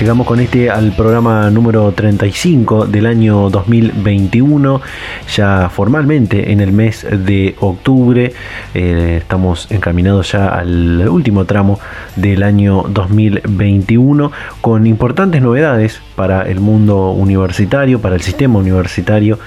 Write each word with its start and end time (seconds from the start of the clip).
Llegamos 0.00 0.26
con 0.26 0.40
este 0.40 0.70
al 0.70 0.92
programa 0.92 1.50
número 1.50 1.92
35 1.92 2.86
del 2.86 3.04
año 3.04 3.50
2021, 3.50 4.80
ya 5.36 5.68
formalmente 5.68 6.52
en 6.52 6.62
el 6.62 6.72
mes 6.72 7.06
de 7.06 7.54
octubre. 7.60 8.32
Eh, 8.72 9.16
estamos 9.20 9.70
encaminados 9.70 10.32
ya 10.32 10.48
al 10.48 11.06
último 11.06 11.44
tramo 11.44 11.78
del 12.16 12.44
año 12.44 12.86
2021 12.88 14.32
con 14.62 14.86
importantes 14.86 15.42
novedades 15.42 16.00
para 16.16 16.48
el 16.48 16.60
mundo 16.60 17.10
universitario, 17.10 18.00
para 18.00 18.14
el 18.14 18.22
sistema 18.22 18.58
universitario 18.58 19.38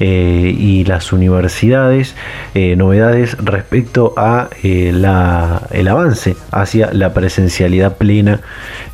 eh, 0.00 0.54
y 0.54 0.84
las 0.84 1.14
universidades, 1.14 2.14
eh, 2.54 2.76
novedades 2.76 3.38
respecto 3.38 4.12
a 4.18 4.50
el 4.62 5.02
avance 5.06 6.36
hacia 6.50 6.92
la 6.92 7.14
presencialidad 7.14 7.96
plena 7.96 8.40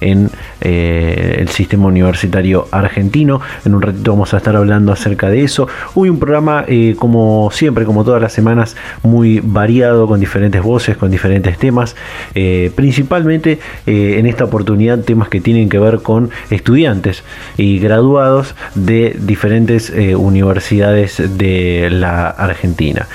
en 0.00 0.30
el 0.60 1.48
sistema 1.48 1.86
universitario 1.86 2.66
argentino. 2.70 3.40
En 3.64 3.74
un 3.74 3.82
ratito 3.82 4.12
vamos 4.12 4.34
a 4.34 4.38
estar 4.38 4.56
hablando 4.56 4.92
acerca 4.92 5.28
de 5.28 5.42
eso. 5.42 5.68
Hoy 5.94 6.08
un 6.08 6.18
programa, 6.18 6.64
eh, 6.68 6.94
como 6.98 7.50
siempre, 7.52 7.84
como 7.84 8.04
todas 8.04 8.20
las 8.20 8.32
semanas, 8.32 8.76
muy 9.02 9.40
variado, 9.42 10.06
con 10.06 10.20
diferentes 10.20 10.62
voces, 10.62 10.96
con 10.96 11.10
diferentes 11.10 11.58
temas. 11.58 11.96
Eh, 12.34 12.70
principalmente 12.74 13.58
eh, 13.86 14.16
en 14.18 14.26
esta 14.26 14.44
oportunidad 14.44 15.00
temas 15.00 15.28
que 15.28 15.40
tienen 15.40 15.68
que 15.68 15.78
ver 15.78 16.00
con 16.00 16.30
estudiantes 16.50 17.22
y 17.56 17.78
graduados 17.78 18.54
de 18.74 19.16
diferentes 19.18 19.90
universidades 19.90 21.22
de 21.38 21.88
la 21.90 22.28
Argentina. 22.28 23.06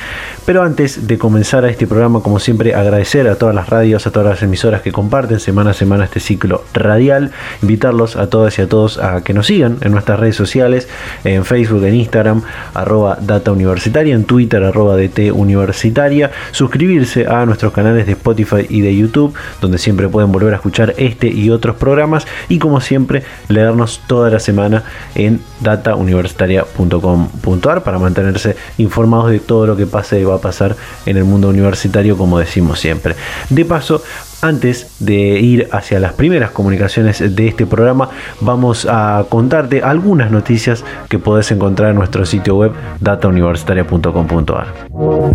Pero 0.45 0.61
antes 0.61 1.07
de 1.07 1.17
comenzar 1.17 1.65
a 1.65 1.69
este 1.69 1.87
programa, 1.87 2.21
como 2.21 2.39
siempre, 2.39 2.75
agradecer 2.75 3.27
a 3.27 3.35
todas 3.35 3.55
las 3.55 3.67
radios, 3.67 4.05
a 4.05 4.11
todas 4.11 4.30
las 4.30 4.43
emisoras 4.43 4.83
que 4.83 4.91
comparten 4.91 5.39
semana 5.39 5.71
a 5.71 5.73
semana 5.73 6.05
este 6.05 6.19
ciclo 6.19 6.63
radial. 6.71 7.31
Invitarlos 7.61 8.16
a 8.16 8.28
todas 8.28 8.58
y 8.59 8.61
a 8.61 8.69
todos 8.69 8.97
a 8.97 9.23
que 9.23 9.33
nos 9.33 9.47
sigan 9.47 9.78
en 9.81 9.91
nuestras 9.91 10.19
redes 10.19 10.36
sociales, 10.36 10.88
en 11.23 11.45
Facebook, 11.45 11.83
en 11.83 11.95
Instagram, 11.95 12.44
arroba 12.73 13.17
Data 13.22 13.52
Universitaria, 13.52 14.16
en 14.16 14.25
Twitter, 14.25 14.64
arroba 14.64 14.97
DT 14.97 15.31
Universitaria. 15.31 16.32
Suscribirse 16.52 17.27
a 17.27 17.45
nuestros 17.45 17.73
canales 17.73 18.05
de 18.05 18.14
Spotify 18.14 18.65
y 18.70 18.80
de 18.82 18.95
YouTube, 18.95 19.33
donde 19.61 19.77
siempre 19.77 20.09
pueden 20.09 20.32
volver 20.32 20.54
a 20.54 20.58
escuchar 20.58 20.93
este 20.98 21.27
y 21.27 21.49
otros 21.49 21.76
programas. 21.76 22.26
Y 22.49 22.59
como 22.59 22.82
siempre, 22.82 23.23
leernos 23.48 24.02
toda 24.08 24.30
la 24.30 24.39
semana 24.39 24.83
en 25.15 25.42
datauniversitaria.com.ar 25.61 27.83
para 27.83 27.99
mantenerse 27.99 28.55
informados 28.77 29.32
de 29.32 29.39
todo 29.39 29.67
lo 29.67 29.76
que 29.76 29.86
pase 29.86 30.20
y 30.20 30.23
va 30.23 30.36
a 30.36 30.39
pasar 30.39 30.76
en 31.05 31.17
el 31.17 31.23
mundo 31.23 31.49
universitario, 31.49 32.17
como 32.17 32.39
decimos 32.39 32.80
siempre. 32.80 33.15
De 33.49 33.65
paso, 33.65 34.02
antes 34.41 34.87
de 34.99 35.39
ir 35.39 35.69
hacia 35.71 35.99
las 35.99 36.13
primeras 36.13 36.51
comunicaciones 36.51 37.35
de 37.35 37.47
este 37.47 37.65
programa, 37.65 38.09
vamos 38.41 38.85
a 38.89 39.25
contarte 39.29 39.81
algunas 39.81 40.31
noticias 40.31 40.83
que 41.09 41.19
podés 41.19 41.51
encontrar 41.51 41.91
en 41.91 41.95
nuestro 41.95 42.25
sitio 42.25 42.57
web 42.57 42.71
datauniversitaria.com.ar. 42.99 44.73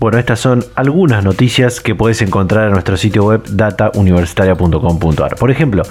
Bueno, 0.00 0.16
estas 0.18 0.38
son 0.38 0.64
algunas 0.76 1.24
noticias 1.24 1.80
que 1.80 1.96
puedes 1.96 2.22
encontrar 2.22 2.66
en 2.66 2.72
nuestro 2.72 2.96
sitio 2.96 3.24
web 3.24 3.42
datauniversitaria.com.ar. 3.50 5.34
Por 5.34 5.50
ejemplo, 5.50 5.82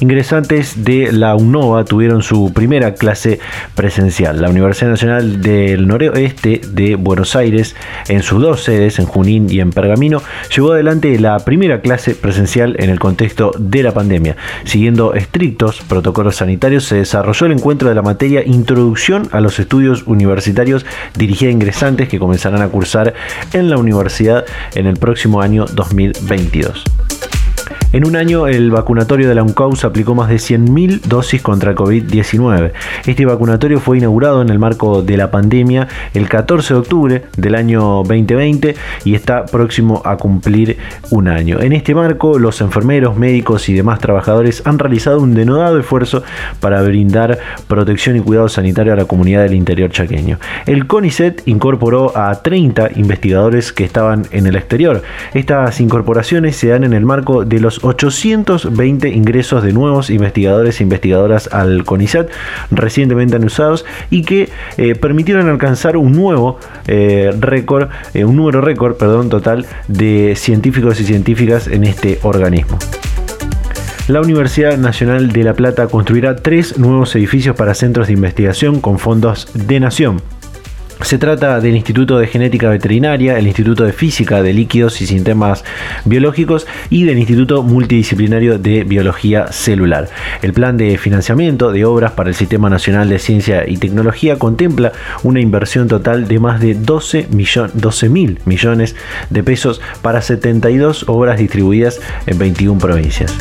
ingresantes 0.00 0.82
de 0.82 1.12
la 1.12 1.36
UNOVA 1.36 1.84
tuvieron 1.84 2.24
su 2.24 2.52
primera 2.52 2.94
clase 2.94 3.38
presencial. 3.76 4.42
La 4.42 4.50
Universidad 4.50 4.90
Nacional 4.90 5.42
del 5.42 5.86
Noroeste 5.86 6.60
de 6.66 6.96
Buenos 6.96 7.36
Aires, 7.36 7.76
en 8.08 8.24
sus 8.24 8.42
dos 8.42 8.64
sedes, 8.64 8.98
en 8.98 9.06
Junín 9.06 9.48
y 9.48 9.60
en 9.60 9.70
Pergamino, 9.70 10.20
llevó 10.52 10.72
adelante 10.72 11.16
la 11.20 11.38
primera 11.38 11.82
clase 11.82 12.16
presencial 12.16 12.74
en 12.80 12.90
el 12.90 12.98
contexto 12.98 13.52
de 13.56 13.84
la 13.84 13.92
pandemia. 13.92 14.36
Siguiendo 14.64 15.14
estrictos 15.14 15.82
protocolos 15.82 16.34
sanitarios, 16.34 16.86
se 16.86 16.96
desarrolló 16.96 17.46
el 17.46 17.52
encuentro 17.52 17.88
de 17.88 17.94
la 17.94 18.02
materia 18.02 18.42
Introducción 18.44 19.28
a 19.30 19.40
los 19.40 19.60
Estudios 19.60 20.02
Universitarios 20.08 20.84
dirigida 21.16 21.50
a 21.50 21.52
ingresantes 21.52 22.08
que 22.08 22.18
comenzarán 22.18 22.62
a 22.62 22.68
cursar 22.68 23.14
en 23.52 23.70
la 23.70 23.76
universidad 23.76 24.44
en 24.74 24.86
el 24.86 24.96
próximo 24.96 25.40
año 25.40 25.66
2022. 25.66 26.84
En 27.92 28.06
un 28.06 28.16
año, 28.16 28.46
el 28.46 28.70
vacunatorio 28.70 29.28
de 29.28 29.34
la 29.34 29.42
UNCAUS 29.42 29.84
aplicó 29.84 30.14
más 30.14 30.30
de 30.30 30.36
100.000 30.36 31.02
dosis 31.02 31.42
contra 31.42 31.74
COVID-19. 31.74 32.72
Este 33.04 33.26
vacunatorio 33.26 33.80
fue 33.80 33.98
inaugurado 33.98 34.40
en 34.40 34.48
el 34.48 34.58
marco 34.58 35.02
de 35.02 35.18
la 35.18 35.30
pandemia 35.30 35.88
el 36.14 36.26
14 36.26 36.72
de 36.72 36.80
octubre 36.80 37.22
del 37.36 37.54
año 37.54 37.82
2020 38.04 38.76
y 39.04 39.14
está 39.14 39.44
próximo 39.44 40.00
a 40.06 40.16
cumplir 40.16 40.78
un 41.10 41.28
año. 41.28 41.60
En 41.60 41.74
este 41.74 41.94
marco, 41.94 42.38
los 42.38 42.62
enfermeros, 42.62 43.18
médicos 43.18 43.68
y 43.68 43.74
demás 43.74 43.98
trabajadores 43.98 44.62
han 44.64 44.78
realizado 44.78 45.20
un 45.20 45.34
denodado 45.34 45.78
esfuerzo 45.78 46.22
para 46.60 46.80
brindar 46.80 47.40
protección 47.68 48.16
y 48.16 48.20
cuidado 48.20 48.48
sanitario 48.48 48.94
a 48.94 48.96
la 48.96 49.04
comunidad 49.04 49.42
del 49.42 49.52
interior 49.52 49.90
chaqueño. 49.90 50.38
El 50.64 50.86
CONICET 50.86 51.42
incorporó 51.44 52.16
a 52.16 52.40
30 52.40 52.92
investigadores 52.96 53.70
que 53.70 53.84
estaban 53.84 54.22
en 54.30 54.46
el 54.46 54.56
exterior. 54.56 55.02
Estas 55.34 55.78
incorporaciones 55.78 56.56
se 56.56 56.68
dan 56.68 56.84
en 56.84 56.94
el 56.94 57.04
marco 57.04 57.44
de 57.44 57.60
los 57.60 57.81
820 57.82 59.08
ingresos 59.10 59.62
de 59.62 59.72
nuevos 59.72 60.10
investigadores 60.10 60.80
e 60.80 60.82
investigadoras 60.84 61.48
al 61.52 61.84
CONICET 61.84 62.30
recientemente 62.70 63.36
anunciados 63.36 63.84
y 64.10 64.22
que 64.22 64.48
eh, 64.76 64.94
permitieron 64.94 65.48
alcanzar 65.48 65.96
un 65.96 66.12
nuevo 66.12 66.58
eh, 66.86 67.30
récord, 67.38 67.88
eh, 68.14 68.24
un 68.24 68.36
número 68.36 68.60
récord, 68.60 68.96
perdón, 68.96 69.28
total 69.28 69.66
de 69.88 70.34
científicos 70.36 71.00
y 71.00 71.04
científicas 71.04 71.66
en 71.66 71.84
este 71.84 72.18
organismo. 72.22 72.78
La 74.08 74.20
Universidad 74.20 74.76
Nacional 74.78 75.30
de 75.30 75.44
La 75.44 75.54
Plata 75.54 75.86
construirá 75.86 76.36
tres 76.36 76.76
nuevos 76.76 77.14
edificios 77.14 77.54
para 77.54 77.74
centros 77.74 78.08
de 78.08 78.14
investigación 78.14 78.80
con 78.80 78.98
fondos 78.98 79.48
de 79.54 79.78
nación. 79.78 80.20
Se 81.04 81.18
trata 81.18 81.60
del 81.60 81.74
Instituto 81.74 82.18
de 82.18 82.26
Genética 82.26 82.68
Veterinaria, 82.68 83.36
el 83.38 83.46
Instituto 83.46 83.84
de 83.84 83.92
Física 83.92 84.40
de 84.40 84.52
Líquidos 84.52 85.00
y 85.00 85.06
Sistemas 85.06 85.64
Biológicos 86.04 86.66
y 86.90 87.04
del 87.04 87.18
Instituto 87.18 87.62
Multidisciplinario 87.62 88.58
de 88.58 88.84
Biología 88.84 89.52
Celular. 89.52 90.08
El 90.42 90.52
plan 90.52 90.76
de 90.76 90.96
financiamiento 90.98 91.72
de 91.72 91.84
obras 91.84 92.12
para 92.12 92.28
el 92.28 92.36
Sistema 92.36 92.70
Nacional 92.70 93.08
de 93.08 93.18
Ciencia 93.18 93.68
y 93.68 93.78
Tecnología 93.78 94.38
contempla 94.38 94.92
una 95.22 95.40
inversión 95.40 95.88
total 95.88 96.28
de 96.28 96.38
más 96.38 96.60
de 96.60 96.74
12 96.74 97.28
mil 98.08 98.38
millones 98.44 98.94
de 99.28 99.42
pesos 99.42 99.80
para 100.02 100.22
72 100.22 101.04
obras 101.08 101.38
distribuidas 101.38 102.00
en 102.26 102.38
21 102.38 102.78
provincias. 102.78 103.36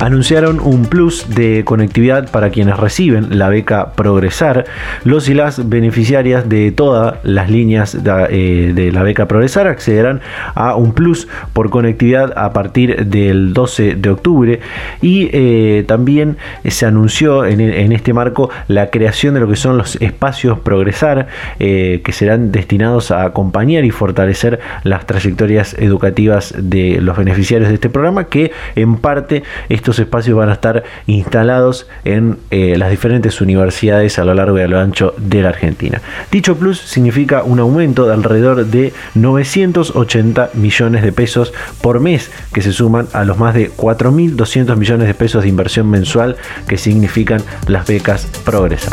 Anunciaron 0.00 0.60
un 0.60 0.86
plus 0.86 1.26
de 1.34 1.62
conectividad 1.64 2.30
para 2.30 2.50
quienes 2.50 2.76
reciben 2.76 3.38
la 3.38 3.48
beca 3.48 3.92
Progresar. 3.92 4.64
Los 5.04 5.28
y 5.28 5.34
las 5.34 5.68
beneficiarias 5.68 6.48
de 6.48 6.72
todas 6.72 7.16
las 7.22 7.50
líneas 7.50 8.02
de, 8.02 8.26
eh, 8.30 8.72
de 8.74 8.92
la 8.92 9.02
beca 9.02 9.26
Progresar 9.26 9.66
accederán 9.66 10.20
a 10.54 10.76
un 10.76 10.92
plus 10.92 11.28
por 11.52 11.70
conectividad 11.70 12.32
a 12.36 12.52
partir 12.52 13.06
del 13.06 13.52
12 13.52 13.96
de 13.96 14.10
octubre 14.10 14.60
y 15.02 15.28
eh, 15.32 15.84
también 15.86 16.36
se 16.64 16.86
anunció 16.86 17.44
en, 17.44 17.60
este 17.92 18.12
marco 18.12 18.50
la 18.68 18.90
creación 18.90 19.34
de 19.34 19.40
lo 19.40 19.48
que 19.48 19.56
son 19.56 19.78
los 19.78 19.96
espacios 19.96 20.58
Progresar 20.60 21.28
eh, 21.58 22.00
que 22.04 22.12
serán 22.12 22.52
destinados 22.52 23.10
a 23.10 23.24
acompañar 23.24 23.84
y 23.84 23.90
fortalecer 23.90 24.60
las 24.84 25.06
trayectorias 25.06 25.74
educativas 25.78 26.54
de 26.56 27.00
los 27.00 27.16
beneficiarios 27.16 27.68
de 27.68 27.74
este 27.74 27.90
programa 27.90 28.24
que 28.24 28.52
en 28.76 28.96
parte 28.96 29.42
estos 29.88 30.00
espacios 30.00 30.36
van 30.36 30.50
a 30.50 30.52
estar 30.52 30.84
instalados 31.06 31.86
en 32.04 32.36
eh, 32.50 32.76
las 32.76 32.90
diferentes 32.90 33.40
universidades 33.40 34.18
a 34.18 34.24
lo 34.26 34.34
largo 34.34 34.58
y 34.58 34.60
a 34.60 34.68
lo 34.68 34.78
ancho 34.78 35.14
de 35.16 35.40
la 35.40 35.48
Argentina. 35.48 36.02
Dicho 36.30 36.58
plus 36.58 36.78
significa 36.78 37.42
un 37.42 37.58
aumento 37.58 38.06
de 38.06 38.12
alrededor 38.12 38.66
de 38.66 38.92
980 39.14 40.50
millones 40.52 41.02
de 41.02 41.12
pesos 41.12 41.54
por 41.80 42.00
mes 42.00 42.30
que 42.52 42.60
se 42.60 42.74
suman 42.74 43.08
a 43.14 43.24
los 43.24 43.38
más 43.38 43.54
de 43.54 43.70
4.200 43.70 44.76
millones 44.76 45.06
de 45.06 45.14
pesos 45.14 45.44
de 45.44 45.48
inversión 45.48 45.88
mensual 45.88 46.36
que 46.66 46.76
significan 46.76 47.40
las 47.66 47.86
becas 47.86 48.26
Progresar. 48.44 48.92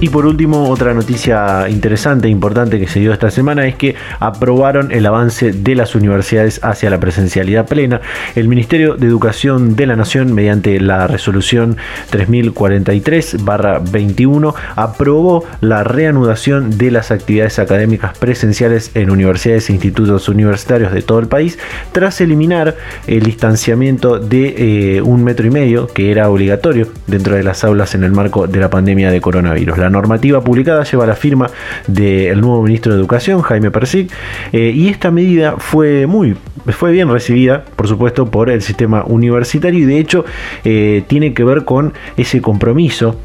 Y 0.00 0.08
por 0.08 0.26
último, 0.26 0.70
otra 0.70 0.92
noticia 0.92 1.68
interesante 1.68 2.26
e 2.26 2.30
importante 2.30 2.80
que 2.80 2.88
se 2.88 2.98
dio 3.00 3.12
esta 3.12 3.30
semana 3.30 3.66
es 3.66 3.76
que 3.76 3.94
aprobaron 4.18 4.90
el 4.90 5.06
avance 5.06 5.52
de 5.52 5.76
las 5.76 5.94
universidades 5.94 6.58
hacia 6.62 6.90
la 6.90 6.98
presencialidad 6.98 7.68
plena. 7.68 8.00
El 8.34 8.48
Ministerio 8.48 8.96
de 8.96 9.06
Educación 9.06 9.76
de 9.76 9.86
la 9.86 9.94
Nación, 9.94 10.34
mediante 10.34 10.80
la 10.80 11.06
resolución 11.06 11.76
3043-21, 12.10 14.52
aprobó 14.74 15.44
la 15.60 15.84
reanudación 15.84 16.76
de 16.76 16.90
las 16.90 17.12
actividades 17.12 17.60
académicas 17.60 18.18
presenciales 18.18 18.90
en 18.94 19.10
universidades 19.10 19.70
e 19.70 19.74
institutos 19.74 20.28
universitarios 20.28 20.92
de 20.92 21.02
todo 21.02 21.20
el 21.20 21.28
país, 21.28 21.56
tras 21.92 22.20
eliminar 22.20 22.74
el 23.06 23.22
distanciamiento 23.22 24.18
de 24.18 24.96
eh, 24.96 25.02
un 25.02 25.22
metro 25.22 25.46
y 25.46 25.50
medio 25.50 25.86
que 25.86 26.10
era 26.10 26.28
obligatorio 26.28 26.88
dentro 27.06 27.36
de 27.36 27.44
las 27.44 27.62
aulas 27.62 27.94
en 27.94 28.02
el 28.02 28.10
marco 28.10 28.48
de 28.48 28.58
la 28.58 28.70
pandemia 28.70 29.12
de 29.12 29.20
coronavirus. 29.20 29.83
La 29.84 29.90
normativa 29.90 30.40
publicada 30.40 30.82
lleva 30.84 31.04
la 31.04 31.14
firma 31.14 31.50
del 31.86 32.40
nuevo 32.40 32.62
ministro 32.62 32.94
de 32.94 32.98
Educación, 32.98 33.42
Jaime 33.42 33.70
Persic, 33.70 34.10
eh, 34.50 34.72
y 34.74 34.88
esta 34.88 35.10
medida 35.10 35.56
fue 35.58 36.06
muy 36.06 36.36
fue 36.72 36.90
bien 36.90 37.10
recibida, 37.10 37.66
por 37.76 37.86
supuesto, 37.86 38.24
por 38.30 38.48
el 38.48 38.62
sistema 38.62 39.04
universitario 39.04 39.80
y 39.80 39.84
de 39.84 39.98
hecho 39.98 40.24
eh, 40.64 41.04
tiene 41.06 41.34
que 41.34 41.44
ver 41.44 41.66
con 41.66 41.92
ese 42.16 42.40
compromiso 42.40 43.16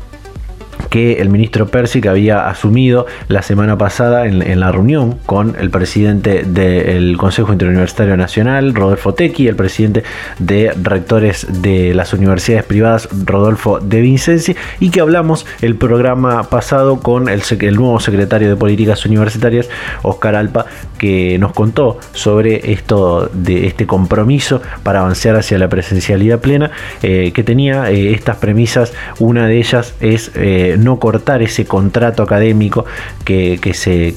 que 0.90 1.22
el 1.22 1.30
ministro 1.30 1.68
Persic 1.68 2.08
había 2.08 2.48
asumido 2.48 3.06
la 3.28 3.42
semana 3.42 3.78
pasada 3.78 4.26
en, 4.26 4.60
la 4.60 4.72
reunión 4.72 5.18
con 5.26 5.56
el 5.60 5.70
presidente 5.70 6.44
del 6.44 7.18
Consejo 7.18 7.52
Interuniversitario 7.54 8.18
Nacional, 8.18 8.74
Rodolfo 8.74 9.14
Tequi, 9.14 9.48
el 9.48 9.56
presidente 9.56 10.04
de 10.40 10.72
rectores 10.82 11.48
de 11.62 11.94
las 11.94 12.14
universidades 12.14 12.66
privadas, 12.66 13.08
Rodolfo 13.26 13.80
De 13.80 14.02
Vincenzi, 14.02 14.56
y 14.80 14.90
que 14.90 15.02
hablamos 15.02 15.46
el 15.62 15.76
programa 15.76 16.44
pasado 16.44 17.00
con 17.00 17.30
el, 17.30 17.42
el 17.60 17.76
nuevo 17.76 18.00
secretario 18.00 18.50
de 18.50 18.56
Políticas 18.56 19.06
Universitarias, 19.06 19.70
Oscar 20.02 20.36
Alpa, 20.36 20.66
que 20.98 21.38
nos 21.40 21.54
contó 21.54 22.00
sobre 22.14 22.72
esto 22.72 23.30
de 23.34 23.68
este 23.68 23.86
compromiso 23.88 24.62
para 24.84 25.00
avanzar 25.00 25.36
hacia 25.36 25.58
la 25.58 25.70
presencialidad 25.70 26.40
plena, 26.40 26.72
eh, 27.02 27.32
que 27.34 27.44
tenía 27.44 27.90
eh, 27.92 28.14
estas 28.14 28.38
premisas. 28.38 28.94
Una 29.20 29.48
de 29.48 29.58
ellas 29.58 29.96
es 30.00 30.32
eh, 30.36 30.76
no 30.84 31.00
cortar 31.00 31.42
ese 31.42 31.66
contrato 31.66 32.24
académico 32.24 32.86
que, 33.26 33.60
se, 33.74 34.14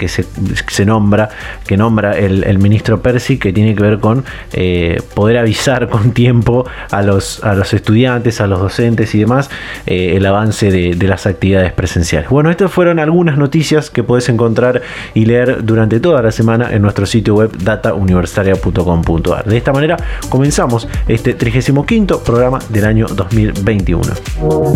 se, 0.68 0.84
nombra, 0.84 1.28
que 1.66 1.76
nombra 1.76 2.12
el, 2.18 2.58
ministro 2.58 3.02
Percy, 3.02 3.38
que 3.38 3.52
tiene 3.52 3.74
que 3.74 3.82
ver 3.82 3.98
con 3.98 4.24
eh, 4.52 5.00
poder 5.14 5.38
avisar 5.38 5.88
con 5.88 6.12
tiempo 6.12 6.64
a 6.90 7.02
los, 7.02 7.42
a 7.44 7.54
los 7.54 7.74
estudiantes, 7.74 8.40
a 8.40 8.46
los 8.46 8.60
docentes 8.60 9.14
y 9.14 9.18
demás, 9.18 9.50
eh, 9.86 10.14
el 10.16 10.24
avance 10.26 10.70
de, 10.70 11.02
las 11.02 11.26
actividades 11.26 11.72
presenciales. 11.72 12.30
Bueno, 12.30 12.50
estas 12.50 12.70
fueron 12.70 13.00
algunas 13.00 13.36
noticias 13.36 13.90
que 13.90 14.04
puedes 14.04 14.28
encontrar 14.28 14.82
y 15.14 15.24
leer 15.24 15.64
durante 15.64 15.98
toda 15.98 16.22
la 16.22 16.30
semana 16.30 16.72
en 16.72 16.80
nuestro 16.80 17.06
sitio 17.06 17.34
web 17.34 17.50
datauniversitaria.com.ar. 17.58 19.44
De 19.44 19.56
esta 19.56 19.72
manera 19.72 19.96
comenzamos 20.30 20.88
este 21.08 21.34
35 21.34 22.22
programa 22.24 22.60
del 22.68 22.84
año 22.84 23.06
2021. 23.08 24.02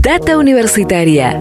Data 0.00 0.36
Universitaria 0.36 1.40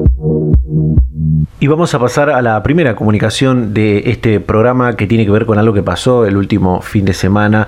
Y 1.63 1.67
vamos 1.67 1.93
a 1.93 1.99
pasar 1.99 2.31
a 2.31 2.41
la 2.41 2.63
primera 2.63 2.95
comunicación 2.95 3.71
de 3.71 4.09
este 4.09 4.39
programa 4.39 4.95
que 4.95 5.05
tiene 5.05 5.25
que 5.25 5.31
ver 5.31 5.45
con 5.45 5.59
algo 5.59 5.75
que 5.75 5.83
pasó 5.83 6.25
el 6.25 6.35
último 6.35 6.81
fin 6.81 7.05
de 7.05 7.13
semana, 7.13 7.67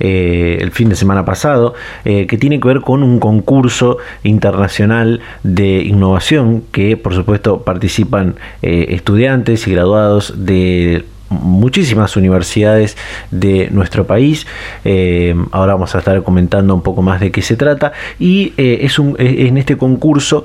eh, 0.00 0.56
el 0.62 0.70
fin 0.70 0.88
de 0.88 0.96
semana 0.96 1.26
pasado, 1.26 1.74
eh, 2.06 2.26
que 2.26 2.38
tiene 2.38 2.58
que 2.58 2.68
ver 2.68 2.80
con 2.80 3.02
un 3.02 3.20
concurso 3.20 3.98
internacional 4.22 5.20
de 5.42 5.82
innovación 5.82 6.62
que 6.72 6.96
por 6.96 7.12
supuesto 7.12 7.64
participan 7.64 8.36
eh, 8.62 8.86
estudiantes 8.88 9.68
y 9.68 9.72
graduados 9.72 10.46
de 10.46 11.04
muchísimas 11.30 12.16
universidades 12.16 12.96
de 13.30 13.68
nuestro 13.70 14.06
país. 14.06 14.46
Eh, 14.84 15.34
ahora 15.52 15.74
vamos 15.74 15.94
a 15.94 15.98
estar 15.98 16.22
comentando 16.22 16.74
un 16.74 16.82
poco 16.82 17.02
más 17.02 17.20
de 17.20 17.30
qué 17.30 17.42
se 17.42 17.56
trata. 17.56 17.92
Y 18.18 18.52
eh, 18.56 18.80
es 18.82 18.98
un, 18.98 19.16
eh, 19.18 19.46
en 19.48 19.58
este 19.58 19.76
concurso 19.76 20.44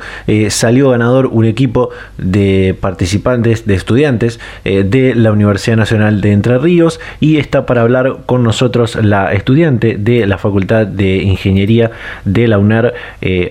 salió 0.50 0.90
ganador 0.90 1.28
un 1.28 1.46
equipo 1.46 1.90
de 2.18 2.76
participantes, 2.80 3.66
de 3.66 3.74
estudiantes 3.74 4.40
de 4.64 5.14
la 5.16 5.32
Universidad 5.32 5.78
Nacional 5.78 6.22
de 6.22 6.32
Entre 6.32 6.58
Ríos. 6.58 7.00
Y 7.20 7.38
está 7.38 7.66
para 7.66 7.82
hablar 7.82 8.20
con 8.26 8.44
nosotros 8.44 8.96
la 8.96 9.34
estudiante 9.34 9.98
de 9.98 10.26
la 10.28 10.38
Facultad 10.38 10.88
de 10.88 11.18
Ingeniería 11.18 11.92
de 12.26 12.48
la 12.48 12.58
UNER, 12.58 12.94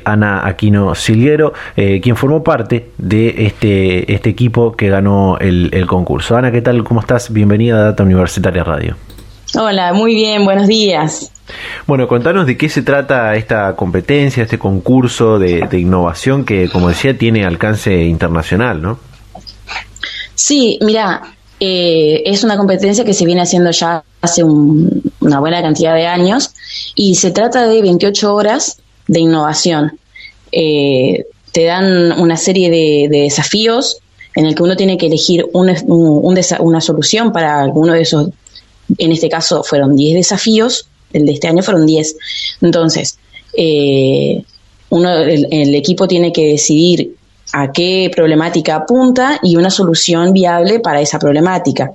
Ana 0.05 0.47
Aquino 0.47 0.95
Silguero, 0.95 1.53
quien 1.75 2.17
formó 2.17 2.43
parte 2.45 2.91
de 2.99 3.47
este, 3.47 4.13
este 4.13 4.31
equipo 4.31 4.77
que 4.77 4.89
ganó 4.89 5.39
el 5.39 5.87
concurso. 5.87 6.37
Ana, 6.37 6.53
¿qué 6.53 6.63
tal? 6.63 6.85
¿Cómo 6.85 7.01
estás? 7.01 7.18
Bienvenida 7.31 7.77
a 7.77 7.85
Data 7.85 8.05
Universitaria 8.05 8.63
Radio. 8.63 8.97
Hola, 9.55 9.93
muy 9.93 10.15
bien, 10.15 10.45
buenos 10.45 10.69
días. 10.69 11.33
Bueno, 11.87 12.07
contanos 12.07 12.47
de 12.47 12.57
qué 12.57 12.69
se 12.69 12.83
trata 12.83 13.35
esta 13.35 13.75
competencia, 13.75 14.45
este 14.45 14.59
concurso 14.59 15.39
de, 15.39 15.67
innovación 15.73 16.45
que, 16.45 16.69
como 16.69 16.89
decía, 16.89 17.17
tiene 17.19 17.45
alcance 17.45 18.05
internacional, 18.05 18.81
¿no? 18.81 18.99
Sí, 20.35 20.79
mira, 20.83 21.23
eh, 21.59 22.23
es 22.25 22.45
una 22.45 22.57
competencia 22.57 23.05
que 23.05 23.15
se 23.15 23.27
viene 23.27 23.43
haciendo 23.43 23.71
ya 23.71 24.05
hace 24.21 24.45
una 24.45 25.41
buena 25.41 25.61
cantidad 25.61 25.95
de 25.95 26.07
años 26.07 26.55
y 26.95 27.17
se 27.17 27.31
trata 27.33 27.67
de 27.67 27.83
28 27.83 28.35
horas 28.35 28.81
de 29.09 29.21
innovación. 29.21 29.99
Eh, 30.53 31.25
te 31.51 31.65
dan 31.65 32.13
una 32.21 32.37
serie 32.37 32.71
de 32.71 33.09
desafíos 33.11 33.99
en 34.39 34.47
el 34.47 34.55
que 34.55 34.63
uno 34.63 34.77
tiene 34.77 34.97
que 34.97 35.07
elegir 35.07 35.47
una 35.53 36.81
solución 36.81 37.33
para 37.33 37.61
alguno 37.61 37.93
de 37.93 38.03
esos, 38.03 38.29
en 38.97 39.11
este 39.11 39.29
caso 39.29 39.65
fueron 39.65 39.97
10 39.97 40.15
desafíos, 40.15 40.87
el 41.13 41.27
de 41.27 41.33
este 41.33 41.49
año 41.49 41.61
fueron 41.61 41.85
10. 41.85 42.17
Entonces, 42.63 43.19
eh, 43.57 44.41
uno, 44.91 45.13
el, 45.13 45.75
equipo 45.75 46.07
tiene 46.07 46.33
que 46.33 46.51
decidir 46.51 47.17
a 47.53 47.73
qué 47.73 48.13
problemática 48.15 48.77
apunta 48.77 49.41
y 49.43 49.57
una 49.57 49.71
solución 49.71 50.33
viable 50.33 50.79
para 50.79 51.01
esa 51.01 51.19
problemática. 51.19 51.91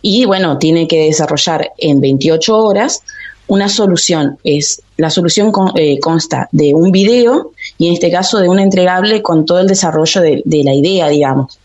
Y 0.00 0.24
bueno, 0.24 0.56
tiene 0.56 0.86
que 0.86 1.06
desarrollar 1.06 1.72
en 1.78 2.00
28 2.00 2.56
horas 2.56 3.02
una 3.48 3.68
solución. 3.68 4.38
Es, 4.44 4.82
la 4.98 5.10
solución 5.10 5.50
eh, 5.74 5.98
consta 5.98 6.48
de 6.52 6.74
un 6.74 6.92
video 6.92 7.50
y 7.76 7.88
en 7.88 7.94
este 7.94 8.08
caso 8.08 8.38
de 8.38 8.48
un 8.48 8.60
entregable 8.60 9.20
con 9.20 9.44
todo 9.44 9.58
el 9.58 9.66
desarrollo 9.66 10.20
de 10.20 10.62
la 10.62 10.74
idea, 10.74 11.08
digamos. 11.08 11.58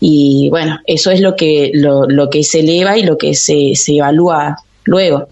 Y 0.00 0.48
bueno, 0.50 0.78
eso 0.86 1.10
es 1.10 1.20
lo 1.20 1.34
que, 1.34 1.70
lo, 1.74 2.30
que 2.30 2.44
se 2.44 2.60
eleva 2.60 2.96
y 2.98 3.02
lo 3.02 3.16
que 3.16 3.34
se, 3.34 3.74
se 3.74 3.96
evalúa 3.96 4.56
luego. 4.84 5.28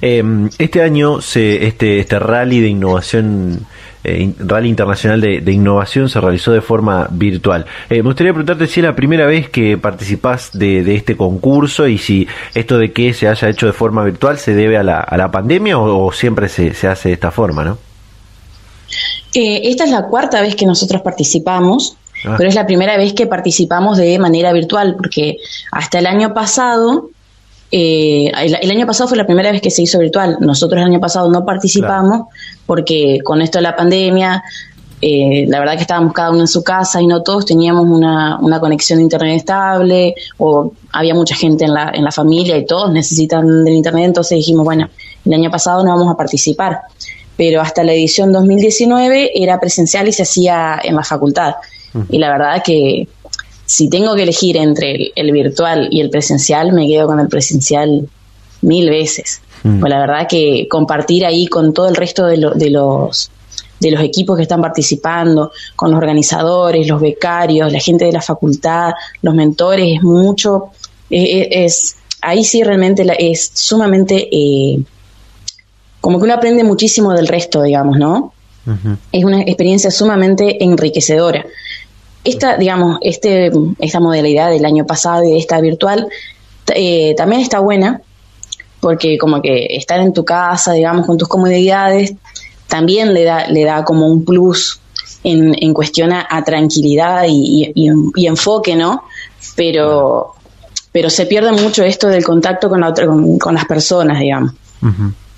Em, 0.00 0.50
este 0.58 0.82
año, 0.82 1.20
se, 1.20 1.66
este, 1.66 2.00
este 2.00 2.18
rally 2.18 2.60
de 2.60 2.68
innovación 2.68 3.66
eh, 4.04 4.32
Rally 4.38 4.68
Internacional 4.68 5.20
de, 5.20 5.52
Innovación 5.52 6.08
se 6.08 6.20
realizó 6.20 6.52
de 6.52 6.60
forma 6.60 7.08
virtual. 7.10 7.66
Eh, 7.88 7.96
me 7.96 8.02
gustaría 8.02 8.32
preguntarte 8.32 8.66
si 8.66 8.80
es 8.80 8.84
la 8.84 8.96
primera 8.96 9.26
vez 9.26 9.48
que 9.48 9.78
participás 9.78 10.50
de, 10.52 10.94
este 10.94 11.16
concurso 11.16 11.86
y 11.86 11.98
si 11.98 12.26
esto 12.54 12.78
de 12.78 12.92
que 12.92 13.14
se 13.14 13.28
haya 13.28 13.48
hecho 13.48 13.66
de 13.66 13.72
forma 13.72 14.02
virtual 14.02 14.38
se 14.38 14.54
debe 14.54 14.76
a 14.76 14.82
la, 14.82 15.00
a 15.00 15.16
la 15.16 15.30
pandemia 15.30 15.78
o, 15.78 16.10
siempre 16.12 16.48
se, 16.48 16.74
se, 16.74 16.88
hace 16.88 17.10
de 17.10 17.14
esta 17.14 17.30
forma, 17.30 17.64
¿no? 17.64 17.78
esta 19.34 19.84
es 19.84 19.90
la 19.90 20.06
cuarta 20.08 20.42
vez 20.42 20.56
que 20.56 20.66
nosotros 20.66 21.00
participamos. 21.00 21.96
Ah. 22.24 22.34
Pero 22.36 22.48
es 22.48 22.54
la 22.54 22.66
primera 22.66 22.96
vez 22.96 23.12
que 23.14 23.26
participamos 23.26 23.98
de 23.98 24.18
manera 24.18 24.52
virtual, 24.52 24.94
porque 24.96 25.38
hasta 25.70 25.98
el 25.98 26.06
año 26.06 26.32
pasado 26.34 27.10
eh, 27.74 28.30
el, 28.42 28.70
año 28.70 28.86
pasado 28.86 29.08
fue 29.08 29.16
la 29.16 29.24
primera 29.24 29.50
vez 29.50 29.62
que 29.62 29.70
se 29.70 29.82
hizo 29.82 29.98
virtual. 29.98 30.36
Nosotros 30.40 30.78
el 30.78 30.86
año 30.86 31.00
pasado 31.00 31.30
no 31.30 31.44
participamos 31.44 32.28
porque 32.66 33.20
con 33.24 33.40
esto 33.40 33.58
de 33.58 33.62
la 33.62 33.74
pandemia, 33.74 34.44
eh, 35.00 35.46
la 35.48 35.58
verdad 35.58 35.74
que 35.76 35.80
estábamos 35.80 36.12
cada 36.12 36.30
uno 36.30 36.42
en 36.42 36.48
su 36.48 36.62
casa 36.62 37.00
y 37.00 37.06
no 37.06 37.22
todos 37.22 37.46
teníamos 37.46 37.86
una, 37.86 38.38
una 38.38 38.60
conexión 38.60 38.98
de 38.98 39.04
internet 39.04 39.38
estable 39.38 40.14
o 40.36 40.74
había 40.92 41.14
mucha 41.14 41.34
gente 41.34 41.64
en 41.64 41.72
la, 41.72 41.90
en 41.94 42.04
la 42.04 42.12
familia 42.12 42.58
y 42.58 42.66
todos 42.66 42.92
necesitan 42.92 43.64
del 43.64 43.74
internet, 43.74 44.04
entonces 44.04 44.36
dijimos, 44.36 44.64
bueno, 44.64 44.90
el 45.24 45.32
año 45.32 45.50
pasado 45.50 45.82
no 45.82 45.90
vamos 45.90 46.12
a 46.12 46.16
participar. 46.16 46.82
Pero 47.38 47.62
hasta 47.62 47.82
la 47.82 47.92
edición 47.92 48.32
2019 48.32 49.42
era 49.42 49.58
presencial 49.58 50.06
y 50.06 50.12
se 50.12 50.24
hacía 50.24 50.78
en 50.84 50.94
la 50.94 51.02
facultad. 51.02 51.54
Y 52.08 52.18
la 52.18 52.30
verdad 52.30 52.62
que 52.64 53.08
si 53.66 53.88
tengo 53.88 54.14
que 54.14 54.22
elegir 54.22 54.56
entre 54.56 55.12
el, 55.14 55.32
virtual 55.32 55.88
y 55.90 56.00
el 56.00 56.10
presencial, 56.10 56.72
me 56.72 56.86
quedo 56.88 57.06
con 57.06 57.20
el 57.20 57.28
presencial 57.28 58.08
mil 58.62 58.90
veces. 58.90 59.42
Mm. 59.62 59.80
Pues 59.80 59.90
la 59.90 60.00
verdad 60.00 60.26
que 60.28 60.66
compartir 60.68 61.24
ahí 61.24 61.46
con 61.46 61.72
todo 61.72 61.88
el 61.88 61.96
resto 61.96 62.26
de, 62.26 62.50
de 62.54 62.70
los 62.70 63.30
de 63.82 63.90
los 63.90 64.00
equipos 64.00 64.36
que 64.36 64.42
están 64.42 64.62
participando, 64.62 65.50
con 65.74 65.90
los 65.90 65.98
organizadores, 65.98 66.86
los 66.86 67.00
becarios, 67.00 67.70
la 67.72 67.80
gente 67.80 68.04
de 68.04 68.12
la 68.12 68.22
facultad, 68.22 68.92
los 69.22 69.34
mentores, 69.34 69.96
es 69.96 70.02
mucho, 70.02 70.70
es, 71.10 71.96
ahí 72.20 72.44
sí 72.44 72.62
realmente 72.62 73.04
es 73.18 73.50
sumamente, 73.52 74.28
eh, 74.30 74.80
como 76.00 76.18
que 76.18 76.24
uno 76.24 76.34
aprende 76.34 76.62
muchísimo 76.62 77.12
del 77.12 77.26
resto, 77.26 77.62
digamos, 77.62 77.98
¿no? 77.98 78.32
Es 79.10 79.24
una 79.24 79.42
experiencia 79.42 79.90
sumamente 79.90 80.62
enriquecedora. 80.62 81.44
Esta, 82.24 82.56
digamos, 82.56 82.98
este, 83.02 83.50
esta 83.78 84.00
modalidad 84.00 84.50
del 84.50 84.64
año 84.64 84.86
pasado 84.86 85.24
y 85.24 85.32
de 85.32 85.38
esta 85.38 85.60
virtual 85.60 86.08
eh, 86.74 87.14
también 87.16 87.42
está 87.42 87.58
buena, 87.58 88.00
porque 88.80 89.18
como 89.18 89.42
que 89.42 89.66
estar 89.70 90.00
en 90.00 90.12
tu 90.12 90.24
casa, 90.24 90.72
digamos, 90.72 91.06
con 91.06 91.18
tus 91.18 91.28
comodidades, 91.28 92.14
también 92.68 93.12
le 93.12 93.24
da, 93.24 93.48
le 93.48 93.64
da 93.64 93.84
como 93.84 94.06
un 94.06 94.24
plus 94.24 94.80
en, 95.24 95.54
en 95.58 95.74
cuestión 95.74 96.12
a, 96.12 96.44
tranquilidad 96.44 97.24
y, 97.28 97.72
y, 97.74 98.26
enfoque, 98.26 98.74
¿no? 98.74 99.02
Pero, 99.56 100.34
pero 100.90 101.10
se 101.10 101.26
pierde 101.26 101.52
mucho 101.52 101.84
esto 101.84 102.08
del 102.08 102.24
contacto 102.24 102.68
con, 102.68 102.80
la 102.80 102.94
con, 102.94 103.54
las 103.54 103.66
personas, 103.66 104.18
digamos. 104.20 104.52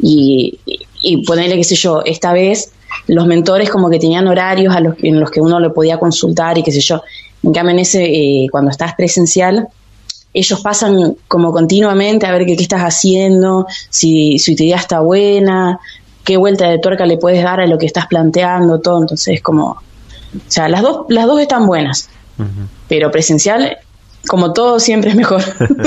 y, 0.00 0.58
y 1.00 1.24
ponerle, 1.26 1.56
qué 1.56 1.64
sé 1.64 1.76
yo, 1.76 2.02
esta 2.04 2.32
vez 2.32 2.72
los 3.06 3.26
mentores 3.26 3.70
como 3.70 3.90
que 3.90 3.98
tenían 3.98 4.26
horarios 4.26 4.74
a 4.74 4.80
los, 4.80 4.94
en 5.02 5.20
los 5.20 5.30
que 5.30 5.40
uno 5.40 5.60
lo 5.60 5.74
podía 5.74 5.98
consultar 5.98 6.58
y 6.58 6.62
qué 6.62 6.72
sé 6.72 6.80
yo. 6.80 7.02
En 7.42 7.52
cambio, 7.52 7.72
en 7.72 7.80
ese, 7.80 8.04
eh, 8.04 8.46
cuando 8.50 8.70
estás 8.70 8.94
presencial, 8.94 9.68
ellos 10.32 10.60
pasan 10.60 11.16
como 11.28 11.52
continuamente 11.52 12.26
a 12.26 12.32
ver 12.32 12.46
qué, 12.46 12.56
qué 12.56 12.62
estás 12.62 12.82
haciendo, 12.82 13.66
si, 13.90 14.38
si 14.38 14.56
tu 14.56 14.64
idea 14.64 14.76
está 14.76 15.00
buena, 15.00 15.78
qué 16.24 16.36
vuelta 16.36 16.68
de 16.68 16.78
tuerca 16.78 17.06
le 17.06 17.18
puedes 17.18 17.42
dar 17.42 17.60
a 17.60 17.66
lo 17.66 17.78
que 17.78 17.86
estás 17.86 18.06
planteando, 18.06 18.80
todo. 18.80 19.02
Entonces, 19.02 19.42
como, 19.42 19.66
o 19.70 19.80
sea, 20.48 20.68
las 20.68 20.82
dos, 20.82 21.06
las 21.08 21.26
dos 21.26 21.40
están 21.40 21.66
buenas, 21.66 22.08
pero 22.88 23.10
presencial 23.12 23.78
como 24.26 24.52
todo 24.52 24.80
siempre 24.80 25.10
es 25.10 25.16
mejor. 25.16 25.42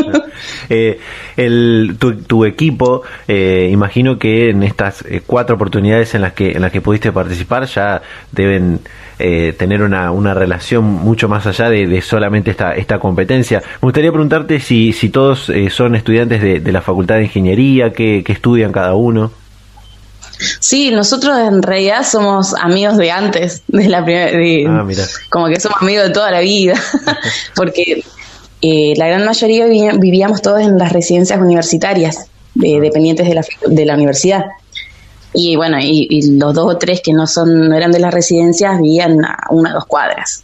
eh, 0.70 1.00
el, 1.38 1.98
tu, 2.00 2.46
equipo, 2.46 3.03
eh, 3.27 3.70
imagino 3.72 4.17
que 4.17 4.50
en 4.50 4.63
estas 4.63 5.03
eh, 5.06 5.22
cuatro 5.25 5.56
oportunidades 5.56 6.15
en 6.15 6.22
las 6.22 6.34
que 6.34 6.51
en 6.51 6.62
las 6.62 6.72
que 6.72 6.82
pudiste 6.82 7.12
participar 7.12 7.65
ya 7.65 8.01
deben 8.32 8.79
eh, 9.20 9.53
tener 9.58 9.82
una, 9.82 10.12
una 10.12 10.34
relación 10.34 10.84
mucho 10.84 11.27
más 11.29 11.46
allá 11.46 11.70
de, 11.70 12.01
solamente 12.01 12.51
esta, 12.51 12.74
esta 12.75 13.00
competencia. 13.00 13.60
Me 13.82 13.88
gustaría 13.88 14.12
preguntarte 14.12 14.60
si, 14.60 14.94
si 14.94 15.10
todos 15.10 15.51
son 15.72 15.96
estudiantes 15.96 16.41
de, 16.41 16.72
la 16.72 16.82
Facultad 16.82 17.15
de 17.15 17.24
Ingeniería, 17.24 17.94
qué, 17.94 18.24
estudian 18.27 18.72
cada 18.72 18.96
uno. 18.96 19.32
Sí, 20.60 20.91
nosotros 20.91 21.36
en 21.39 21.63
realidad 21.63 22.03
somos 22.03 22.53
amigos 22.53 22.98
de 22.98 23.12
antes, 23.12 23.63
de 23.67 23.89
la 23.89 24.03
primera, 24.03 24.32
ah, 24.70 24.88
como 25.29 25.48
que 25.48 25.60
somos 25.60 25.82
amigos 25.82 26.08
de 26.08 26.13
toda 26.13 26.29
la 26.29 26.41
vida, 26.41 26.75
porque 27.56 28.03
eh, 28.62 28.94
la 28.98 29.08
gran 29.08 29.26
mayoría 29.26 29.66
vivíamos 29.98 30.42
todos 30.42 30.62
en 30.62 30.78
las 30.78 30.92
residencias 30.92 31.40
universitarias, 31.40 32.30
dependientes 32.56 33.28
de 33.28 33.36
la, 33.36 33.46
de 33.68 33.86
la 33.86 33.94
universidad. 33.94 34.46
Y 35.34 35.56
bueno, 35.56 35.78
y, 35.80 36.38
los 36.40 36.54
dos 36.54 36.76
o 36.76 36.78
tres 36.78 37.02
que 37.02 37.14
no 37.14 37.28
son 37.28 37.70
no 37.70 37.76
eran 37.76 37.92
de 37.92 38.00
las 38.00 38.14
residencias 38.14 38.82
vivían 38.82 39.24
a 39.24 39.48
una 39.52 39.72
o 39.72 39.74
dos 39.76 39.86
cuadras. 39.86 40.44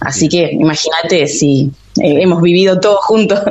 Así 0.00 0.28
que 0.28 0.50
imagínate 0.52 1.26
si 1.26 1.70
eh, 2.02 2.22
hemos 2.22 2.42
vivido 2.42 2.80
todos 2.80 3.00
juntos. 3.00 3.40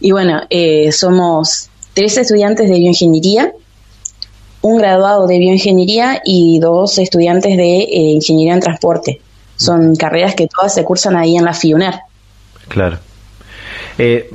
Y 0.00 0.12
bueno, 0.12 0.42
eh, 0.48 0.92
somos 0.92 1.70
tres 1.92 2.16
estudiantes 2.18 2.70
de 2.70 2.78
bioingeniería, 2.78 3.52
un 4.62 4.78
graduado 4.78 5.26
de 5.26 5.40
bioingeniería 5.40 6.22
y 6.24 6.60
dos 6.60 6.98
estudiantes 6.98 7.56
de 7.56 7.64
ingeniería 7.64 8.54
en 8.54 8.60
transporte. 8.60 9.20
Son 9.56 9.96
carreras 9.96 10.36
que 10.36 10.46
todas 10.46 10.72
se 10.72 10.84
cursan 10.84 11.16
ahí 11.16 11.36
en 11.36 11.44
la 11.44 11.52
FIUNER. 11.52 11.94
Claro. 12.68 13.00
Eh, 13.98 14.30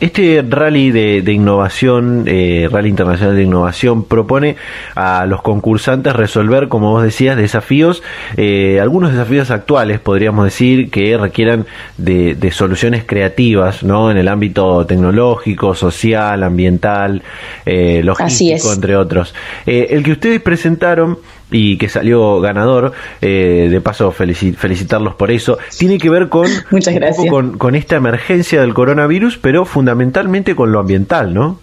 este 0.00 0.44
rally 0.46 0.90
de, 0.90 1.32
innovación, 1.32 2.24
eh, 2.26 2.68
Rally 2.70 2.90
Internacional 2.90 3.36
de 3.36 3.44
Innovación, 3.44 4.04
propone 4.04 4.56
a 4.96 5.24
los 5.24 5.40
concursantes 5.40 6.14
resolver, 6.14 6.68
como 6.68 6.90
vos 6.90 7.02
decías, 7.02 7.36
desafíos, 7.36 8.02
eh, 8.36 8.80
algunos 8.82 9.12
desafíos 9.12 9.50
actuales, 9.50 10.00
podríamos 10.00 10.44
decir, 10.44 10.90
que 10.90 11.16
requieran 11.16 11.64
de, 11.96 12.50
soluciones 12.52 13.04
creativas, 13.04 13.82
¿no? 13.82 14.10
En 14.10 14.18
el 14.18 14.28
ámbito 14.28 14.84
tecnológico, 14.84 15.74
social, 15.74 16.42
ambiental, 16.42 17.22
logístico, 17.64 18.72
entre 18.72 18.96
otros. 18.96 19.34
el 19.64 20.02
que 20.02 20.12
ustedes 20.12 20.40
presentaron 20.42 21.18
y 21.54 21.78
que 21.78 21.88
salió 21.88 22.40
ganador. 22.40 22.92
Eh, 23.22 23.68
de 23.70 23.80
paso, 23.80 24.10
felicitarlos 24.10 25.14
por 25.14 25.30
eso. 25.30 25.56
Tiene 25.78 25.98
que 25.98 26.10
ver 26.10 26.28
con, 26.28 26.48
Muchas 26.70 26.94
gracias. 26.94 27.26
con, 27.30 27.74
esta 27.76 27.94
emergencia 27.94 28.60
del 28.60 28.74
coronavirus, 28.74 29.38
pero 29.38 29.64
fundamentalmente 29.64 30.56
con 30.56 30.72
lo 30.72 30.80
ambiental, 30.80 31.32
¿no? 31.32 31.60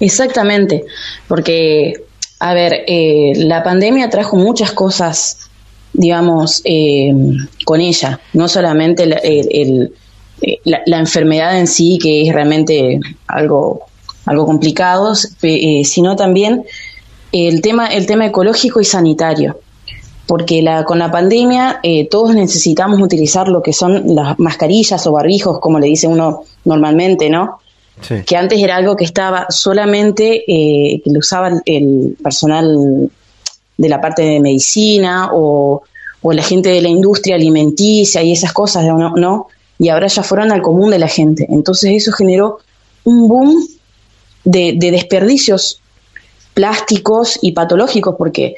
Exactamente, 0.00 0.84
porque, 1.28 1.92
a 2.40 2.52
ver, 2.54 2.84
eh, 2.88 3.32
la 3.36 3.62
pandemia 3.62 4.10
trajo 4.10 4.36
muchas 4.36 4.72
cosas, 4.72 5.50
digamos, 5.92 6.62
eh, 6.64 7.12
con 7.64 7.80
ella, 7.80 8.18
no 8.32 8.48
solamente 8.48 9.06
la, 9.06 10.98
enfermedad 10.98 11.58
en 11.58 11.68
sí, 11.68 11.98
que 12.02 12.22
es 12.26 12.34
realmente 12.34 12.98
algo, 13.28 13.82
algo 14.24 14.46
complicado, 14.46 15.14
sino 15.14 16.16
también 16.16 16.64
el 17.32 17.60
tema, 17.60 17.88
el 17.88 18.06
tema 18.06 18.26
ecológico 18.26 18.80
y 18.80 18.84
sanitario, 18.84 19.58
porque 20.26 20.62
la, 20.62 20.84
con 20.84 20.98
la 20.98 21.10
pandemia 21.10 21.80
eh, 21.82 22.08
todos 22.08 22.34
necesitamos 22.34 23.00
utilizar 23.00 23.48
lo 23.48 23.62
que 23.62 23.72
son 23.72 24.14
las 24.14 24.38
mascarillas 24.38 25.06
o 25.06 25.12
barbijos, 25.12 25.60
como 25.60 25.78
le 25.78 25.86
dice 25.86 26.08
uno 26.08 26.44
normalmente, 26.64 27.30
¿no? 27.30 27.58
Que 28.26 28.36
antes 28.36 28.62
era 28.62 28.76
algo 28.76 28.94
que 28.94 29.04
estaba 29.04 29.46
solamente, 29.48 30.44
eh, 30.46 31.00
que 31.02 31.10
lo 31.10 31.20
usaba 31.20 31.50
el 31.64 32.14
personal 32.22 33.10
de 33.78 33.88
la 33.88 34.02
parte 34.02 34.22
de 34.22 34.38
medicina 34.38 35.30
o, 35.32 35.82
o 36.20 36.32
la 36.32 36.42
gente 36.42 36.68
de 36.68 36.82
la 36.82 36.88
industria 36.88 37.36
alimenticia 37.36 38.22
y 38.22 38.32
esas 38.32 38.52
cosas, 38.52 38.84
¿no? 38.84 39.14
¿no? 39.16 39.46
Y 39.78 39.88
ahora 39.88 40.08
ya 40.08 40.22
fueron 40.22 40.52
al 40.52 40.60
común 40.60 40.90
de 40.90 40.98
la 40.98 41.08
gente. 41.08 41.46
Entonces 41.48 41.92
eso 41.94 42.12
generó 42.12 42.58
un 43.04 43.28
boom 43.28 43.66
de, 44.44 44.74
de 44.76 44.90
desperdicios 44.90 45.80
plásticos 46.56 47.38
y 47.42 47.52
patológicos, 47.52 48.14
porque 48.16 48.56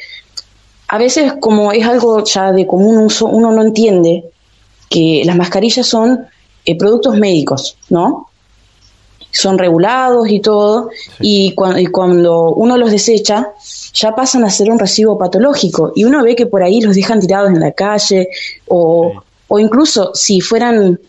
a 0.87 0.99
veces 0.99 1.33
como 1.41 1.73
es 1.73 1.85
algo 1.85 2.23
ya 2.23 2.53
de 2.53 2.65
común 2.65 2.97
uso, 2.99 3.27
uno 3.27 3.51
no 3.51 3.61
entiende 3.61 4.25
que 4.89 5.23
las 5.25 5.35
mascarillas 5.35 5.85
son 5.85 6.25
eh, 6.65 6.79
productos 6.79 7.19
médicos, 7.19 7.77
¿no? 7.89 8.29
Son 9.33 9.59
regulados 9.59 10.29
y 10.31 10.39
todo, 10.39 10.91
y, 11.19 11.57
cuando 11.57 12.55
uno 12.55 12.79
los 12.79 12.93
desecha, 12.93 13.49
ya 13.93 14.15
pasan 14.15 14.45
a 14.45 14.51
ser 14.51 14.71
un 14.71 14.79
recibo 14.79 15.19
patológico, 15.19 15.93
y 15.97 16.05
uno 16.05 16.23
ve 16.23 16.37
que 16.37 16.47
por 16.47 16.63
ahí 16.63 16.81
los 16.81 16.95
dejan 16.95 17.19
tirados 17.19 17.51
en 17.51 17.59
la 17.59 17.73
calle, 17.73 18.29
o, 18.69 19.13
o 19.49 19.59
incluso 19.59 20.13
si 20.15 20.41
fueran 20.41 21.01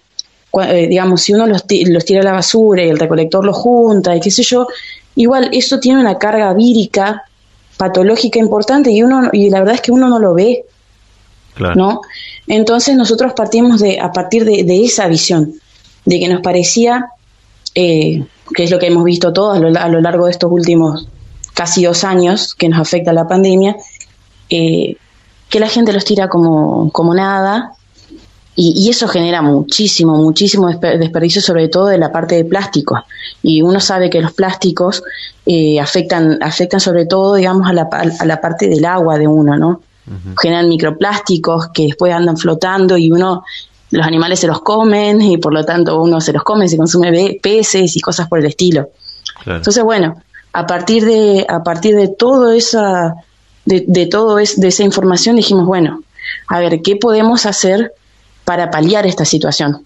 eh, 0.64 0.88
digamos, 0.88 1.22
si 1.22 1.34
uno 1.34 1.46
los, 1.46 1.64
los, 1.70 2.06
tira 2.06 2.22
a 2.22 2.24
la 2.24 2.32
basura 2.32 2.84
y 2.84 2.90
el 2.90 2.98
recolector 2.98 3.46
los 3.46 3.56
junta 3.56 4.16
y 4.16 4.20
qué 4.20 4.32
sé 4.32 4.42
yo, 4.42 4.68
igual 5.16 5.50
eso 5.52 5.80
tiene 5.80 6.00
una 6.00 6.18
carga 6.18 6.54
vírica 6.54 7.24
patológica 7.78 8.40
importante 8.40 8.92
y 8.92 9.04
uno 9.04 9.30
y 9.32 9.50
la 9.50 9.60
verdad 9.60 9.76
es 9.76 9.82
que 9.82 9.92
uno 9.92 10.10
no 10.10 10.20
lo 10.20 10.34
ve, 10.34 10.66
¿no? 11.76 12.02
Entonces 12.48 12.96
nosotros 12.96 13.34
partimos 13.34 13.80
de 13.80 14.00
a 14.00 14.12
partir 14.12 14.44
de, 14.46 14.84
esa 14.84 15.08
visión, 15.08 15.54
de 16.06 16.20
que 16.20 16.28
nos 16.28 16.42
parecía 16.42 17.10
eh, 17.76 18.26
que 18.54 18.64
es 18.64 18.72
lo 18.72 18.80
que 18.80 18.88
hemos 18.88 19.04
visto 19.04 19.32
todos 19.32 19.58
a 19.58 19.88
lo, 19.88 20.02
largo 20.02 20.26
de 20.26 20.32
estos 20.32 20.52
últimos 20.52 21.08
casi 21.54 21.84
dos 21.84 22.04
años 22.04 22.56
que 22.56 22.70
nos 22.70 22.80
afecta 22.80 23.14
la 23.14 23.28
pandemia, 23.28 23.76
eh, 24.50 24.96
que 25.50 25.60
la 25.60 25.68
gente 25.68 25.94
los 25.94 26.06
tira 26.06 26.28
como, 26.28 26.92
como 26.92 27.14
nada 27.14 27.76
y, 28.56 28.90
eso 28.90 29.08
genera 29.08 29.42
muchísimo, 29.42 30.18
muchísimo 30.18 30.68
desperdicio, 30.68 31.42
sobre 31.42 31.70
todo 31.70 31.88
de 31.88 31.98
la 31.98 32.12
parte 32.12 32.36
de 32.36 32.46
plásticos. 32.46 33.00
Y 33.42 33.62
uno 33.62 33.80
sabe 33.80 34.10
que 34.10 34.22
los 34.22 34.34
plásticos 34.34 35.02
eh, 35.46 35.80
afectan, 35.80 36.42
afectan 36.42 36.80
sobre 36.80 37.06
todo, 37.06 37.36
digamos, 37.36 37.70
a 37.70 37.74
la, 37.74 37.84
a 37.92 38.26
la 38.26 38.42
parte 38.42 38.68
del 38.68 38.84
agua 38.84 39.18
de 39.18 39.28
uno, 39.28 39.58
¿no? 39.58 39.82
Generan 40.42 40.68
microplásticos 40.68 41.68
que 41.68 41.84
después 41.84 42.12
andan 42.12 42.36
flotando 42.36 42.98
y 42.98 43.12
uno, 43.12 43.44
los 43.92 44.06
animales 44.06 44.40
se 44.40 44.48
los 44.48 44.62
comen 44.62 45.22
y 45.22 45.38
por 45.38 45.54
lo 45.54 45.64
tanto 45.64 46.02
uno 46.02 46.20
se 46.20 46.34
los 46.34 46.44
come, 46.44 46.68
se 46.68 46.78
consume 46.78 47.40
peces 47.42 47.96
y 47.96 48.02
cosas 48.02 48.28
por 48.28 48.40
el 48.40 48.48
estilo. 48.48 48.90
Entonces, 49.46 49.84
bueno, 49.84 50.16
a 50.52 50.66
partir 50.66 51.06
de, 51.06 51.46
a 51.48 51.64
partir 51.64 51.96
de 51.96 52.08
todo 52.08 52.52
esa, 52.52 53.14
de, 53.66 53.86
de 53.88 54.08
todo 54.08 54.40
es, 54.40 54.60
de 54.60 54.70
esa 54.70 54.84
información 54.84 55.36
dijimos, 55.36 55.68
bueno, 55.68 56.02
a 56.48 56.60
ver, 56.60 56.82
¿qué 56.82 56.96
podemos 56.96 57.46
hacer 57.46 57.94
para 58.50 58.72
paliar 58.72 59.06
esta 59.06 59.26
situación. 59.26 59.86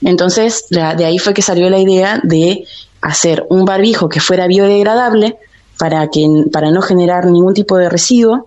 Entonces, 0.00 0.64
de 0.70 1.04
ahí 1.04 1.18
fue 1.18 1.34
que 1.34 1.42
salió 1.42 1.68
la 1.68 1.80
idea 1.80 2.18
de 2.22 2.64
hacer 3.02 3.44
un 3.50 3.66
barbijo 3.66 4.08
que 4.08 4.20
fuera 4.20 4.46
biodegradable 4.46 5.36
para, 5.78 6.08
que, 6.08 6.46
para 6.50 6.70
no 6.70 6.80
generar 6.80 7.26
ningún 7.26 7.52
tipo 7.52 7.76
de 7.76 7.90
residuo. 7.90 8.46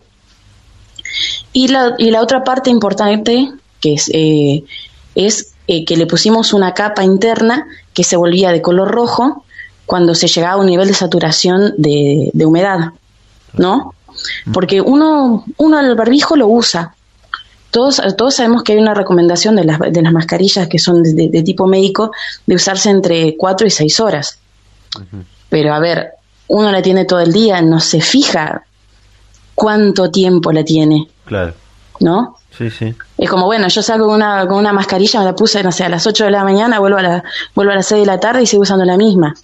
Y 1.54 1.68
la, 1.68 1.94
y 2.00 2.10
la 2.10 2.20
otra 2.20 2.44
parte 2.44 2.72
importante, 2.72 3.52
que 3.80 3.94
es, 3.94 4.10
eh, 4.12 4.64
es 5.14 5.54
eh, 5.68 5.86
que 5.86 5.98
le 5.98 6.08
pusimos 6.08 6.52
una 6.52 6.74
capa 6.74 7.04
interna 7.04 7.68
que 7.94 8.04
se 8.04 8.18
volvía 8.18 8.52
de 8.52 8.64
color 8.64 8.90
rojo 8.90 9.46
cuando 9.86 10.16
se 10.16 10.26
llegaba 10.26 10.56
a 10.56 10.58
un 10.58 10.66
nivel 10.66 10.88
de 10.88 10.96
saturación 10.96 11.76
de, 11.78 12.32
de 12.34 12.46
humedad, 12.48 12.94
¿no? 13.54 13.94
Porque 14.52 14.82
uno, 14.82 15.46
uno 15.58 15.80
el 15.80 15.94
barbijo 15.94 16.36
lo 16.36 16.48
usa, 16.48 16.96
todos, 17.76 18.02
todos 18.16 18.36
sabemos 18.36 18.64
que 18.64 18.72
hay 18.72 18.78
una 18.78 18.94
recomendación 18.94 19.58
de 19.58 19.66
las, 19.66 19.78
de 19.80 20.02
las 20.02 20.14
mascarillas 20.14 20.70
que 20.70 20.80
son 20.80 21.04
de, 21.04 21.44
tipo 21.44 21.68
médico 21.68 22.14
de 22.46 22.56
usarse 22.56 22.90
entre 22.90 23.36
4 23.36 23.68
y 23.68 23.70
6 23.70 24.00
horas. 24.00 24.40
Pero 25.50 25.74
a 25.74 25.80
ver, 25.80 26.12
uno 26.48 26.72
la 26.72 26.82
tiene 26.82 27.04
todo 27.04 27.20
el 27.20 27.34
día, 27.34 27.62
no 27.62 27.82
se 27.82 28.00
fija 28.00 28.64
cuánto 29.56 30.10
tiempo 30.10 30.54
la 30.54 30.64
tiene. 30.64 31.10
Claro. 31.26 31.54
¿No? 32.00 32.38
Sí, 32.58 32.70
sí. 32.70 32.96
Es 33.18 33.30
como, 33.30 33.46
bueno, 33.46 33.68
yo 33.68 33.82
salgo 33.82 34.06
con 34.06 34.16
una, 34.16 34.48
con 34.48 34.58
una 34.58 34.72
mascarilla, 34.72 35.20
me 35.20 35.26
la 35.26 35.36
puse, 35.36 35.62
no 35.62 35.74
sé, 35.74 35.84
a 35.84 35.90
las 35.90 36.08
8 36.08 36.24
de 36.24 36.32
la 36.32 36.46
mañana, 36.46 36.80
vuelvo 36.80 37.00
a, 37.00 37.02
la, 37.02 37.24
vuelvo 37.54 37.74
a 37.74 37.76
las 37.76 37.88
6 37.88 38.00
de 38.00 38.06
la 38.06 38.22
tarde 38.22 38.44
y 38.44 38.46
sigo 38.46 38.62
usando 38.62 38.86
la 38.86 38.96
misma. 38.96 39.36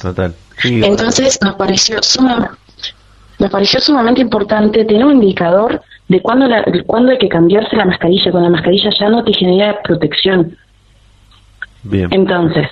Total. 0.00 0.34
Entonces 0.64 1.38
nos 1.42 1.54
pareció, 1.56 1.98
nos 3.42 3.50
pareció 3.50 3.80
sumamente 3.80 4.20
importante 4.20 4.84
tener 4.84 5.04
un 5.04 5.14
indicador 5.14 5.82
de 6.06 6.22
cuándo, 6.22 6.46
la, 6.46 6.58
hay 6.64 7.18
que 7.18 7.28
cambiarse 7.28 7.74
la 7.74 7.84
mascarilla. 7.84 8.30
Con 8.30 8.44
la 8.44 8.50
mascarilla 8.50 8.90
ya 8.98 9.08
no 9.08 9.24
te 9.24 9.32
genera 9.32 9.82
protección. 9.82 10.56
Bien. 11.82 12.08
Entonces, 12.12 12.68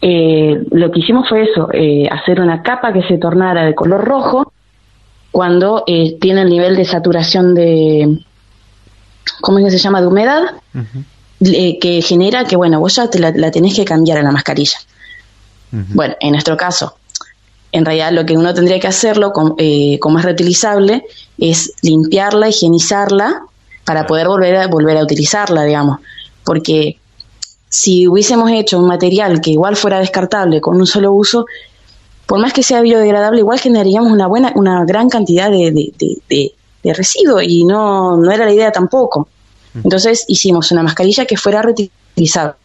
eh, 0.00 0.62
lo 0.70 0.92
que 0.92 1.00
hicimos 1.00 1.28
fue 1.28 1.42
eso, 1.42 1.68
eh, 1.72 2.08
hacer 2.08 2.40
una 2.40 2.62
capa 2.62 2.92
que 2.92 3.02
se 3.02 3.18
tornara 3.18 3.64
de 3.64 3.74
color 3.74 4.04
rojo 4.04 4.52
cuando 5.32 5.82
eh, 5.88 6.16
tiene 6.20 6.42
el 6.42 6.48
nivel 6.48 6.76
de 6.76 6.84
saturación 6.84 7.56
de, 7.56 8.20
¿cómo 9.40 9.58
es 9.58 9.64
que 9.64 9.70
se 9.72 9.78
llama?, 9.78 10.00
de 10.00 10.06
humedad, 10.06 10.42
que 11.40 12.00
genera 12.06 12.44
que, 12.44 12.54
bueno, 12.54 12.78
vos 12.78 12.94
ya 12.94 13.10
te 13.10 13.18
la, 13.18 13.50
tenés 13.50 13.74
que 13.74 13.84
cambiar 13.84 14.18
a 14.18 14.22
la 14.22 14.30
mascarilla. 14.30 14.78
Bueno, 15.70 16.14
en 16.20 16.30
nuestro 16.30 16.56
caso, 16.56 16.94
en 17.72 17.84
realidad 17.84 18.12
lo 18.12 18.24
que 18.24 18.36
uno 18.36 18.54
tendría 18.54 18.80
que 18.80 18.86
hacerlo, 18.86 19.32
eh, 19.58 19.98
como 20.00 20.18
es 20.18 20.24
reutilizable, 20.24 21.04
es 21.38 21.72
limpiarla, 21.82 22.48
higienizarla 22.48 23.42
para 23.84 24.06
poder 24.06 24.28
volver 24.28 24.56
a, 24.56 24.66
volver 24.68 24.96
a 24.96 25.02
utilizarla, 25.02 25.64
digamos. 25.64 25.98
Porque 26.44 26.98
si 27.68 28.08
hubiésemos 28.08 28.50
hecho 28.50 28.78
un 28.78 28.86
material 28.86 29.40
que 29.40 29.50
igual 29.50 29.76
fuera 29.76 29.98
descartable 29.98 30.60
con 30.60 30.76
un 30.76 30.86
solo 30.86 31.12
uso, 31.12 31.46
por 32.26 32.38
más 32.38 32.52
que 32.52 32.62
sea 32.62 32.80
biodegradable, 32.80 33.40
igual 33.40 33.58
generaríamos 33.58 34.12
una 34.12 34.26
buena, 34.26 34.52
una 34.54 34.84
gran 34.84 35.08
cantidad 35.08 35.50
de, 35.50 35.70
de, 35.72 36.52
de, 36.82 36.94
residuos 36.94 37.42
y 37.42 37.64
no, 37.64 38.16
no 38.16 38.30
era 38.30 38.46
la 38.46 38.52
idea 38.52 38.72
tampoco. 38.72 39.28
Entonces 39.74 40.24
hicimos 40.28 40.72
una 40.72 40.82
mascarilla 40.82 41.26
que 41.26 41.36
fuera 41.36 41.60
reutilizable. 41.60 42.56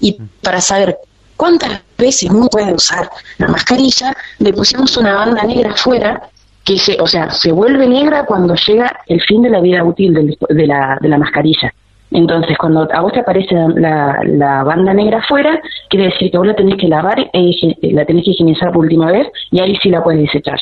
Y 0.00 0.12
para 0.42 0.60
saber 0.60 0.98
cuántas 1.38 1.80
veces 1.96 2.28
uno 2.30 2.48
puede 2.48 2.74
usar 2.74 3.08
la 3.38 3.48
mascarilla, 3.48 4.14
le 4.40 4.52
pusimos 4.52 4.94
una 4.98 5.14
banda 5.14 5.44
negra 5.44 5.70
afuera 5.70 6.28
que 6.64 6.76
se, 6.76 7.00
o 7.00 7.06
sea, 7.06 7.30
se 7.30 7.50
vuelve 7.50 7.88
negra 7.88 8.26
cuando 8.26 8.54
llega 8.54 9.00
el 9.06 9.22
fin 9.22 9.40
de 9.40 9.48
la 9.48 9.60
vida 9.60 9.82
útil 9.82 10.12
de, 10.12 10.66
la, 10.66 10.98
de 11.00 11.08
la 11.08 11.16
mascarilla. 11.16 11.72
Entonces, 12.10 12.56
cuando 12.58 12.88
a 12.92 13.00
vos 13.00 13.12
te 13.12 13.20
aparece 13.20 13.54
la, 13.54 14.20
la, 14.24 14.64
banda 14.64 14.92
negra 14.92 15.18
afuera, 15.18 15.60
quiere 15.88 16.06
decir 16.06 16.30
que 16.30 16.38
vos 16.38 16.46
la 16.46 16.56
tenés 16.56 16.76
que 16.76 16.88
lavar, 16.88 17.18
eh, 17.32 17.76
la 17.82 18.04
tenés 18.04 18.24
que 18.24 18.30
higienizar 18.32 18.72
por 18.72 18.84
última 18.84 19.10
vez 19.10 19.28
y 19.50 19.60
ahí 19.60 19.76
sí 19.82 19.90
la 19.90 20.02
puedes 20.02 20.22
desechar. 20.22 20.58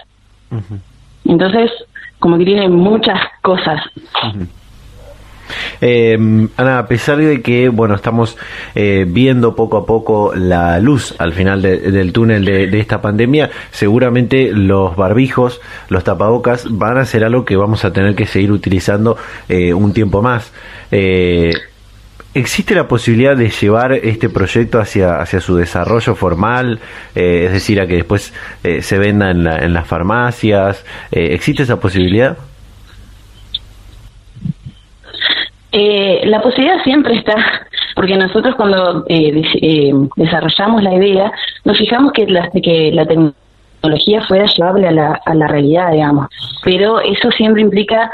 Entonces, 1.25 1.71
como 2.19 2.39
que 2.39 2.45
tiene 2.45 2.69
muchas 2.69 3.21
cosas. 3.43 3.81
Eh, 5.81 6.17
Ana, 6.57 6.79
a 6.79 6.87
pesar 6.87 7.19
de 7.19 7.43
que, 7.43 7.69
bueno, 7.69 7.95
estamos 7.95 8.37
eh, 8.75 9.05
viendo 9.07 9.55
poco 9.55 9.79
a 9.79 9.87
poco 9.87 10.35
la 10.35 10.79
luz 10.81 11.15
al 11.19 11.33
final 11.33 11.63
del 11.63 12.13
túnel 12.13 12.45
de, 12.45 12.79
esta 12.79 13.01
pandemia, 13.01 13.51
seguramente 13.71 14.53
los 14.53 14.97
barbijos, 14.97 15.61
los 15.89 16.05
tapabocas 16.05 16.67
van 16.71 16.99
a 16.99 17.05
ser 17.05 17.25
algo 17.25 17.45
que 17.45 17.57
vamos 17.57 17.85
a 17.85 17.93
tener 17.93 18.15
que 18.15 18.27
seguir 18.27 18.53
utilizando 18.53 19.17
eh, 19.49 19.75
un 19.75 19.93
tiempo 19.93 20.23
más. 20.23 20.53
Eh, 20.91 21.53
¿Existe 22.35 22.75
la 22.75 22.87
posibilidad 22.87 23.35
de 23.35 23.49
llevar 23.49 23.95
este 23.95 24.29
proyecto 24.29 24.79
hacia, 24.79 25.21
hacia 25.21 25.41
su 25.41 25.57
desarrollo 25.57 26.15
formal? 26.15 26.81
es 27.15 27.51
decir, 27.51 27.81
a 27.81 27.87
que 27.87 27.95
después 27.95 28.35
se 28.63 28.99
venda 28.99 29.31
en, 29.31 29.47
en 29.47 29.73
las 29.73 29.87
farmacias. 29.87 30.85
¿Existe 31.11 31.63
esa 31.63 31.81
posibilidad? 31.81 32.37
Eh, 35.79 36.23
la 36.25 36.41
posibilidad 36.41 36.83
siempre 36.85 37.17
está, 37.17 37.37
porque 37.95 38.17
nosotros 38.17 38.55
cuando 38.55 39.05
eh, 39.11 39.43
eh, 39.61 39.93
desarrollamos 40.17 40.83
la 40.83 40.95
idea, 40.95 41.31
nos 41.67 41.77
fijamos 41.77 42.13
que 42.13 42.27
la, 42.27 42.51
que 42.51 42.91
la 42.95 43.05
tecnología 43.05 44.25
fuera 44.27 44.47
llevable 44.47 44.89
a 44.89 44.93
la, 44.93 45.21
a 45.23 45.35
la 45.35 45.47
realidad, 45.47 45.93
digamos. 45.93 46.29
Pero 46.65 47.01
eso 47.01 47.31
siempre 47.31 47.61
implica 47.61 48.11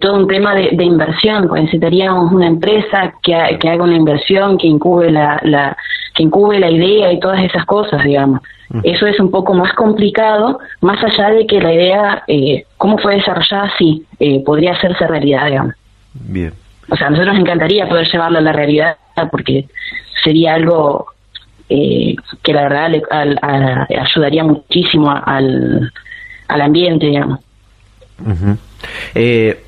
todo 0.00 0.16
un 0.16 0.26
tema 0.26 0.56
de, 0.56 0.84
inversión, 0.84 1.46
pues 1.46 1.62
necesitaríamos 1.62 2.32
una 2.32 2.48
empresa 2.48 3.14
que, 3.22 3.58
que 3.60 3.68
haga 3.68 3.84
una 3.84 3.94
inversión, 3.94 4.58
que 4.58 4.66
incube 4.66 5.12
la, 5.12 5.38
la, 5.44 5.76
que 6.16 6.24
incube 6.24 6.58
la 6.58 6.68
idea 6.68 7.12
y 7.12 7.20
todas 7.20 7.44
esas 7.44 7.64
cosas, 7.64 8.02
digamos. 8.02 8.40
Eso 8.82 9.06
es 9.06 9.20
un 9.20 9.30
poco 9.30 9.54
más 9.54 9.72
complicado, 9.74 10.58
más 10.80 11.02
allá 11.04 11.30
de 11.30 11.46
que 11.46 11.60
la 11.60 11.72
idea, 11.72 12.24
eh, 12.26 12.64
cómo 12.76 12.98
fue 12.98 13.14
desarrollada, 13.14 13.70
sí, 13.78 14.04
podría 14.44 14.72
hacerse 14.72 15.06
realidad, 15.06 15.46
digamos. 15.46 15.74
Bien 16.12 16.52
o 16.90 16.96
sea, 16.96 17.08
a 17.08 17.10
nosotros 17.10 17.34
nos 17.34 17.42
encantaría 17.42 17.88
poder 17.88 18.06
llevarlo 18.10 18.38
a 18.38 18.42
la 18.42 18.52
realidad 18.52 18.96
porque 19.30 19.66
sería 20.22 20.54
algo 20.54 21.06
eh, 21.68 22.14
que 22.42 22.52
la 22.52 22.62
verdad 22.62 22.90
le, 22.90 23.02
ayudaría 23.98 24.44
muchísimo 24.44 25.10
al, 25.10 25.92
al 26.48 26.60
ambiente, 26.60 27.06
digamos. 27.06 27.40
eh, 29.14 29.64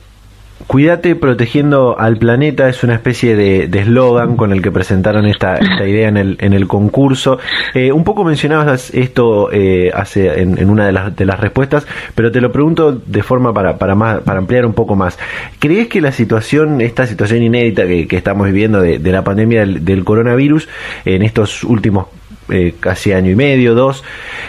Cuídate 0.67 1.17
protegiendo 1.17 1.99
al 1.99 2.17
planeta 2.17 2.69
es 2.69 2.85
una 2.85 2.95
especie 2.95 3.35
de 3.35 3.81
eslogan 3.81 4.37
con 4.37 4.53
el 4.53 4.63
que 4.63 4.71
presentaron 4.71 5.27
esta, 5.27 5.57
esta, 5.57 5.87
idea 5.87 6.09
en 6.09 6.17
el, 6.17 6.37
en 6.41 6.53
el 6.53 6.67
concurso. 6.69 7.39
Eh, 7.75 7.93
un 7.93 8.05
poco 8.05 8.25
mencionabas 8.25 8.91
esto 8.95 9.51
eh, 9.53 9.91
hace 9.95 10.41
en, 10.41 10.59
en, 10.59 10.71
una 10.71 10.87
de 10.87 10.93
las, 10.93 11.17
de 11.17 11.25
las 11.25 11.41
respuestas, 11.41 11.87
pero 12.15 12.31
te 12.31 12.41
lo 12.41 12.53
pregunto 12.53 12.93
de 12.93 13.23
forma 13.23 13.53
para, 13.53 13.79
para, 13.79 13.95
más, 13.95 14.21
para 14.21 14.39
ampliar 14.39 14.67
un 14.67 14.75
poco 14.75 14.95
más. 14.95 15.19
¿Crees 15.59 15.89
que 15.89 16.01
la 16.01 16.13
situación, 16.13 16.81
esta 16.81 17.07
situación 17.07 17.43
inédita 17.43 17.87
que, 17.87 18.07
que 18.07 18.17
estamos 18.17 18.47
viviendo 18.47 18.81
de, 18.81 18.99
de 18.99 19.13
la 19.13 19.25
pandemia 19.25 19.61
del, 19.61 19.85
del, 19.85 20.05
coronavirus 20.05 20.69
en 21.05 21.23
estos 21.23 21.65
últimos 21.65 22.07
eh, 22.53 22.75
casi 22.79 23.13
año 23.13 23.31
y 23.31 23.37
medio, 23.37 23.75
dos, 23.75 24.03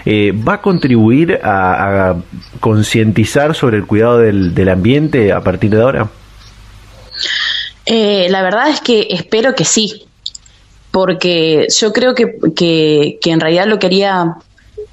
eh, 0.06 0.32
¿va 0.32 0.56
a 0.56 0.62
contribuir 0.62 1.40
a, 1.44 2.16
concientizar 2.60 3.56
sobre 3.56 3.78
el 3.78 3.86
cuidado 3.86 4.20
del, 4.20 4.54
del, 4.54 4.70
ambiente 4.70 5.32
a 5.32 5.42
partir 5.42 5.72
de 5.72 5.82
ahora? 5.82 6.10
Eh, 7.86 8.28
la 8.30 8.44
verdad 8.44 8.70
es 8.70 8.82
que 8.82 9.08
espero 9.10 9.56
que 9.56 9.66
sí, 9.66 10.06
porque 10.92 11.68
yo 11.76 11.94
creo 11.94 12.14
que, 12.14 12.36
que, 12.56 13.20
en 13.26 13.40
realidad 13.40 13.66
lo 13.68 13.80
quería 13.80 14.36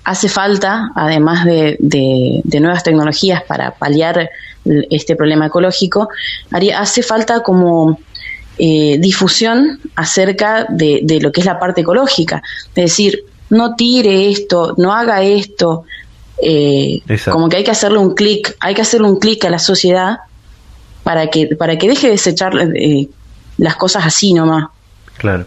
hace 0.05 0.29
falta, 0.29 0.91
además 0.95 1.45
de, 1.45 1.77
de, 1.79 2.61
nuevas 2.61 2.83
tecnologías 2.83 3.43
para 3.43 3.73
paliar 3.73 4.31
este 4.91 5.17
problema 5.17 5.47
ecológico, 5.47 6.09
hace 6.75 7.03
falta 7.03 7.43
como 7.43 7.99
eh, 8.59 8.99
difusión 8.99 9.81
acerca 9.95 10.67
de, 10.69 11.01
de, 11.03 11.21
lo 11.21 11.31
que 11.33 11.41
es 11.41 11.47
la 11.47 11.59
parte 11.59 11.83
ecológica. 11.83 12.43
Es 12.75 12.85
decir, 12.85 13.25
no 13.51 13.75
tire 13.75 14.31
esto, 14.31 14.75
no 14.77 14.93
haga 14.93 15.23
esto. 15.23 15.85
Eh, 16.41 17.01
como 17.31 17.49
que 17.49 17.57
hay 17.57 17.65
que 17.65 17.71
hacerle 17.71 17.99
un 17.99 18.15
clic, 18.15 18.57
hay 18.61 18.75
que 18.75 18.83
hacerle 18.83 19.09
un 19.09 19.19
clic 19.19 19.45
a 19.45 19.51
la 19.51 19.59
sociedad 19.59 20.19
para 21.03 21.29
que, 21.29 21.47
para 21.57 21.77
que 21.79 21.89
deje 21.89 22.07
de 22.07 22.13
desechar 22.13 22.53
eh, 22.77 23.09
las 23.57 23.77
cosas 23.77 24.07
así 24.07 24.33
nomás. 24.33 24.69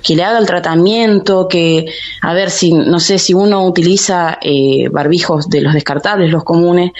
Que 0.04 0.17
le 0.17 0.24
haga 0.26 0.38
el 0.38 0.45
tratamiento, 0.45 1.47
que, 1.47 1.86
a 2.21 2.34
ver, 2.34 2.50
si, 2.50 2.74
no 2.74 3.00
sé, 3.00 3.17
si 3.17 3.34
uno 3.34 3.65
utiliza 3.65 4.38
eh, 4.41 4.89
barbijos 4.91 5.47
de 5.47 5.62
los 5.62 5.74
descartables, 5.74 6.30
los 6.30 6.43
comunes, 6.43 6.91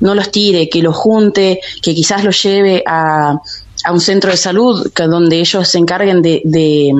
no 0.00 0.16
los 0.16 0.32
tire, 0.32 0.68
que 0.68 0.82
los 0.82 0.96
junte, 0.96 1.60
que 1.80 1.94
quizás 1.94 2.24
los 2.24 2.42
lleve 2.42 2.82
a, 2.84 3.38
a 3.84 3.92
un 3.92 4.00
centro 4.00 4.30
de 4.30 4.36
salud 4.36 4.92
que, 4.92 5.04
donde 5.04 5.38
ellos 5.38 5.68
se 5.68 5.78
encarguen 5.78 6.22
de, 6.22 6.42
de, 6.44 6.92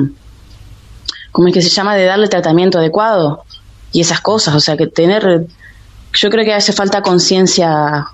¿cómo 1.31 1.47
es 1.47 1.53
que 1.53 1.61
se 1.61 1.69
llama?, 1.69 1.95
de 1.95 2.05
darle 2.05 2.27
tratamiento 2.27 2.79
adecuado 2.79 3.43
y 3.91 4.01
esas 4.01 4.21
cosas. 4.21 4.55
O 4.55 4.59
sea, 4.59 4.77
que 4.77 4.87
tener, 4.87 5.47
yo 6.13 6.29
creo 6.29 6.45
que 6.45 6.53
hace 6.53 6.73
falta 6.73 7.01
conciencia 7.01 8.07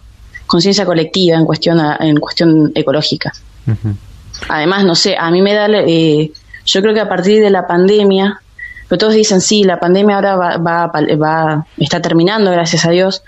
conciencia 0.47 0.85
colectiva 0.85 1.37
en 1.37 1.45
cuestión 1.45 1.81
en 1.99 2.17
cuestión 2.17 2.71
ecológica. 2.75 3.33
Además, 4.47 4.85
no 4.85 4.95
sé, 4.95 5.15
a 5.17 5.31
mí 5.31 5.41
me 5.41 5.53
da 5.53 5.67
eh, 5.67 6.31
yo 6.65 6.81
creo 6.81 6.93
que 6.93 6.99
a 6.99 7.09
partir 7.09 7.41
de 7.41 7.49
la 7.49 7.67
pandemia, 7.67 8.41
pero 8.87 8.99
todos 8.99 9.13
dicen, 9.13 9.41
sí, 9.41 9.63
la 9.63 9.79
pandemia 9.79 10.15
ahora 10.15 10.35
va, 10.35 10.57
va, 10.57 10.87
va 10.87 11.67
está 11.77 12.01
terminando, 12.01 12.51
gracias 12.51 12.85
a 12.85 12.91
Dios, 12.91 13.23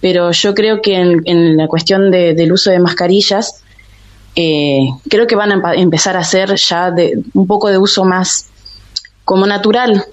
pero 0.00 0.30
yo 0.32 0.54
creo 0.54 0.80
que 0.82 0.96
en, 0.96 1.56
la 1.56 1.66
cuestión 1.66 2.10
del 2.10 2.52
uso 2.52 2.70
de 2.70 2.78
mascarillas, 2.78 3.63
eh, 4.36 4.88
creo 5.08 5.26
que 5.26 5.36
van 5.36 5.52
a 5.52 5.74
empezar 5.74 6.16
a 6.16 6.20
hacer 6.20 6.54
ya 6.56 6.90
de, 6.90 7.22
un 7.34 7.46
poco 7.46 7.68
de 7.68 7.78
uso 7.78 8.04
más 8.04 8.48
como 9.24 9.46
natural. 9.46 10.04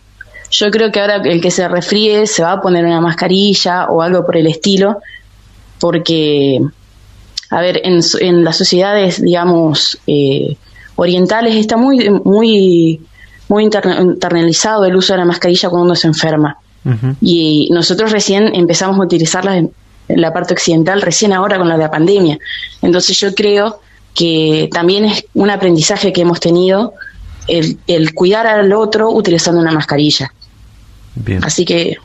Yo 0.52 0.70
creo 0.70 0.92
que 0.92 1.00
ahora 1.00 1.16
el 1.16 1.42
que 1.42 1.52
se 1.52 1.68
refríe 1.68 2.28
se 2.28 2.44
va 2.44 2.54
a 2.54 2.62
poner 2.62 2.86
una 2.86 3.02
mascarilla 3.02 3.88
o 3.88 4.02
algo 4.02 4.26
por 4.26 4.38
el 4.38 4.48
estilo, 4.48 5.00
porque, 5.80 6.60
a 7.50 7.62
ver, 7.62 7.82
en, 7.84 8.00
en 8.20 8.44
las 8.44 8.58
sociedades, 8.58 9.22
digamos, 9.22 9.98
eh, 10.08 10.58
orientales 10.96 11.56
está 11.56 11.78
muy, 11.78 12.10
muy, 12.10 13.02
muy 13.48 13.64
internalizado 13.64 14.86
el 14.86 14.96
uso 14.96 15.14
de 15.14 15.20
la 15.20 15.26
mascarilla 15.26 15.70
cuando 15.70 15.86
uno 15.86 15.96
se 15.96 16.08
enferma. 16.08 16.58
Y 17.22 17.70
nosotros 17.72 18.12
recién 18.12 18.56
empezamos 18.56 18.98
a 18.98 19.04
utilizarla 19.04 19.58
en, 19.58 19.72
la 20.08 20.34
parte 20.34 20.54
occidental, 20.54 21.02
recién 21.02 21.32
ahora 21.32 21.58
con 21.58 21.70
la 21.70 21.78
de 21.78 21.84
la 21.84 21.92
pandemia. 21.92 22.38
Entonces 22.82 23.18
yo 23.20 23.34
creo 23.34 23.80
que 24.14 24.70
también 24.72 25.06
es 25.06 25.26
un 25.34 25.50
aprendizaje 25.50 26.12
que 26.12 26.22
hemos 26.22 26.40
tenido 26.40 26.94
el, 27.48 27.78
el 27.88 28.14
cuidar 28.14 28.48
al 28.48 28.74
otro 28.74 29.10
utilizando 29.10 29.62
una 29.62 29.72
mascarilla. 29.72 30.32
Así 31.42 31.66
que 31.66 31.98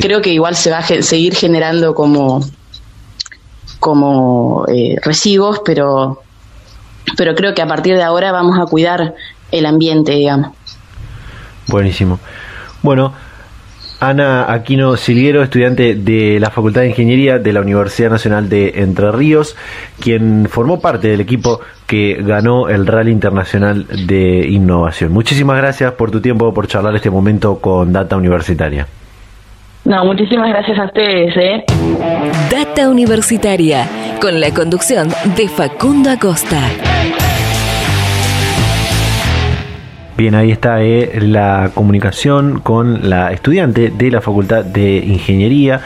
creo 0.00 0.22
que 0.22 0.30
igual 0.30 0.56
se 0.56 0.70
va 0.70 0.78
a 0.78 1.02
seguir 1.02 1.34
generando 1.34 1.94
como, 1.94 2.44
como 3.78 4.64
eh, 4.68 4.96
residuos, 5.02 5.60
pero 5.64 6.22
pero 7.16 7.34
creo 7.34 7.54
que 7.54 7.62
a 7.62 7.66
partir 7.66 7.96
de 7.96 8.02
ahora 8.02 8.32
vamos 8.32 8.58
a 8.58 8.66
cuidar 8.66 9.14
el 9.50 9.66
ambiente, 9.66 10.12
digamos. 10.12 10.52
Buenísimo. 11.66 12.18
Bueno, 12.82 13.14
Ana 14.00 14.52
Aquino 14.52 14.96
Silguero, 14.96 15.42
estudiante 15.42 15.94
de 15.94 16.38
la 16.38 16.50
Facultad 16.50 16.82
de 16.82 16.88
Ingeniería 16.88 17.38
de 17.38 17.52
la 17.52 17.60
Universidad 17.60 18.10
Nacional 18.10 18.48
de 18.48 18.74
Entre 18.76 19.10
Ríos, 19.10 19.56
quien 20.00 20.46
formó 20.48 20.80
parte 20.80 21.08
del 21.08 21.20
equipo 21.20 21.60
que 21.86 22.18
ganó 22.20 22.68
el 22.68 22.86
Rally 22.86 23.10
Internacional 23.10 23.86
de 24.06 24.46
Innovación. 24.48 25.12
Muchísimas 25.12 25.56
gracias 25.56 25.92
por 25.92 26.10
tu 26.10 26.20
tiempo, 26.20 26.54
por 26.54 26.68
charlar 26.68 26.94
este 26.94 27.10
momento 27.10 27.58
con 27.58 27.92
Data 27.92 28.16
Universitaria. 28.16 28.86
No, 29.84 30.04
muchísimas 30.04 30.48
gracias 30.50 30.78
a 30.78 30.84
ustedes. 30.84 31.36
¿eh? 31.36 31.64
Data 32.50 32.90
Universitaria, 32.90 33.88
con 34.20 34.40
la 34.40 34.52
conducción 34.52 35.08
de 35.36 35.48
Facundo 35.48 36.10
Acosta. 36.10 36.60
Bien, 40.18 40.34
ahí 40.34 40.50
está 40.50 40.82
eh, 40.82 41.20
la 41.20 41.70
comunicación 41.72 42.58
con 42.58 43.08
la 43.08 43.30
estudiante 43.30 43.90
de 43.96 44.10
la 44.10 44.20
Facultad 44.20 44.64
de 44.64 44.96
Ingeniería, 44.96 45.80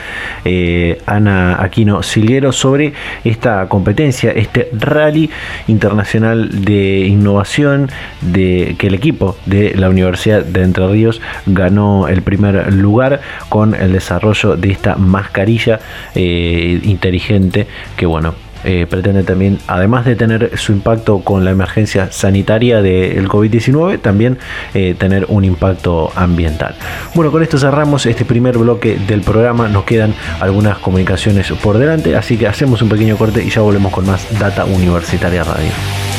eh, 0.46 1.02
Ana 1.04 1.62
Aquino 1.62 2.02
Silguero, 2.02 2.50
sobre 2.50 2.94
esta 3.24 3.68
competencia, 3.68 4.30
este 4.30 4.70
rally 4.72 5.28
internacional 5.68 6.64
de 6.64 7.00
innovación 7.00 7.90
de 8.22 8.74
que 8.78 8.86
el 8.86 8.94
equipo 8.94 9.36
de 9.44 9.74
la 9.74 9.90
Universidad 9.90 10.42
de 10.42 10.62
Entre 10.62 10.88
Ríos 10.88 11.20
ganó 11.44 12.08
el 12.08 12.22
primer 12.22 12.72
lugar 12.72 13.20
con 13.50 13.74
el 13.74 13.92
desarrollo 13.92 14.56
de 14.56 14.70
esta 14.70 14.96
mascarilla 14.96 15.78
eh, 16.14 16.80
inteligente 16.84 17.66
que 17.98 18.06
bueno 18.06 18.32
eh, 18.64 18.86
pretende 18.88 19.22
también, 19.22 19.58
además 19.66 20.04
de 20.04 20.16
tener 20.16 20.56
su 20.58 20.72
impacto 20.72 21.20
con 21.20 21.44
la 21.44 21.50
emergencia 21.50 22.10
sanitaria 22.12 22.82
del 22.82 23.28
COVID-19, 23.28 24.00
también 24.00 24.38
eh, 24.74 24.94
tener 24.98 25.26
un 25.28 25.44
impacto 25.44 26.12
ambiental. 26.14 26.74
Bueno, 27.14 27.30
con 27.30 27.42
esto 27.42 27.58
cerramos 27.58 28.06
este 28.06 28.24
primer 28.24 28.58
bloque 28.58 28.98
del 29.06 29.22
programa. 29.22 29.68
Nos 29.68 29.84
quedan 29.84 30.14
algunas 30.40 30.78
comunicaciones 30.78 31.50
por 31.62 31.78
delante, 31.78 32.16
así 32.16 32.36
que 32.36 32.46
hacemos 32.46 32.82
un 32.82 32.88
pequeño 32.88 33.16
corte 33.16 33.42
y 33.42 33.50
ya 33.50 33.60
volvemos 33.60 33.92
con 33.92 34.06
más 34.06 34.26
Data 34.38 34.64
Universitaria 34.64 35.44
Radio. 35.44 36.11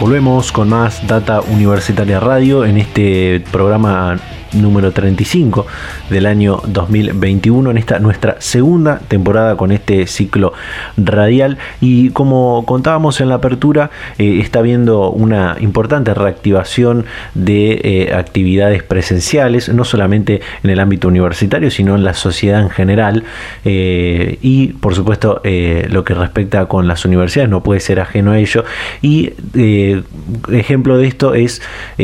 Volvemos 0.10 0.52
con 0.52 0.70
más 0.70 1.06
Data 1.06 1.40
Universitaria 1.40 2.20
Radio 2.20 2.66
en 2.66 2.80
este 2.80 3.44
programa 3.52 4.18
número 4.54 4.92
35 4.92 5.66
del 6.10 6.26
año 6.26 6.62
2021 6.68 7.72
en 7.72 7.78
esta 7.78 8.00
nuestra 8.00 8.38
segunda 8.40 9.00
temporada 9.08 9.56
con 9.56 9.72
este 9.72 10.08
ciclo 10.08 10.54
radial. 10.98 11.58
Y 11.82 12.10
como 12.12 12.66
contábamos 12.66 13.22
en 13.22 13.30
la 13.30 13.36
apertura 13.36 13.92
eh, 14.18 14.40
está 14.42 14.60
habiendo 14.60 15.10
una 15.12 15.58
importante 15.60 16.14
reactivación 16.14 17.06
de 17.34 17.82
eh, 17.84 18.14
actividades 18.14 18.84
presenciales 18.84 19.70
no 19.70 19.84
solamente 19.84 20.42
en 20.64 20.70
el 20.70 20.80
ámbito 20.80 21.08
universitario 21.08 21.72
sino 21.72 21.96
en 21.96 22.04
la 22.04 22.14
sociedad 22.14 22.62
en 22.62 22.70
general. 22.70 23.24
Eh, 23.66 24.38
y 24.42 24.68
por 24.68 24.96
supuesto 24.96 25.42
lo 25.90 26.04
que 26.04 26.14
respecta 26.14 26.66
con 26.68 26.88
las 26.88 27.06
universidades 27.06 27.50
no 27.50 27.64
puede 27.64 27.80
ser 27.80 28.00
ajeno 28.00 28.32
a 28.32 28.40
ello. 28.40 28.64
Y 29.02 29.32
ejemplo 30.52 30.98
de 30.98 31.08
esto 31.08 31.34
es 31.34 31.62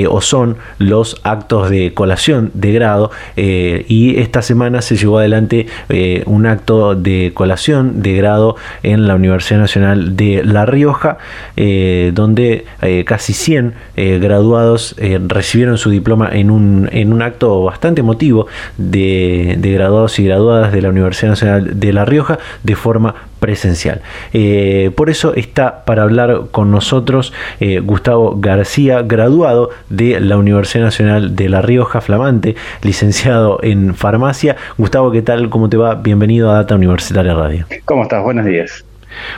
o 0.10 0.22
son 0.22 0.58
los 0.78 1.20
actos 1.24 1.70
de 1.70 1.94
colación 1.94 2.35
de 2.42 2.72
grado 2.72 3.12
eh, 3.36 3.86
y 3.88 4.20
esta 4.20 4.42
semana 4.42 4.82
se 4.82 4.96
llevó 4.96 5.20
adelante 5.20 5.68
eh, 5.90 6.24
un 6.26 6.46
acto 6.46 6.96
de 6.96 7.32
colación 7.34 8.02
de 8.02 8.14
grado 8.14 8.56
en 8.84 9.08
la 9.08 9.16
Universidad 9.16 9.60
Nacional 9.60 10.16
de 10.16 10.44
La 10.44 10.66
Rioja 10.66 11.18
eh, 11.58 12.12
donde 12.14 12.66
casi 13.06 13.34
100 13.34 13.74
graduados 13.96 14.96
recibieron 15.28 15.78
su 15.78 15.90
diploma 15.90 16.30
en 16.32 16.52
un, 16.52 16.90
en 16.92 17.14
un 17.14 17.22
acto 17.22 17.64
bastante 17.64 18.02
emotivo 18.02 18.48
de, 18.78 19.56
de 19.58 19.72
graduados 19.72 20.20
y 20.20 20.26
graduadas 20.26 20.72
de 20.72 20.82
la 20.82 20.90
Universidad 20.90 21.32
Nacional 21.32 21.80
de 21.80 21.94
La 21.94 22.06
Rioja 22.06 22.40
de 22.64 22.76
forma 22.76 23.16
presencial. 23.46 24.02
Eh, 24.34 24.90
por 24.96 25.12
eso 25.12 25.36
está 25.36 25.86
para 25.86 26.02
hablar 26.02 26.48
con 26.50 26.72
nosotros 26.72 27.32
eh, 27.60 27.80
Gustavo 27.80 28.38
García, 28.40 29.04
graduado 29.04 29.70
de 29.90 30.20
la 30.20 30.38
Universidad 30.38 30.86
Nacional 30.86 31.36
de 31.36 31.50
La 31.50 31.62
Rioja, 31.62 32.02
Flamante, 32.02 32.56
licenciado 32.82 33.60
en 33.62 33.94
farmacia. 33.94 34.56
Gustavo, 34.80 35.12
¿qué 35.12 35.22
tal? 35.22 35.50
¿Cómo 35.50 35.70
te 35.70 35.78
va? 35.78 35.94
Bienvenido 35.94 36.50
a 36.50 36.56
Data 36.56 36.74
Universitaria 36.74 37.36
Radio. 37.36 37.66
¿Cómo 37.86 38.04
estás? 38.04 38.24
Buenos 38.24 38.46
días. 38.46 38.85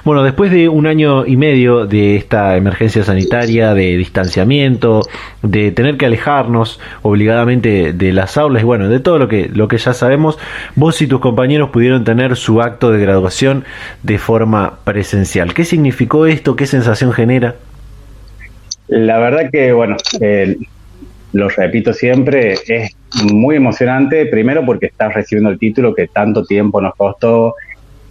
Bueno, 0.03 0.23
después 0.23 0.51
de 0.51 0.69
un 0.69 0.87
año 0.87 1.25
y 1.25 1.37
medio 1.37 1.85
de 1.85 2.15
esta 2.15 2.55
emergencia 2.57 3.03
sanitaria, 3.03 3.73
de 3.73 3.97
distanciamiento, 3.97 5.01
de 5.41 5.71
tener 5.71 5.97
que 5.97 6.05
alejarnos 6.05 6.79
obligadamente 7.01 7.93
de 7.93 8.13
las 8.13 8.37
aulas 8.37 8.63
y 8.63 8.65
bueno, 8.65 8.89
de 8.89 8.99
todo 8.99 9.17
lo 9.17 9.27
que, 9.27 9.49
lo 9.53 9.67
que 9.67 9.77
ya 9.77 9.93
sabemos, 9.93 10.37
vos 10.75 11.01
y 11.01 11.07
tus 11.07 11.19
compañeros 11.19 11.69
pudieron 11.69 12.03
tener 12.03 12.35
su 12.35 12.61
acto 12.61 12.91
de 12.91 12.99
graduación 12.99 13.65
de 14.03 14.17
forma 14.17 14.79
presencial. 14.83 15.53
¿Qué 15.53 15.65
significó 15.65 16.25
esto? 16.25 16.55
¿Qué 16.55 16.65
sensación 16.65 17.11
genera? 17.11 17.55
La 18.87 19.19
verdad 19.19 19.49
que, 19.51 19.73
bueno, 19.73 19.97
lo 21.33 21.49
repito 21.49 21.93
siempre, 21.93 22.53
es 22.67 22.95
muy 23.33 23.55
emocionante, 23.57 24.25
primero 24.27 24.65
porque 24.65 24.87
estás 24.87 25.13
recibiendo 25.13 25.49
el 25.49 25.59
título 25.59 25.93
que 25.93 26.07
tanto 26.07 26.43
tiempo 26.45 26.81
nos 26.81 26.95
costó 26.95 27.55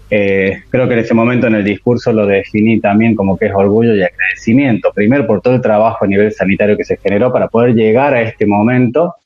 eh, 0.09 0.63
creo 0.71 0.87
que 0.87 0.95
en 0.95 1.01
ese 1.01 1.15
momento 1.15 1.49
en 1.49 1.57
el 1.57 1.65
discurso 1.65 2.13
lo 2.13 2.27
definí 2.27 2.81
también 2.81 3.15
como 3.17 3.37
que 3.37 3.47
es 3.47 3.55
orgullo 3.55 3.95
y 3.95 4.03
agradecimiento. 4.03 4.93
Primero 4.93 5.27
por 5.27 5.41
todo 5.41 5.55
el 5.55 5.61
trabajo 5.61 6.05
a 6.05 6.09
nivel 6.09 6.33
sanitario 6.33 6.77
que 6.77 6.85
se 6.85 6.97
generó 6.97 7.33
para 7.33 7.49
poder 7.49 7.75
llegar 7.75 8.15
a 8.15 8.23
este 8.23 8.47
momento, 8.47 9.17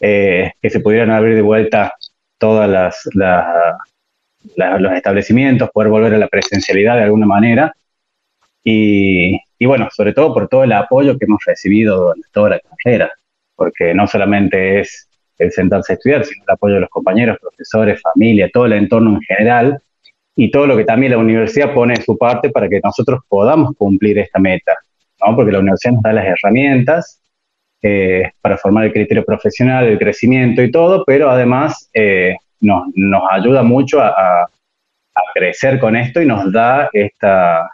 eh, 0.00 0.52
que 0.60 0.70
se 0.70 0.80
pudieran 0.80 1.10
abrir 1.10 1.36
de 1.36 1.42
vuelta 1.42 1.94
todos 2.38 2.68
las, 2.68 3.08
los 3.14 4.92
establecimientos, 4.92 5.70
poder 5.70 5.90
volver 5.90 6.14
a 6.14 6.18
la 6.18 6.28
presencialidad 6.28 6.96
de 6.96 7.04
alguna 7.04 7.26
manera. 7.26 7.72
Y, 8.64 9.38
y, 9.58 9.66
bueno, 9.66 9.88
sobre 9.90 10.12
todo 10.12 10.34
por 10.34 10.48
todo 10.48 10.64
el 10.64 10.72
apoyo 10.72 11.16
que 11.18 11.24
hemos 11.24 11.40
recibido 11.46 12.00
durante 12.00 12.28
toda 12.32 12.50
la 12.50 12.60
carrera, 12.60 13.10
porque 13.54 13.94
no 13.94 14.06
solamente 14.06 14.80
es 14.80 15.08
el 15.38 15.52
sentarse 15.52 15.92
a 15.92 15.96
estudiar, 15.96 16.24
sino 16.24 16.44
el 16.44 16.52
apoyo 16.52 16.74
de 16.74 16.80
los 16.80 16.90
compañeros, 16.90 17.38
profesores, 17.40 18.00
familia, 18.02 18.50
todo 18.52 18.66
el 18.66 18.74
entorno 18.74 19.14
en 19.14 19.22
general, 19.22 19.82
y 20.42 20.50
todo 20.50 20.66
lo 20.66 20.74
que 20.74 20.86
también 20.86 21.12
la 21.12 21.18
universidad 21.18 21.74
pone 21.74 21.96
de 21.96 22.02
su 22.02 22.16
parte 22.16 22.48
para 22.48 22.66
que 22.66 22.80
nosotros 22.82 23.20
podamos 23.28 23.76
cumplir 23.76 24.18
esta 24.18 24.38
meta, 24.38 24.72
¿no? 25.20 25.36
porque 25.36 25.52
la 25.52 25.58
universidad 25.58 25.92
nos 25.92 26.02
da 26.02 26.14
las 26.14 26.24
herramientas 26.24 27.20
eh, 27.82 28.22
para 28.40 28.56
formar 28.56 28.86
el 28.86 28.92
criterio 28.94 29.22
profesional, 29.22 29.84
el 29.84 29.98
crecimiento 29.98 30.62
y 30.62 30.70
todo, 30.70 31.04
pero 31.04 31.30
además 31.30 31.90
eh, 31.92 32.36
nos, 32.58 32.84
nos, 32.94 33.22
ayuda 33.30 33.62
mucho 33.62 34.00
a, 34.00 34.08
a, 34.08 34.46
crecer 35.34 35.78
con 35.78 35.94
esto 35.94 36.22
y 36.22 36.26
nos 36.26 36.50
da 36.50 36.88
esta, 36.94 37.68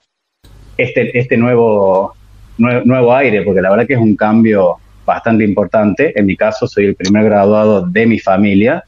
este, 0.76 1.16
este 1.16 1.36
nuevo, 1.36 2.14
nuevo 2.58 3.14
aire, 3.14 3.42
porque 3.42 3.60
la 3.60 3.70
verdad 3.70 3.86
que 3.86 3.94
es 3.94 4.00
un 4.00 4.16
cambio 4.16 4.78
bastante 5.04 5.44
importante. 5.44 6.18
En 6.18 6.26
mi 6.26 6.36
caso, 6.36 6.66
soy 6.66 6.86
el 6.86 6.96
primer 6.96 7.26
graduado 7.26 7.86
de 7.86 8.06
mi 8.06 8.18
familia 8.18 8.82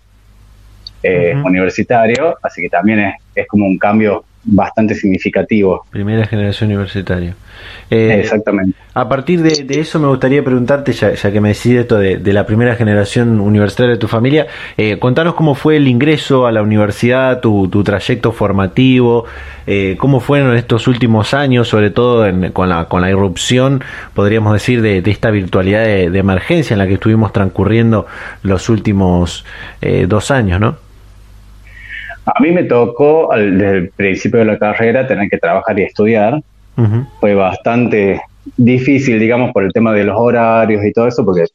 eh, 1.02 1.34
universitario, 1.44 2.36
así 2.42 2.62
que 2.62 2.68
también 2.68 3.00
es, 3.00 3.14
es, 3.34 3.46
como 3.46 3.66
un 3.66 3.78
cambio 3.78 4.24
bastante 4.44 4.94
significativo. 4.94 5.84
Primera 5.90 6.26
generación 6.26 6.70
universitaria. 6.70 7.34
Eh, 7.90 8.20
Exactamente. 8.20 8.76
A 8.94 9.08
partir 9.08 9.42
de, 9.42 9.80
eso 9.80 9.98
me 9.98 10.08
gustaría 10.08 10.42
preguntarte, 10.42 10.92
ya, 10.92 11.14
que 11.14 11.40
me 11.40 11.50
decís 11.50 11.72
esto 11.72 11.98
de, 11.98 12.32
la 12.32 12.46
primera 12.46 12.74
generación 12.74 13.40
universitaria 13.40 13.92
de 13.92 13.98
tu 13.98 14.08
familia, 14.08 14.46
eh, 14.76 14.98
contanos 14.98 15.34
cómo 15.34 15.54
fue 15.54 15.76
el 15.76 15.86
ingreso 15.86 16.46
a 16.46 16.52
la 16.52 16.62
universidad, 16.62 17.40
tu, 17.40 17.68
trayecto 17.84 18.32
formativo, 18.32 19.24
eh, 19.66 19.96
cómo 19.98 20.20
fueron 20.20 20.56
estos 20.56 20.88
últimos 20.88 21.32
años, 21.32 21.68
sobre 21.68 21.90
todo 21.90 22.26
con, 22.52 22.68
la, 22.68 22.86
con 22.86 23.00
la 23.02 23.10
irrupción, 23.10 23.82
podríamos 24.14 24.52
decir, 24.52 24.82
de, 24.82 24.98
esta 25.06 25.30
virtualidad 25.30 25.84
de, 25.84 26.18
emergencia 26.18 26.74
en 26.74 26.78
la 26.78 26.86
que 26.86 26.94
estuvimos 26.94 27.32
transcurriendo 27.32 28.06
los 28.42 28.68
últimos 28.68 29.44
dos 30.08 30.30
años, 30.30 30.60
¿no? 30.60 30.87
A 32.34 32.40
mí 32.40 32.50
me 32.50 32.64
tocó 32.64 33.30
desde 33.34 33.70
el 33.70 33.90
principio 33.90 34.40
de 34.40 34.44
la 34.44 34.58
carrera 34.58 35.06
tener 35.06 35.30
que 35.30 35.38
trabajar 35.38 35.78
y 35.78 35.84
estudiar. 35.84 36.40
Fue 37.18 37.34
bastante 37.34 38.20
difícil, 38.56 39.18
digamos, 39.18 39.52
por 39.52 39.64
el 39.64 39.72
tema 39.72 39.92
de 39.92 40.04
los 40.04 40.16
horarios 40.16 40.84
y 40.84 40.92
todo 40.92 41.08
eso, 41.08 41.24
porque 41.24 41.46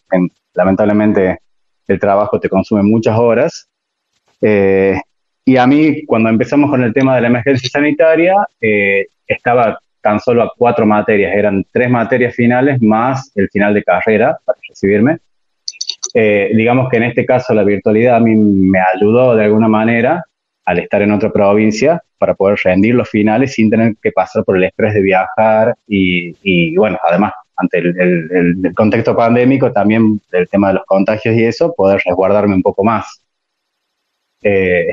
lamentablemente 0.54 1.40
el 1.88 2.00
trabajo 2.00 2.40
te 2.40 2.50
consume 2.50 2.84
muchas 2.84 3.18
horas. 3.18 3.70
Eh, 4.42 5.00
y 5.46 5.58
a 5.58 5.68
mí, 5.68 6.06
cuando 6.06 6.30
empezamos 6.30 6.70
con 6.70 6.84
el 6.84 6.94
tema 6.94 7.16
de 7.16 7.22
la 7.22 7.28
emergencia 7.28 7.70
sanitaria, 7.70 8.36
eh, 8.60 9.06
estaba 9.28 9.80
tan 10.02 10.20
solo 10.20 10.44
a 10.44 10.52
cuatro 10.58 10.86
materias, 10.86 11.34
eran 11.34 11.66
tres 11.72 11.90
materias 11.90 12.36
finales 12.36 12.82
más 12.82 13.32
el 13.36 13.48
final 13.50 13.74
de 13.74 13.84
carrera 13.84 14.38
para 14.44 14.58
recibirme. 14.68 15.20
Eh, 16.14 16.52
digamos 16.54 16.90
que 16.90 16.98
en 16.98 17.04
este 17.04 17.26
caso 17.26 17.54
la 17.54 17.64
virtualidad 17.64 18.18
a 18.18 18.20
mí 18.20 18.36
me 18.36 18.80
ayudó 18.80 19.36
de 19.36 19.46
alguna 19.46 19.70
manera 19.70 20.24
al 20.66 20.80
estar 20.80 21.02
en 21.02 21.12
otra 21.12 21.32
provincia 21.32 22.02
para 22.18 22.34
poder 22.34 22.58
rendir 22.64 22.96
los 22.96 23.10
finales 23.10 23.54
sin 23.54 23.70
tener 23.70 23.96
que 24.02 24.12
pasar 24.12 24.44
por 24.44 24.58
el 24.58 24.64
estrés 24.64 24.94
de 24.94 25.02
viajar 25.02 25.76
y, 25.88 26.76
bueno, 26.78 26.98
además, 27.04 27.34
ante 27.56 27.80
el, 27.80 28.74
contexto 28.76 29.16
pandémico, 29.16 29.72
también 29.72 30.22
el 30.32 30.48
tema 30.48 30.70
de 30.70 30.76
los 30.76 30.86
contagios 30.86 31.36
y 31.36 31.44
eso, 31.44 31.74
poder 31.76 32.02
resguardarme 32.06 32.56
un 32.56 32.62
poco 32.62 32.84
más. 32.84 33.22
Eh, 34.42 34.88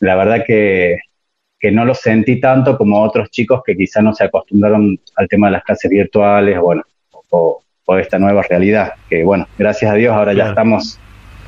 la 0.00 0.16
verdad 0.16 0.44
que, 0.46 0.98
no 1.72 1.86
lo 1.86 1.94
sentí 1.94 2.40
tanto 2.40 2.76
como 2.76 3.00
otros 3.00 3.30
chicos 3.30 3.62
que 3.64 3.74
quizá 3.74 4.02
no 4.02 4.12
se 4.12 4.24
acostumbraron 4.24 5.00
al 5.16 5.28
tema 5.28 5.46
de 5.46 5.52
las 5.52 5.64
clases 5.64 5.90
virtuales, 5.90 6.60
bueno, 6.60 6.82
o, 7.30 7.62
esta 7.98 8.18
nueva 8.18 8.42
realidad, 8.42 8.92
que 9.08 9.24
bueno, 9.24 9.46
gracias 9.56 9.90
a 9.90 9.94
Dios 9.94 10.14
ahora 10.14 10.34
ya 10.34 10.48
estamos 10.48 10.98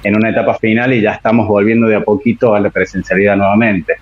en 0.06 0.16
una 0.16 0.30
etapa 0.30 0.54
final 0.54 0.92
y 0.92 1.00
ya 1.00 1.12
estamos 1.12 1.48
volviendo 1.48 1.88
de 1.88 1.96
a 1.96 2.00
poquito 2.00 2.54
a 2.54 2.60
la 2.60 2.70
presencialidad 2.70 3.36
nuevamente. 3.36 3.94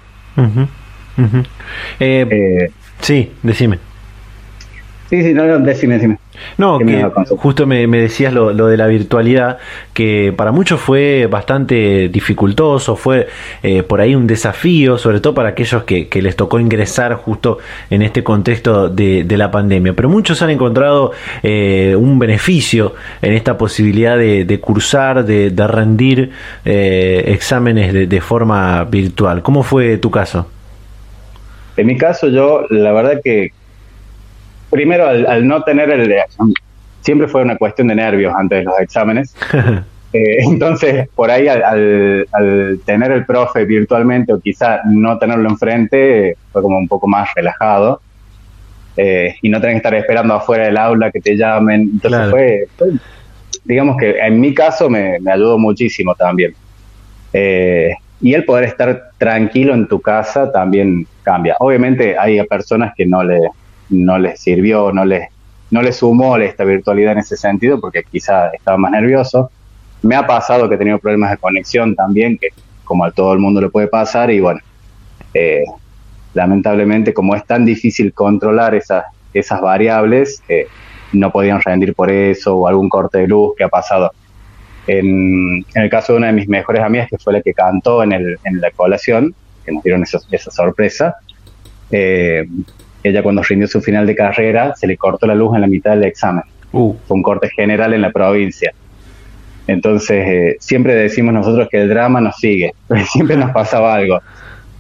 Eh, 1.99 2.27
eh, 2.31 2.71
sí, 3.01 3.33
decime. 3.43 3.79
Sí, 5.15 5.23
sí, 5.23 5.33
no, 5.33 5.61
decime, 5.61 5.95
decime. 5.95 6.19
No, 6.59 6.81
que 6.81 7.09
justo 7.37 7.69
me, 7.69 7.87
decías 7.87 8.33
lo, 8.33 8.53
de 8.53 8.77
la 8.77 8.89
virtualidad, 8.89 9.59
que 9.93 10.35
para 10.37 10.51
muchos 10.51 10.81
fue 10.81 11.29
bastante 11.31 12.09
dificultoso, 12.09 12.97
fue 12.97 13.29
eh, 13.63 13.85
por 13.85 14.01
ahí 14.01 14.17
un 14.17 14.27
desafío, 14.27 14.99
sobre 14.99 15.21
todo 15.21 15.33
para 15.33 15.51
aquellos 15.51 15.85
que, 15.85 16.09
les 16.21 16.35
tocó 16.35 16.59
ingresar 16.59 17.15
justo 17.15 17.59
en 17.91 18.03
este 18.03 18.25
contexto 18.25 18.89
de, 18.89 19.25
la 19.37 19.53
pandemia. 19.53 19.93
Pero 19.93 20.09
muchos 20.09 20.43
han 20.43 20.51
encontrado 20.51 21.13
eh, 21.45 21.95
un 21.97 22.19
beneficio 22.19 22.97
en 23.23 23.35
esta 23.35 23.57
posibilidad 23.57 24.19
de, 24.19 24.59
cursar, 24.61 25.25
de, 25.25 25.67
rendir 25.69 26.33
eh, 26.65 27.23
exámenes 27.29 28.09
de, 28.09 28.21
forma 28.21 28.83
virtual. 28.83 29.43
¿Cómo 29.43 29.63
fue 29.63 29.97
tu 29.99 30.11
caso? 30.11 30.49
En 31.77 31.87
mi 31.87 31.97
caso, 31.97 32.27
yo 32.27 32.67
la 32.71 32.91
verdad 32.91 33.21
que 33.23 33.53
primero 34.75 35.07
al, 35.07 35.47
no 35.47 35.63
tener 35.63 35.89
el... 35.91 36.13
Siempre 37.01 37.29
fue 37.29 37.43
una 37.43 37.57
cuestión 37.57 37.87
de 37.87 37.95
nervios 37.95 38.35
antes 38.37 38.59
de 38.59 38.65
los 38.65 38.79
exámenes. 38.81 39.35
Eh, 40.17 40.45
entonces, 40.45 41.09
por 41.13 41.29
ahí 41.29 41.49
al, 41.49 42.81
tener 42.85 43.11
el 43.11 43.27
profe 43.27 43.65
virtualmente 43.65 44.33
o 44.33 44.39
quizá 44.39 44.83
no 44.85 45.19
tenerlo 45.19 45.49
enfrente, 45.49 46.37
fue 46.53 46.63
como 46.63 46.79
un 46.79 46.87
poco 46.87 47.09
más 47.09 47.31
relajado. 47.35 48.01
Eh, 48.97 49.35
y 49.43 49.49
no 49.49 49.61
tener 49.61 49.75
que 49.75 49.79
estar 49.79 49.95
esperando 49.97 50.35
afuera 50.35 50.67
del 50.67 50.77
aula 50.77 51.11
que 51.11 51.21
te 51.21 51.37
llamen. 51.37 51.91
Entonces 51.95 52.31
fue, 52.31 52.69
digamos 53.65 53.97
que 53.97 54.17
en 54.17 54.39
mi 54.39 54.55
caso 54.55 54.89
me, 54.89 55.19
ayudó 55.29 55.59
muchísimo 55.59 56.15
también. 56.15 56.55
Eh, 57.33 57.93
y 58.21 58.35
el 58.35 58.45
poder 58.45 58.67
estar 58.67 59.11
tranquilo 59.19 59.75
en 59.75 59.89
tu 59.89 60.01
casa 60.01 60.53
también 60.53 61.09
cambia. 61.25 61.57
Obviamente 61.59 62.17
hay 62.17 62.41
personas 62.47 62.95
que 62.97 63.05
no 63.05 63.25
le, 63.25 63.41
no 63.91 64.19
les 64.19 64.41
sirvió, 64.41 64.93
no 64.93 65.05
les, 65.05 65.29
no 65.71 65.83
les 65.83 65.97
sumó 65.97 66.37
esta 66.37 66.65
virtualidad 66.65 67.13
en 67.13 67.19
ese 67.19 67.37
sentido 67.37 67.81
porque 67.81 68.05
quizá 68.05 68.49
estaba 68.51 68.77
más 68.77 68.93
nervioso. 68.93 69.51
Me 70.03 70.17
ha 70.17 70.27
pasado 70.27 70.69
que 70.69 70.75
he 70.75 70.79
tenido 70.79 70.99
problemas 70.99 71.31
de 71.31 71.37
conexión 71.39 71.95
también, 71.95 72.39
que 72.39 72.49
como 72.85 73.05
a 73.05 73.11
todo 73.11 73.33
el 73.33 73.39
mundo 73.39 73.61
le 73.61 73.71
puede 73.71 73.89
pasar 73.89 74.31
y 74.31 74.41
bueno, 74.41 74.61
eh, 75.33 75.65
lamentablemente 76.35 77.15
como 77.15 77.35
es 77.35 77.45
tan 77.47 77.65
difícil 77.65 78.13
controlar 78.13 78.75
esas, 78.75 79.05
esas 79.33 79.61
variables, 79.61 80.43
eh, 80.49 80.67
no 81.13 81.31
podían 81.31 81.61
rendir 81.61 81.95
por 81.95 82.11
eso 82.11 82.57
o 82.57 82.69
algún 82.69 82.89
corte 82.89 83.19
de 83.19 83.29
luz 83.29 83.55
que 83.57 83.65
ha 83.65 83.69
pasado. 83.69 84.13
En, 84.87 85.65
el 85.75 85.89
caso 85.89 86.13
de 86.13 86.19
una 86.19 86.27
de 86.27 86.35
mis 86.35 86.49
mejores 86.49 86.83
amigas, 86.83 87.09
que 87.09 87.19
fue 87.19 87.33
la 87.33 87.41
que 87.41 87.55
cantó 87.55 88.03
en, 88.03 88.13
el, 88.13 88.39
en 88.45 88.61
la 88.61 88.71
colación, 88.71 89.35
que 89.65 89.73
nos 89.73 89.83
dieron 89.83 90.03
esa, 90.03 90.19
esa 90.31 90.51
sorpresa, 90.51 91.17
eh, 91.91 92.47
ella 93.05 93.23
cuando 93.23 93.43
rindió 93.43 93.69
su 93.69 93.81
final 93.81 94.07
de 94.07 94.17
carrera 94.17 94.75
se 94.75 94.87
le 94.87 94.97
cortó 94.97 95.27
la 95.27 95.35
luz 95.35 95.55
en 95.55 95.61
la 95.61 95.67
mitad 95.67 95.93
del 95.93 96.05
examen. 96.05 96.43
Uh. 96.73 96.95
Fue 97.07 97.17
un 97.17 97.23
corte 97.23 97.51
general 97.51 97.93
en 97.93 98.01
la 98.01 98.11
provincia. 98.11 98.73
Entonces, 99.67 100.27
eh, 100.27 100.57
siempre 100.59 100.95
decimos 100.95 101.33
nosotros 101.33 101.69
que 101.71 101.83
el 101.83 101.89
drama 101.89 102.21
nos 102.21 102.37
sigue, 102.37 102.73
siempre 103.13 103.37
nos 103.37 103.51
pasaba 103.53 103.95
algo. 103.95 104.21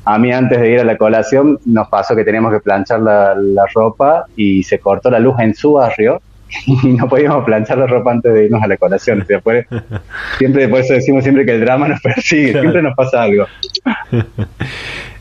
a 0.04 0.18
mí 0.18 0.32
antes 0.32 0.60
de 0.60 0.70
ir 0.70 0.80
a 0.80 0.84
la 0.84 0.96
colación 0.96 1.58
nos 1.64 1.88
pasó 1.88 2.16
que 2.16 2.24
teníamos 2.24 2.52
que 2.52 2.60
planchar 2.60 3.00
la, 3.00 3.34
ropa 3.74 4.26
y 4.36 4.62
se 4.62 4.78
cortó 4.78 5.10
la 5.10 5.18
luz 5.18 5.36
en 5.38 5.54
su 5.54 5.74
barrio 5.74 6.20
y 6.66 6.88
no 6.88 7.08
podíamos 7.08 7.44
planchar 7.44 7.78
la 7.78 7.86
ropa 7.86 8.12
antes 8.12 8.32
de 8.32 8.44
irnos 8.46 8.62
a 8.62 8.66
la 8.66 8.76
colación. 8.76 9.24
Después, 9.26 9.66
siempre 10.38 10.68
por 10.68 10.80
eso 10.80 10.94
decimos 10.94 11.24
siempre 11.24 11.44
que 11.44 11.52
el 11.52 11.60
drama 11.60 11.88
nos 11.88 12.00
persigue, 12.00 12.52
siempre 12.52 12.82
nos 12.82 12.94
pasa 12.94 13.22
algo. 13.22 13.46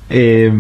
eh, 0.10 0.52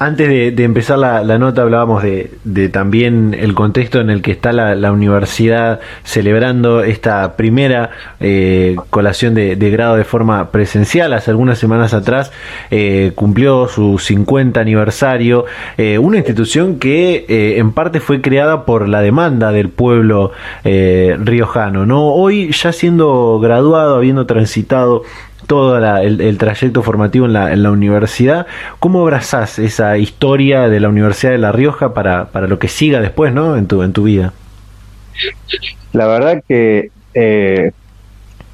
antes 0.00 0.28
de, 0.28 0.64
empezar 0.64 0.98
la, 0.98 1.38
nota 1.38 1.62
hablábamos 1.62 2.04
de, 2.04 2.68
también 2.68 3.34
el 3.38 3.54
contexto 3.54 4.00
en 4.00 4.10
el 4.10 4.22
que 4.22 4.30
está 4.30 4.52
la, 4.52 4.92
universidad 4.92 5.80
celebrando 6.04 6.82
esta 6.82 7.36
primera 7.36 7.90
eh, 8.20 8.76
colación 8.90 9.34
de, 9.34 9.56
grado 9.70 9.96
de 9.96 10.04
forma 10.04 10.52
presencial. 10.52 11.12
Hace 11.12 11.32
algunas 11.32 11.58
semanas 11.58 11.94
atrás 11.94 12.30
eh, 12.70 13.12
cumplió 13.16 13.66
su 13.66 13.98
50 13.98 14.60
aniversario, 14.60 15.46
eh, 15.76 15.98
una 15.98 16.18
institución 16.18 16.78
que 16.78 17.26
en 17.58 17.72
parte 17.72 17.98
fue 17.98 18.20
creada 18.20 18.64
por 18.64 18.88
la 18.88 19.00
demanda 19.00 19.50
del 19.50 19.68
pueblo 19.68 20.30
riojano. 20.64 21.86
¿no? 21.86 22.06
Hoy 22.08 22.52
ya 22.52 22.72
siendo 22.72 23.40
graduado, 23.40 23.96
habiendo 23.96 24.26
transitado 24.26 25.02
todo 25.48 25.78
el, 25.98 26.38
trayecto 26.38 26.82
formativo 26.82 27.24
en 27.24 27.32
la, 27.32 27.52
en 27.52 27.62
la 27.62 27.70
universidad. 27.70 28.46
¿Cómo 28.78 29.00
abrazás 29.00 29.58
esa 29.58 29.96
historia 29.96 30.68
de 30.68 30.78
la 30.78 30.90
Universidad 30.90 31.32
de 31.32 31.38
La 31.38 31.52
Rioja 31.52 31.94
para, 31.94 32.26
para 32.26 32.46
lo 32.46 32.58
que 32.58 32.68
siga 32.68 33.00
después 33.00 33.32
¿no? 33.32 33.56
en, 33.56 33.66
tu, 33.66 33.82
en 33.82 33.94
tu 33.94 34.04
vida? 34.04 34.34
La 35.92 36.06
verdad 36.06 36.44
que 36.46 36.90
eh, 37.14 37.72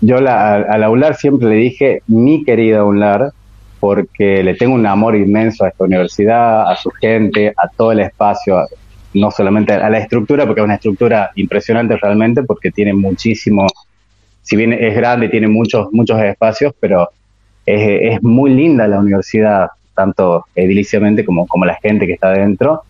yo 0.01 0.21
la, 0.21 0.55
al 0.55 0.85
aular 0.85 1.17
siempre 1.17 1.49
le 1.49 1.57
dije 1.57 2.03
mi 2.07 2.45
querida 2.45 2.79
aular 2.79 3.33
porque 3.81 4.45
le 4.45 4.55
tengo 4.55 4.75
un 4.75 4.87
amor 4.87 5.17
inmenso 5.17 5.65
a 5.65 5.69
esta 5.71 5.85
universidad, 5.85 6.71
a 6.71 6.77
su 6.77 6.91
gente, 6.91 7.53
a 7.57 7.69
todo 7.69 7.91
el 7.91 8.01
espacio, 8.01 8.63
no 9.15 9.33
solamente 9.33 9.73
a 9.73 9.91
la 9.91 9.99
estructura, 9.99 10.47
porque 10.47 10.61
es 10.61 10.65
una 10.65 10.77
estructura 10.77 11.33
impresionante 11.35 11.97
realmente, 11.97 12.45
porque 12.45 12.71
tiene 12.71 12.95
muchísimo 12.95 13.67
si 14.45 14.57
bien 14.57 14.73
es 14.75 14.95
grande, 14.95 15.29
tiene 15.31 15.49
muchos, 15.49 15.89
muchos 15.91 16.21
espacios, 16.21 16.75
pero 16.79 17.09
es, 17.67 18.23
muy 18.23 18.53
linda 18.53 18.87
la 18.87 19.01
universidad, 19.01 19.69
tanto 19.95 20.45
ediliciamente 20.55 21.25
como, 21.25 21.47
como 21.47 21.65
la 21.65 21.77
gente 21.77 22.07
que 22.07 22.13
está 22.13 22.31
dentro. 22.31 22.83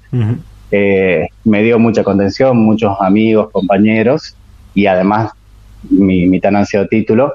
Eh, 0.72 1.28
me 1.44 1.62
dio 1.62 1.78
mucha 1.78 2.02
contención, 2.02 2.58
muchos 2.58 2.96
amigos, 3.00 3.50
compañeros, 3.52 4.36
y 4.74 4.86
además 4.86 5.30
mi, 5.88 6.40
tan 6.40 6.56
ansiado 6.56 6.88
título. 6.88 7.34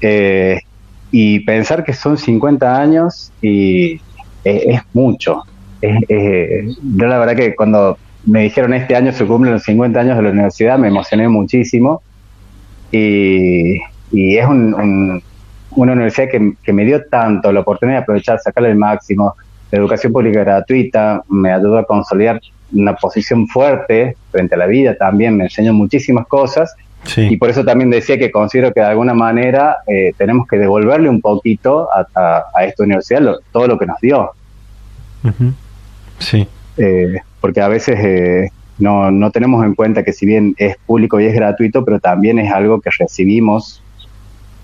Eh, 0.00 0.58
y 1.12 1.40
pensar 1.40 1.84
que 1.84 1.92
son 1.92 2.18
50 2.18 2.76
años 2.76 3.32
y 3.40 4.00
es, 4.42 4.82
mucho. 4.92 5.44
yo 5.80 7.06
la 7.06 7.18
verdad 7.18 7.36
que 7.36 7.54
cuando 7.54 7.98
me 8.26 8.42
dijeron 8.42 8.74
este 8.74 8.96
año 8.96 9.12
se 9.12 9.24
cumplen 9.24 9.54
los 9.54 9.62
50 9.62 10.00
años 10.00 10.16
de 10.16 10.22
la 10.24 10.30
universidad, 10.30 10.76
me 10.76 10.88
emocioné 10.88 11.28
muchísimo 11.28 12.02
y, 12.90 13.80
es 14.12 14.46
una 14.46 15.92
universidad 15.92 16.28
que, 16.28 16.72
me 16.72 16.84
dio 16.84 17.04
tanto 17.06 17.52
la 17.52 17.60
oportunidad 17.60 17.98
de 17.98 18.02
aprovechar, 18.02 18.38
sacarle 18.40 18.70
el 18.70 18.76
máximo. 18.76 19.34
La 19.70 19.78
educación 19.78 20.12
pública 20.12 20.40
gratuita 20.40 21.22
me 21.28 21.52
ayudó 21.52 21.78
a 21.78 21.84
consolidar 21.84 22.40
una 22.72 22.94
posición 22.96 23.48
fuerte 23.48 24.16
frente 24.30 24.54
a 24.54 24.58
la 24.58 24.66
vida 24.66 24.96
también, 24.96 25.36
me 25.36 25.44
enseñó 25.44 25.72
muchísimas 25.72 26.26
cosas. 26.26 26.74
Y 27.16 27.36
por 27.38 27.48
eso 27.48 27.64
también 27.64 27.90
decía 27.90 28.18
que 28.18 28.30
considero 28.30 28.72
que 28.72 28.80
de 28.80 28.86
alguna 28.86 29.14
manera 29.14 29.78
eh, 29.86 30.12
tenemos 30.18 30.46
que 30.46 30.58
devolverle 30.58 31.08
un 31.08 31.22
poquito 31.22 31.88
a, 31.90 32.42
esta 32.62 32.82
universidad 32.82 33.22
todo 33.52 33.66
lo 33.66 33.78
que 33.78 33.86
nos 33.86 33.98
dio. 34.00 34.32
Sí. 36.18 36.46
Eh, 36.76 37.20
porque 37.40 37.60
a 37.60 37.68
veces 37.68 37.98
eh, 38.02 38.50
no, 38.78 39.10
no 39.10 39.30
tenemos 39.30 39.64
en 39.64 39.74
cuenta 39.74 40.04
que 40.04 40.12
si 40.12 40.26
bien 40.26 40.54
es 40.56 40.76
público 40.86 41.20
y 41.20 41.26
es 41.26 41.34
gratuito, 41.34 41.84
pero 41.84 41.98
también 42.00 42.38
es 42.38 42.52
algo 42.52 42.80
que 42.80 42.90
recibimos 42.96 43.82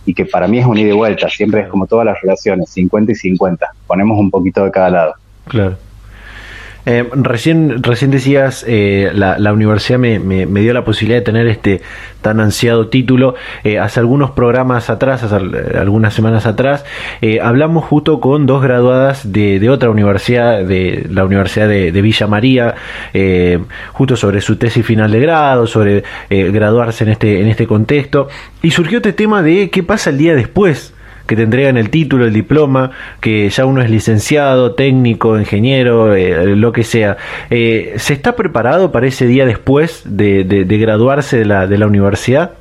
y 0.07 0.15
que 0.15 0.25
para 0.25 0.47
mí 0.47 0.59
es 0.59 0.67
un 0.67 0.79
ida 0.79 0.91
y 0.91 0.93
vuelta, 0.93 1.29
siempre 1.29 1.63
es 1.63 1.69
como 1.69 1.87
todas 1.87 2.07
las 2.07 2.21
relaciones, 2.21 2.71
50 2.71 3.13
y 3.13 3.15
50, 3.15 3.67
ponemos 3.87 4.19
un 4.19 4.31
poquito 4.31 4.65
de 4.65 4.71
cada 4.71 4.91
lado. 4.91 5.15
Claro. 5.47 5.77
Eh, 6.87 7.09
recién, 7.15 7.83
recién 7.83 8.11
decías, 8.11 8.65
eh, 8.69 9.11
la, 9.15 9.39
la, 9.39 9.55
universidad 9.55 9.99
me, 9.99 10.19
me, 10.19 10.61
dio 10.61 10.75
la 10.75 10.85
posibilidad 10.85 11.19
de 11.21 11.25
tener 11.25 11.47
este 11.47 11.81
tan 12.21 12.41
ansiado 12.41 12.89
título. 12.89 13.37
Eh, 13.63 13.79
hace 13.79 14.01
algunos 14.01 14.33
programas 14.33 14.91
atrás, 14.91 15.23
hace 15.23 15.35
algunas 15.79 16.13
semanas 16.13 16.47
atrás, 16.47 16.85
hablamos 17.43 17.85
justo 17.85 18.21
con 18.21 18.47
dos 18.47 18.63
graduadas 18.63 19.33
de, 19.33 19.59
de, 19.61 19.71
otra 19.71 19.91
universidad, 19.91 20.63
de 20.63 21.07
la 21.11 21.25
Universidad 21.25 21.69
de, 21.69 21.91
de 21.91 22.03
Villa 22.03 22.27
María, 22.27 22.75
justo 23.93 24.17
sobre 24.17 24.41
su 24.41 24.57
tesis 24.57 24.85
final 24.85 25.11
de 25.11 25.21
grado, 25.21 25.67
sobre 25.67 26.05
graduarse 26.29 27.05
en 27.05 27.11
este, 27.11 27.41
en 27.41 27.49
este 27.49 27.67
contexto. 27.67 28.29
Y 28.63 28.71
surgió 28.71 28.99
este 28.99 29.13
tema 29.13 29.43
de 29.43 29.71
qué 29.71 29.83
pasa 29.83 30.11
el 30.11 30.19
día 30.19 30.35
después 30.35 30.95
que 31.27 31.37
te 31.37 31.43
entregan 31.43 31.77
el 31.77 31.91
título, 31.91 32.27
el 32.27 32.33
diploma, 32.33 32.91
que 33.21 33.49
ya 33.49 33.67
uno 33.67 33.83
es 33.83 33.91
licenciado, 33.91 34.75
técnico, 34.75 35.39
ingeniero, 35.39 36.15
eh, 36.15 36.55
lo 36.57 36.73
que 36.73 36.85
sea. 36.85 37.17
Eh, 37.51 37.95
¿Se 37.97 38.13
está 38.13 38.37
preparado 38.37 38.93
para 38.93 39.07
ese 39.07 39.27
día 39.27 39.47
después 39.47 40.03
de, 40.05 40.67
graduarse 40.69 41.39
de 41.39 41.45
la, 41.45 41.67
de 41.67 41.79
la 41.79 41.87
universidad? 41.87 42.53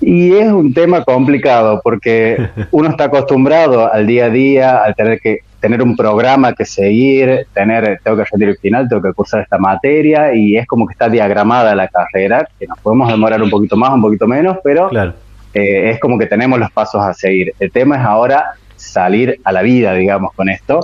Y 0.00 0.32
es 0.32 0.50
un 0.50 0.72
tema 0.72 1.04
complicado 1.04 1.80
porque 1.82 2.48
uno 2.70 2.90
está 2.90 3.04
acostumbrado 3.04 3.92
al 3.92 4.06
día 4.06 4.26
a 4.26 4.30
día, 4.30 4.78
al 4.84 4.94
tener 4.94 5.20
que 5.20 5.40
tener 5.60 5.82
un 5.82 5.96
programa 5.96 6.52
que 6.52 6.64
seguir, 6.64 7.46
tener, 7.52 8.00
tengo 8.04 8.16
que 8.16 8.24
rendir 8.30 8.50
el 8.50 8.58
final, 8.58 8.88
tengo 8.88 9.02
que 9.02 9.12
cursar 9.12 9.40
esta 9.42 9.58
materia 9.58 10.32
y 10.32 10.56
es 10.56 10.66
como 10.66 10.86
que 10.86 10.92
está 10.92 11.08
diagramada 11.08 11.74
la 11.74 11.88
carrera, 11.88 12.48
que 12.58 12.66
nos 12.66 12.78
podemos 12.78 13.08
demorar 13.10 13.42
un 13.42 13.50
poquito 13.50 13.76
más, 13.76 13.90
un 13.92 14.02
poquito 14.02 14.28
menos, 14.28 14.58
pero 14.62 14.88
claro. 14.88 15.14
Eh, 15.58 15.90
es 15.90 15.98
como 15.98 16.18
que 16.18 16.26
tenemos 16.26 16.58
los 16.58 16.70
pasos 16.70 17.02
a 17.02 17.12
seguir. 17.12 17.52
El 17.58 17.72
tema 17.72 17.96
es 17.96 18.02
ahora 18.02 18.52
salir 18.76 19.40
a 19.42 19.50
la 19.50 19.62
vida, 19.62 19.92
digamos, 19.94 20.32
con 20.34 20.48
esto. 20.48 20.80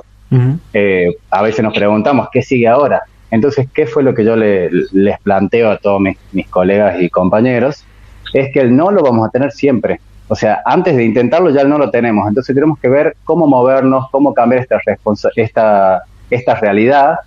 Eh, 0.73 1.15
a 1.31 1.43
veces 1.43 1.63
nos 1.63 1.73
preguntamos, 1.73 2.27
¿qué 2.33 2.43
sigue 2.43 2.67
ahora? 2.67 3.03
Entonces, 3.31 3.69
¿qué 3.73 3.87
fue 3.87 4.03
lo 4.03 4.15
que 4.15 4.25
yo 4.25 4.35
les 4.35 5.21
planteo 5.21 5.71
a 5.71 5.77
todos 5.77 6.01
mis, 6.01 6.49
colegas 6.49 7.01
y 7.01 7.09
compañeros? 7.09 7.85
Es 8.33 8.53
que 8.53 8.61
el 8.61 8.75
no 8.75 8.91
lo 8.91 9.03
vamos 9.03 9.29
a 9.29 9.31
tener 9.31 9.53
siempre. 9.53 10.01
O 10.27 10.35
sea, 10.35 10.61
antes 10.65 10.97
de 10.97 11.05
intentarlo 11.05 11.51
ya 11.51 11.63
no 11.63 11.79
lo 11.79 11.91
tenemos. 11.91 12.27
Entonces 12.27 12.53
tenemos 12.53 12.81
que 12.81 12.89
ver 12.89 13.17
cómo 13.23 13.47
movernos, 13.47 14.11
cómo 14.11 14.35
cambiar 14.35 14.63
esta, 14.63 14.81
esta, 15.37 16.03
esta 16.31 16.55
realidad 16.57 17.19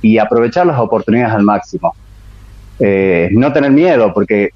y 0.00 0.16
aprovechar 0.16 0.66
las 0.66 0.78
oportunidades 0.78 1.34
al 1.34 1.42
máximo. 1.42 1.94
Eh, 2.78 3.28
no 3.32 3.52
tener 3.52 3.70
miedo, 3.70 4.14
porque 4.14 4.50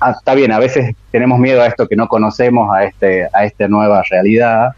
Ah, 0.00 0.12
está 0.16 0.34
bien, 0.34 0.52
a 0.52 0.60
veces 0.60 0.94
tenemos 1.10 1.40
miedo 1.40 1.60
a 1.60 1.66
esto 1.66 1.88
que 1.88 1.96
no 1.96 2.06
conocemos, 2.06 2.72
a, 2.72 2.84
este, 2.84 3.26
a 3.32 3.44
esta 3.44 3.66
nueva 3.66 4.02
realidad 4.08 4.70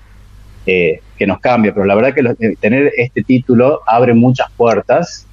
eh, 0.64 1.00
que 1.18 1.26
nos 1.26 1.40
cambia, 1.40 1.74
pero 1.74 1.84
la 1.84 1.94
verdad 1.94 2.14
que 2.14 2.20
eh, 2.46 2.56
tener 2.58 2.92
este 2.96 3.22
título 3.22 3.80
abre 3.86 4.14
muchas 4.14 4.50
puertas 4.52 5.26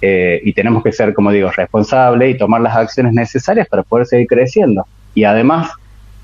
eh, 0.00 0.40
y 0.42 0.54
tenemos 0.54 0.82
que 0.82 0.92
ser, 0.92 1.12
como 1.12 1.32
digo, 1.32 1.50
responsables 1.50 2.34
y 2.34 2.38
tomar 2.38 2.62
las 2.62 2.74
acciones 2.74 3.12
necesarias 3.12 3.68
para 3.68 3.82
poder 3.82 4.06
seguir 4.06 4.26
creciendo. 4.26 4.86
Y 5.14 5.24
además, 5.24 5.70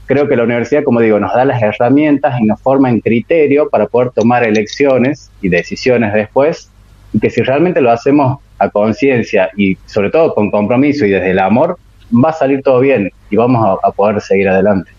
creo 0.06 0.26
que 0.26 0.37
la 0.37 0.44
universidad, 0.44 0.82
como 0.82 1.00
digo, 1.00 1.20
nos 1.20 1.35
da 1.35 1.44
las 1.44 1.61
herramientas 1.61 2.40
y 2.40 2.46
nos 2.46 2.61
forma 2.62 2.88
en 2.88 3.00
criterio 3.00 3.68
para 3.68 3.87
poder 3.87 4.11
tomar 4.12 4.42
elecciones 4.44 5.30
y 5.42 5.50
decisiones 5.50 6.14
después, 6.14 6.70
y 7.12 7.20
que 7.20 7.28
si 7.28 7.42
realmente 7.42 7.82
lo 7.82 7.90
hacemos 7.90 8.38
a 8.59 8.70
conciencia 8.70 9.50
y 9.54 9.76
sobre 9.85 10.09
todo 10.11 10.35
con 10.35 10.50
compromiso 10.50 11.04
y 11.04 11.11
desde 11.11 11.32
el 11.32 11.38
amor, 11.38 11.78
va 12.12 12.31
a 12.31 12.33
salir 12.33 12.62
todo 12.62 12.81
bien 12.81 13.11
y 13.31 13.37
vamos 13.37 13.79
a, 13.83 13.90
poder 13.92 14.21
seguir 14.21 14.49
adelante. 14.49 14.90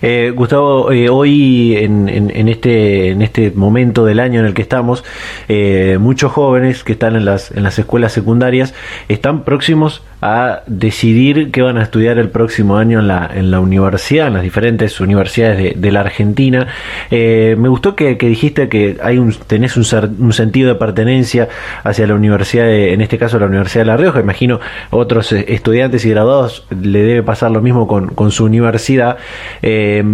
Eh, 0.00 0.32
Gustavo, 0.34 0.92
eh, 0.92 1.08
hoy 1.08 1.76
en, 1.76 2.08
en, 2.08 2.48
este, 2.48 3.10
en 3.10 3.22
este 3.22 3.50
momento 3.52 4.04
del 4.04 4.20
año 4.20 4.40
en 4.40 4.46
el 4.46 4.54
que 4.54 4.62
estamos, 4.62 5.04
eh, 5.48 5.98
muchos 6.00 6.32
jóvenes 6.32 6.84
que 6.84 6.92
están 6.92 7.16
en 7.16 7.24
las, 7.24 7.50
en 7.52 7.62
las 7.62 7.78
escuelas 7.78 8.12
secundarias 8.12 8.74
están 9.08 9.44
próximos 9.44 10.02
a 10.22 10.62
decidir 10.66 11.50
qué 11.50 11.62
van 11.62 11.76
a 11.76 11.82
estudiar 11.82 12.18
el 12.18 12.30
próximo 12.30 12.76
año 12.76 13.00
en 13.00 13.08
la, 13.08 13.28
en 13.34 13.50
la 13.50 13.60
universidad, 13.60 14.28
en 14.28 14.34
las 14.34 14.42
diferentes 14.42 15.00
universidades 15.00 15.80
de, 15.80 15.92
la 15.92 16.00
Argentina. 16.00 16.68
me 17.10 17.68
gustó 17.68 17.96
que, 17.96 18.14
dijiste 18.14 18.68
que 18.68 18.98
hay 19.02 19.18
un, 19.18 19.34
tenés 19.34 19.76
un, 19.76 20.32
sentido 20.32 20.68
de 20.68 20.76
pertenencia 20.76 21.48
hacia 21.82 22.06
la 22.06 22.14
universidad, 22.14 22.72
en 22.72 23.00
este 23.00 23.18
caso 23.18 23.38
la 23.38 23.46
Universidad 23.46 23.82
de 23.82 23.86
La 23.86 23.96
Rioja. 23.96 24.20
Imagino 24.20 24.60
otros 24.90 25.32
estudiantes 25.32 26.04
y 26.04 26.10
graduados 26.10 26.64
le 26.70 27.02
debe 27.02 27.22
pasar 27.22 27.50
lo 27.50 27.60
mismo 27.60 27.86
con, 27.86 28.08
con 28.08 28.30
su 28.30 28.44
universidad. 28.44 29.18
Eh, 29.60 30.04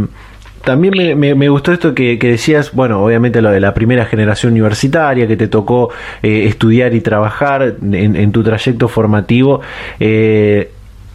también 0.69 1.19
me, 1.19 1.49
gustó 1.49 1.73
esto 1.73 1.95
que, 1.95 2.19
decías, 2.19 2.75
bueno, 2.75 3.03
obviamente 3.03 3.41
lo 3.41 3.51
de 3.51 3.59
la 3.59 3.73
primera 3.73 4.05
generación 4.05 4.53
universitaria, 4.53 5.27
que 5.27 5.35
te 5.35 5.49
tocó 5.49 5.89
eh, 6.23 6.45
estudiar 6.45 6.93
y 6.93 7.01
trabajar 7.01 7.77
en, 7.91 8.33
tu 8.33 8.43
trayecto 8.43 8.87
formativo. 8.87 9.63
Eh, 9.99 10.71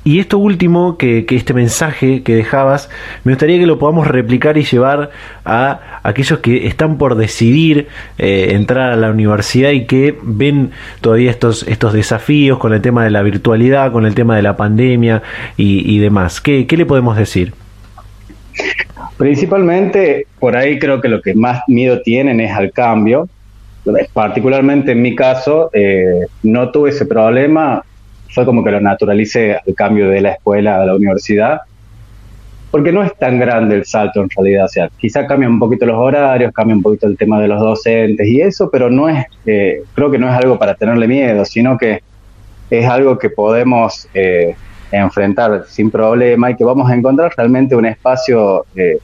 Y 0.05 0.19
esto 0.19 0.39
último, 0.39 0.97
que, 0.97 1.27
este 1.29 1.53
mensaje 1.53 2.23
que 2.23 2.35
dejabas, 2.35 2.89
me 3.25 3.33
gustaría 3.33 3.59
que 3.59 3.67
lo 3.67 3.77
podamos 3.77 4.07
replicar 4.07 4.57
y 4.57 4.63
llevar 4.63 5.11
a 5.45 5.99
aquellos 6.01 6.39
que 6.39 6.65
están 6.65 6.97
por 6.97 7.13
decidir 7.13 7.89
eh, 8.17 8.47
entrar 8.53 8.91
a 8.91 8.95
la 8.95 9.11
universidad 9.11 9.69
y 9.69 9.85
que 9.85 10.17
ven 10.23 10.71
todavía 10.99 11.29
estos, 11.29 11.61
estos 11.67 11.93
desafíos 11.93 12.57
con 12.57 12.73
el 12.73 12.81
tema 12.81 13.03
de 13.03 13.11
la 13.11 13.21
virtualidad, 13.21 13.91
con 13.91 14.07
el 14.07 14.15
tema 14.15 14.35
de 14.35 14.41
la 14.41 14.57
pandemia 14.57 15.21
y, 15.57 15.99
demás. 15.99 16.41
¿Qué, 16.41 16.65
le 16.67 16.85
podemos 16.87 17.15
decir? 17.15 17.53
Principalmente, 19.23 20.27
por 20.37 20.57
ahí 20.57 20.77
creo 20.77 20.99
que 20.99 21.07
lo 21.07 21.21
que 21.21 21.33
más 21.33 21.61
miedo 21.69 22.01
tienen 22.01 22.41
es 22.41 22.51
al 22.51 22.73
cambio. 22.73 23.29
Particularmente 24.11 24.91
en 24.91 25.01
mi 25.01 25.15
caso, 25.15 25.69
eh, 25.71 26.25
no 26.43 26.71
tuve 26.71 26.89
ese 26.89 27.05
problema. 27.05 27.85
Fue 28.31 28.43
como 28.43 28.65
que 28.65 28.71
lo 28.71 28.81
naturalicé 28.81 29.59
el 29.65 29.75
cambio 29.75 30.09
de 30.09 30.19
la 30.19 30.31
escuela 30.31 30.81
a 30.81 30.85
la 30.85 30.93
universidad, 30.93 31.61
porque 32.69 32.91
no 32.91 33.01
es 33.01 33.17
tan 33.17 33.39
grande 33.39 33.75
el 33.75 33.85
salto 33.85 34.21
en 34.21 34.29
realidad, 34.29 34.65
o 34.65 34.67
sea, 34.67 34.89
quizá 34.97 35.25
cambian 35.25 35.53
un 35.53 35.59
poquito 35.59 35.85
los 35.85 35.95
horarios, 35.95 36.51
cambia 36.51 36.75
un 36.75 36.83
poquito 36.83 37.07
el 37.07 37.15
tema 37.15 37.39
de 37.39 37.47
los 37.47 37.61
docentes 37.61 38.27
y 38.27 38.41
eso, 38.41 38.69
pero 38.69 38.89
no 38.89 39.07
es, 39.07 39.25
eh, 39.45 39.83
creo 39.93 40.11
que 40.11 40.19
no 40.19 40.27
es 40.27 40.35
algo 40.35 40.59
para 40.59 40.75
tenerle 40.75 41.07
miedo, 41.07 41.45
sino 41.45 41.77
que 41.77 42.01
es 42.69 42.85
algo 42.89 43.17
que 43.17 43.29
podemos 43.29 44.05
eh, 44.13 44.53
enfrentar 44.91 45.63
sin 45.69 45.89
problema 45.89 46.51
y 46.51 46.57
que 46.57 46.65
vamos 46.65 46.91
a 46.91 46.93
encontrar 46.93 47.31
realmente 47.37 47.73
un 47.73 47.85
espacio 47.85 48.65
eh, 48.75 48.97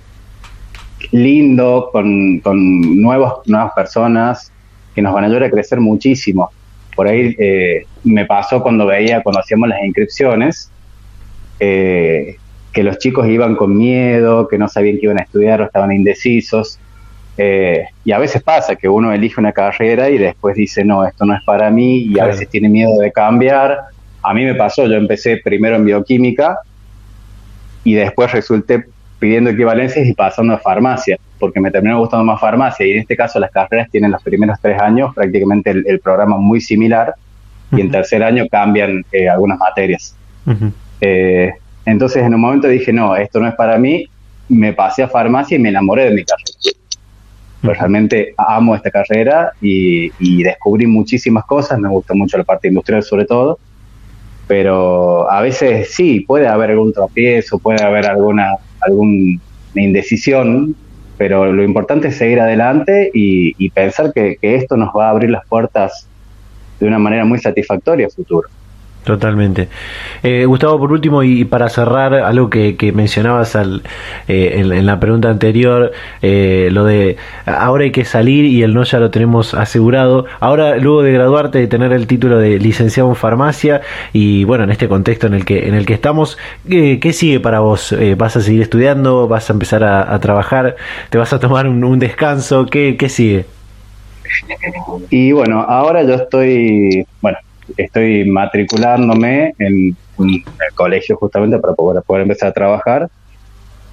lindo 1.12 1.90
con, 1.92 2.40
con 2.40 3.02
nuevos, 3.02 3.48
nuevas 3.48 3.74
personas 3.74 4.52
que 4.94 5.02
nos 5.02 5.14
van 5.14 5.24
a 5.24 5.28
ayudar 5.28 5.44
a 5.44 5.50
crecer 5.50 5.80
muchísimo 5.80 6.52
por 7.00 7.08
ahí 7.08 7.34
eh, 7.40 7.86
me 8.04 8.26
pasó 8.26 8.62
cuando 8.62 8.86
veía, 8.86 9.24
cuando 9.24 9.40
hacíamos 9.40 9.70
las 9.70 9.82
inscripciones, 9.86 10.70
eh, 11.58 12.36
que 12.74 12.84
los 12.84 12.98
chicos 12.98 13.26
iban 13.30 13.56
con 13.56 13.78
miedo, 13.78 14.50
que 14.50 14.58
no 14.58 14.68
sabían 14.68 14.98
que 14.98 15.06
iban 15.06 15.18
a 15.18 15.24
estudiar 15.24 15.62
o 15.62 15.64
estaban 15.64 15.94
indecisos. 15.94 16.78
Eh, 17.38 17.86
y 18.04 18.12
a 18.12 18.20
veces 18.20 18.44
pasa 18.44 18.76
que 18.76 18.90
uno 18.90 19.14
elige 19.14 19.40
una 19.40 19.54
carrera 19.54 20.10
y 20.10 20.18
después 20.18 20.58
dice, 20.58 20.84
no, 20.84 21.06
esto 21.06 21.24
no 21.24 21.34
es 21.34 21.42
para 21.46 21.70
mí, 21.70 22.00
y 22.00 22.20
a 22.20 22.26
veces 22.26 22.50
tiene 22.50 22.68
miedo 22.68 22.98
de 22.98 23.14
cambiar. 23.14 23.78
A 24.22 24.34
mí 24.34 24.44
me 24.44 24.56
pasó, 24.56 24.86
yo 24.86 24.96
empecé 24.96 25.38
primero 25.38 25.78
en 25.78 25.86
bioquímica 25.86 26.60
y 27.86 27.94
después 27.94 28.30
resulté 28.34 28.84
pidiendo 29.20 29.50
equivalencias 29.50 30.08
y 30.08 30.14
pasando 30.14 30.54
a 30.54 30.58
farmacia 30.58 31.18
porque 31.40 31.60
me 31.60 31.72
terminó 31.72 32.00
gustando 32.00 32.26
más 32.26 32.40
farmacia 32.40 32.86
y 32.86 32.92
en 32.92 33.00
este 33.00 33.16
caso 33.16 33.40
las 33.40 33.52
carreras 33.52 33.90
tienen 33.90 34.12
los 34.12 34.22
primeros 34.22 34.60
tres 34.62 34.80
años 34.80 35.16
prácticamente 35.16 35.72
el, 35.72 36.00
programa 36.00 36.38
muy 36.38 36.60
similar 36.62 37.14
y 37.72 37.82
en 37.82 37.92
tercer 37.92 38.24
año 38.24 38.46
cambian 38.52 39.06
eh, 39.12 39.30
algunas 39.30 39.58
materias. 39.60 40.16
Eh, 41.02 41.54
entonces 41.86 42.24
en 42.24 42.34
un 42.34 42.42
momento 42.42 42.68
dije, 42.68 42.92
no, 42.92 43.16
esto 43.16 43.40
no 43.40 43.48
es 43.48 43.56
para 43.56 43.78
mí, 43.78 44.06
me 44.50 44.74
pasé 44.74 45.04
a 45.04 45.08
farmacia 45.08 45.56
y 45.56 45.60
me 45.60 45.70
enamoré 45.70 46.06
de 46.06 46.12
mi 46.12 46.26
carrera. 46.26 46.52
Pues 47.62 47.78
realmente 47.78 48.34
amo 48.38 48.76
esta 48.76 48.90
carrera 48.90 49.52
y, 49.62 50.12
y, 50.18 50.44
descubrí 50.44 50.88
muchísimas 50.88 51.46
cosas, 51.46 51.78
me 51.78 51.90
gusta 51.90 52.14
mucho 52.14 52.38
la 52.38 52.46
parte 52.46 52.70
industrial 52.70 53.04
sobre 53.04 53.26
todo, 53.26 53.60
pero 54.48 55.30
a 55.30 55.42
veces 55.42 55.94
sí, 55.94 56.22
puede 56.22 56.48
haber 56.48 56.72
algún 56.72 56.94
tropiezo, 56.94 57.60
puede 57.60 57.84
haber 57.84 58.06
alguna, 58.06 58.56
alguna 58.82 59.40
indecisión 59.76 60.76
pero 61.20 61.52
lo 61.52 61.64
importante 61.64 62.08
es 62.08 62.16
seguir 62.16 62.40
adelante 62.40 63.12
y, 63.14 63.70
pensar 63.72 64.14
que, 64.14 64.38
que, 64.42 64.56
esto 64.56 64.78
nos 64.78 64.90
va 64.96 65.08
a 65.08 65.10
abrir 65.10 65.30
las 65.30 65.46
puertas 65.46 66.08
de 66.80 66.88
una 66.88 66.98
manera 66.98 67.26
muy 67.26 67.40
satisfactoria 67.40 68.08
a 68.08 68.10
futuro. 68.10 68.48
Totalmente. 69.04 69.70
Eh, 70.24 70.46
Gustavo, 70.46 70.78
por 70.78 70.92
último, 70.92 71.24
y 71.24 71.46
para 71.46 71.70
cerrar, 71.70 72.14
algo 72.14 72.50
que, 72.50 72.92
mencionabas 72.94 73.56
al, 73.56 73.82
eh, 74.28 74.56
en, 74.58 74.86
la 74.86 75.00
pregunta 75.00 75.30
anterior, 75.30 75.92
eh, 76.22 76.70
lo 76.72 76.86
de 76.86 77.18
ahora 77.46 77.86
hay 77.86 77.92
que 77.92 78.06
salir 78.06 78.46
y 78.46 78.62
el 78.62 78.74
no 78.74 78.84
ya 78.84 79.00
lo 79.00 79.10
tenemos 79.10 79.54
asegurado. 79.54 80.26
Ahora, 80.40 80.78
luego 80.78 81.02
de 81.02 81.14
graduarte, 81.14 81.60
de 81.60 81.68
tener 81.68 81.94
el 81.94 82.08
título 82.08 82.38
de 82.38 82.60
licenciado 82.60 83.10
en 83.10 83.16
farmacia, 83.16 83.82
y 84.14 84.44
bueno, 84.44 84.66
en 84.66 84.72
este 84.72 84.88
contexto 84.88 85.28
en 85.28 85.34
el 85.34 85.46
que, 85.46 85.68
en 85.68 85.76
el 85.76 85.86
que 85.86 85.94
estamos, 85.94 86.38
¿qué, 86.70 87.14
sigue 87.14 87.40
para 87.40 87.62
vos? 87.62 87.96
¿Vas 88.18 88.36
a 88.36 88.42
seguir 88.42 88.62
estudiando? 88.62 89.28
¿Vas 89.28 89.50
a 89.50 89.54
empezar 89.54 89.84
a, 89.84 90.20
trabajar? 90.20 90.76
¿Te 91.10 91.18
vas 91.18 91.34
a 91.34 91.40
tomar 91.40 91.68
un, 91.68 91.84
un 91.84 92.00
descanso? 92.00 92.66
¿Qué, 92.66 92.98
¿Qué 92.98 93.10
sigue? 93.10 93.46
Y 95.10 95.32
bueno, 95.32 95.62
ahora 95.62 96.04
yo 96.04 96.14
estoy, 96.16 97.06
bueno, 97.22 97.38
estoy 97.78 98.30
matriculándome 98.30 99.54
en, 99.60 99.96
el 100.18 100.76
colegio 100.76 101.16
justamente 101.16 101.60
para 101.60 101.74
poder, 101.74 102.04
poder 102.04 102.24
empezar 102.24 102.50
a 102.50 102.52
trabajar. 102.52 103.10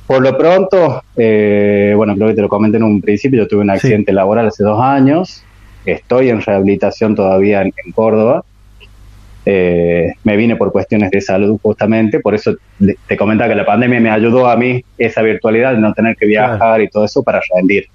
Por 0.06 0.22
lo 0.22 0.36
pronto, 0.38 1.02
eh, 1.16 1.92
bueno, 1.96 2.14
creo 2.14 2.28
que 2.28 2.34
te 2.34 2.42
lo 2.42 2.48
comenté 2.48 2.76
en 2.76 2.84
un 2.84 3.00
principio, 3.00 3.40
yo 3.42 3.48
tuve 3.48 3.62
un 3.62 3.70
accidente 3.70 4.12
laboral 4.12 4.46
hace 4.46 4.62
dos 4.62 4.80
años, 4.80 5.42
estoy 5.84 6.30
en 6.30 6.40
rehabilitación 6.40 7.14
todavía 7.14 7.62
en, 7.62 7.72
Córdoba, 7.92 8.44
eh, 9.44 10.14
me 10.22 10.36
vine 10.36 10.56
por 10.56 10.70
cuestiones 10.70 11.10
de 11.10 11.20
salud 11.20 11.58
justamente, 11.60 12.20
por 12.20 12.34
eso 12.34 12.54
te 13.06 13.16
comentaba 13.16 13.50
que 13.50 13.56
la 13.56 13.66
pandemia 13.66 14.00
me 14.00 14.10
ayudó 14.10 14.48
a 14.48 14.56
mí 14.56 14.84
esa 14.96 15.22
virtualidad 15.22 15.72
de 15.72 15.78
no 15.78 15.92
tener 15.92 16.16
que 16.16 16.26
viajar 16.26 16.80
y 16.80 16.88
todo 16.88 17.04
eso 17.04 17.22
para 17.22 17.40
rendir. 17.54 17.86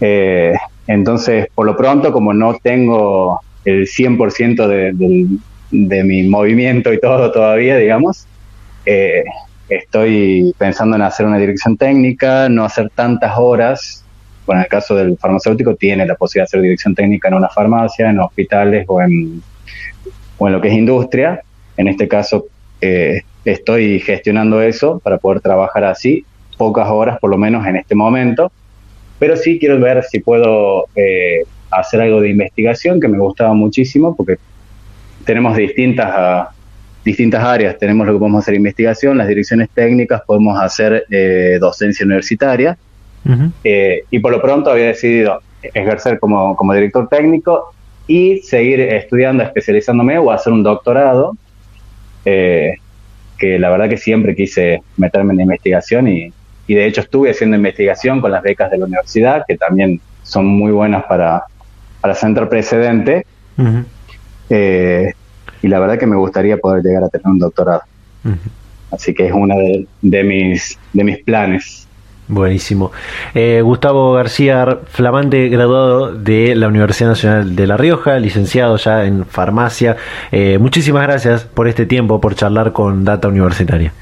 Eh, 0.00 0.54
entonces, 0.88 1.46
por 1.54 1.66
lo 1.66 1.76
pronto, 1.76 2.12
como 2.12 2.34
no 2.34 2.56
tengo 2.60 3.40
el 3.64 3.86
100% 3.86 4.66
de, 4.66 5.38
de, 5.70 6.04
mi 6.04 6.24
movimiento 6.24 6.92
y 6.92 7.00
todo 7.00 7.30
todavía, 7.30 7.76
digamos. 7.76 8.26
Eh, 8.84 9.24
estoy 9.68 10.54
pensando 10.58 10.96
en 10.96 11.02
hacer 11.02 11.26
una 11.26 11.38
dirección 11.38 11.76
técnica, 11.76 12.48
no 12.48 12.64
hacer 12.64 12.90
tantas 12.90 13.34
horas. 13.36 14.04
Bueno, 14.46 14.60
en 14.60 14.64
el 14.64 14.70
caso 14.70 14.94
del 14.96 15.16
farmacéutico 15.18 15.76
tiene 15.76 16.04
la 16.04 16.14
posibilidad 16.14 16.44
de 16.44 16.48
hacer 16.48 16.62
dirección 16.62 16.94
técnica 16.94 17.28
en 17.28 17.34
una 17.34 17.48
farmacia, 17.48 18.10
en 18.10 18.18
hospitales 18.18 18.84
o 18.88 19.00
en, 19.00 19.42
o 20.38 20.46
en 20.48 20.52
lo 20.52 20.60
que 20.60 20.68
es 20.68 20.74
industria. 20.74 21.40
En 21.76 21.88
este 21.88 22.08
caso 22.08 22.46
eh, 22.80 23.22
estoy 23.44 24.00
gestionando 24.00 24.60
eso 24.60 24.98
para 24.98 25.18
poder 25.18 25.40
trabajar 25.40 25.84
así, 25.84 26.24
pocas 26.58 26.88
horas 26.88 27.18
por 27.20 27.30
lo 27.30 27.38
menos 27.38 27.66
en 27.66 27.76
este 27.76 27.94
momento. 27.94 28.50
Pero 29.18 29.36
sí 29.36 29.58
quiero 29.58 29.78
ver 29.78 30.02
si 30.02 30.18
puedo 30.18 30.86
eh, 30.96 31.44
hacer 31.72 32.00
algo 32.00 32.20
de 32.20 32.30
investigación 32.30 33.00
que 33.00 33.08
me 33.08 33.18
gustaba 33.18 33.54
muchísimo 33.54 34.14
porque 34.14 34.36
tenemos 35.24 35.56
distintas, 35.56 36.10
ah, 36.10 36.50
distintas 37.04 37.42
áreas. 37.42 37.78
Tenemos 37.78 38.06
lo 38.06 38.14
que 38.14 38.18
podemos 38.18 38.42
hacer 38.42 38.54
investigación, 38.54 39.18
las 39.18 39.28
direcciones 39.28 39.68
técnicas, 39.70 40.22
podemos 40.26 40.60
hacer 40.60 41.04
eh, 41.10 41.58
docencia 41.60 42.04
universitaria. 42.04 42.76
Eh, 43.62 44.02
y 44.10 44.18
por 44.18 44.32
lo 44.32 44.42
pronto 44.42 44.70
había 44.70 44.86
decidido 44.86 45.40
ejercer 45.62 46.18
como, 46.18 46.56
como 46.56 46.74
director 46.74 47.08
técnico 47.08 47.72
y 48.08 48.38
seguir 48.38 48.80
estudiando, 48.80 49.44
especializándome 49.44 50.18
o 50.18 50.32
hacer 50.32 50.52
un 50.52 50.64
doctorado, 50.64 51.36
eh, 52.24 52.74
que 53.38 53.60
la 53.60 53.70
verdad 53.70 53.88
que 53.88 53.96
siempre 53.96 54.34
quise 54.34 54.82
meterme 54.96 55.32
en 55.32 55.36
la 55.36 55.42
investigación 55.44 56.08
y, 56.08 56.32
y 56.66 56.74
de 56.74 56.86
hecho 56.86 57.00
estuve 57.00 57.30
haciendo 57.30 57.56
investigación 57.56 58.20
con 58.20 58.32
las 58.32 58.42
becas 58.42 58.72
de 58.72 58.78
la 58.78 58.86
universidad, 58.86 59.44
que 59.46 59.56
también 59.56 60.00
son 60.24 60.46
muy 60.46 60.72
buenas 60.72 61.04
para, 61.04 61.44
para 62.02 62.14
sentar 62.14 62.50
precedente. 62.50 63.24
Eh, 64.50 65.12
y 65.62 65.68
la 65.68 65.78
verdad 65.78 65.98
que 65.98 66.06
me 66.06 66.16
gustaría 66.16 66.58
poder 66.58 66.82
llegar 66.82 67.04
a 67.04 67.08
tener 67.08 67.26
un 67.26 67.38
doctorado. 67.38 67.82
Así 68.90 69.14
que 69.14 69.28
es 69.28 69.32
uno 69.32 69.54
de, 70.02 70.24
mis, 70.24 70.78
de 70.92 71.04
mis 71.04 71.18
planes. 71.22 71.88
Buenísimo. 72.28 72.92
Eh, 73.34 73.60
Gustavo 73.62 74.12
García, 74.12 74.80
flamante 74.86 75.48
graduado 75.48 76.12
de 76.12 76.54
la 76.54 76.68
Universidad 76.68 77.10
Nacional 77.10 77.56
de 77.56 77.66
La 77.66 77.76
Rioja, 77.76 78.18
licenciado 78.18 78.76
ya 78.76 79.04
en 79.04 79.24
farmacia. 79.24 79.96
Eh, 80.30 80.58
muchísimas 80.58 81.04
gracias 81.04 81.44
por 81.44 81.68
este 81.68 81.86
tiempo, 81.86 82.20
por 82.20 82.34
charlar 82.34 82.72
con 82.72 83.04
Data 83.04 83.28
Universitaria. 83.28 83.92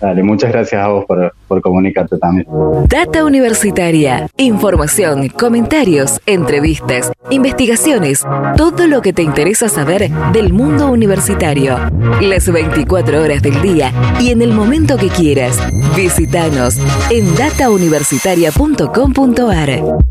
Dale, 0.00 0.22
muchas 0.22 0.52
gracias 0.52 0.82
a 0.82 0.88
vos 0.88 1.04
por, 1.04 1.34
por 1.46 1.60
comunicarte 1.60 2.16
también. 2.18 2.46
Data 2.88 3.24
Universitaria. 3.24 4.28
Información, 4.38 5.28
comentarios, 5.28 6.20
entrevistas, 6.26 7.12
investigaciones, 7.30 8.24
todo 8.56 8.86
lo 8.86 9.02
que 9.02 9.12
te 9.12 9.22
interesa 9.22 9.68
saber 9.68 10.10
del 10.32 10.52
mundo 10.52 10.90
universitario. 10.90 11.76
Las 12.20 12.50
24 12.50 13.22
horas 13.22 13.42
del 13.42 13.60
día 13.60 13.92
y 14.20 14.30
en 14.30 14.42
el 14.42 14.52
momento 14.52 14.96
que 14.96 15.08
quieras. 15.08 15.58
Visítanos 15.96 16.78
en 17.10 17.34
datauniversitaria.com.ar. 17.36 20.09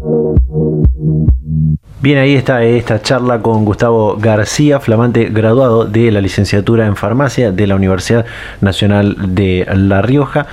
Bien, 2.01 2.17
ahí 2.17 2.33
está 2.33 2.63
esta 2.63 3.01
charla 3.01 3.41
con 3.41 3.65
Gustavo 3.65 4.15
García, 4.15 4.79
flamante 4.79 5.25
graduado 5.25 5.83
de 5.83 6.11
la 6.13 6.21
licenciatura 6.21 6.85
en 6.85 6.95
farmacia 6.95 7.51
de 7.51 7.67
la 7.67 7.75
Universidad 7.75 8.25
Nacional 8.61 9.35
de 9.35 9.67
La 9.75 10.01
Rioja. 10.01 10.47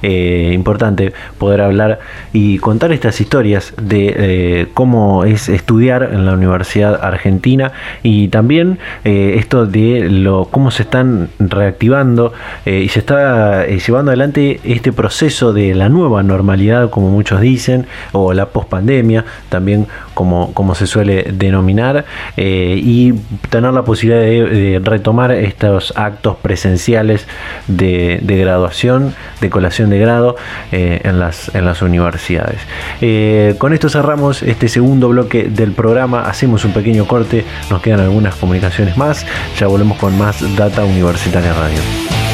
Eh, 0.00 0.52
importante 0.54 1.12
poder 1.36 1.60
hablar 1.60 2.00
y 2.32 2.56
contar 2.60 2.92
estas 2.92 3.20
historias 3.20 3.74
de 3.76 4.14
eh, 4.16 4.68
cómo 4.72 5.24
es 5.24 5.50
estudiar 5.50 6.02
en 6.14 6.24
la 6.24 6.32
Universidad 6.32 6.98
Argentina 7.04 7.72
y 8.02 8.28
también 8.28 8.78
eh, 9.04 9.34
esto 9.36 9.66
de 9.66 10.08
lo 10.08 10.46
cómo 10.46 10.70
se 10.70 10.84
están 10.84 11.28
reactivando 11.38 12.32
y 12.64 12.88
se 12.88 13.00
está 13.00 13.66
llevando 13.66 14.12
adelante 14.12 14.60
este 14.64 14.92
proceso 14.92 15.52
de 15.52 15.74
la 15.74 15.90
nueva 15.90 16.22
normalidad, 16.22 16.88
como 16.88 17.10
muchos 17.10 17.42
dicen, 17.42 17.86
o 18.12 18.32
la 18.32 18.46
pospandemia, 18.46 19.26
también 19.50 19.86
como, 20.14 20.54
como 20.54 20.74
se 20.74 20.85
suele 20.86 21.24
denominar, 21.32 22.04
eh, 22.36 22.80
y 22.82 23.12
tener 23.50 23.72
la 23.72 23.84
posibilidad 23.84 24.20
de, 24.20 24.80
retomar 24.82 25.32
estos 25.32 25.92
actos 25.96 26.36
presenciales 26.36 27.26
de, 27.66 28.20
graduación, 28.22 29.14
de 29.40 29.50
colación 29.50 29.90
de 29.90 29.98
grado 29.98 30.36
eh, 30.72 31.00
en, 31.04 31.18
las, 31.18 31.54
en 31.54 31.64
las 31.64 31.82
universidades. 31.82 32.60
Eh, 33.00 33.54
con 33.58 33.72
esto 33.72 33.88
cerramos 33.88 34.42
este 34.42 34.68
segundo 34.68 35.08
bloque 35.08 35.44
del 35.44 35.72
programa, 35.72 36.22
hacemos 36.22 36.64
un 36.64 36.72
pequeño 36.72 37.06
corte, 37.06 37.44
nos 37.70 37.82
quedan 37.82 38.00
algunas 38.00 38.34
comunicaciones 38.34 38.96
más, 38.96 39.26
ya 39.58 39.66
volvemos 39.66 39.98
con 39.98 40.16
más 40.18 40.56
Data 40.56 40.84
Universitaria 40.84 41.52
Radio. 41.52 42.25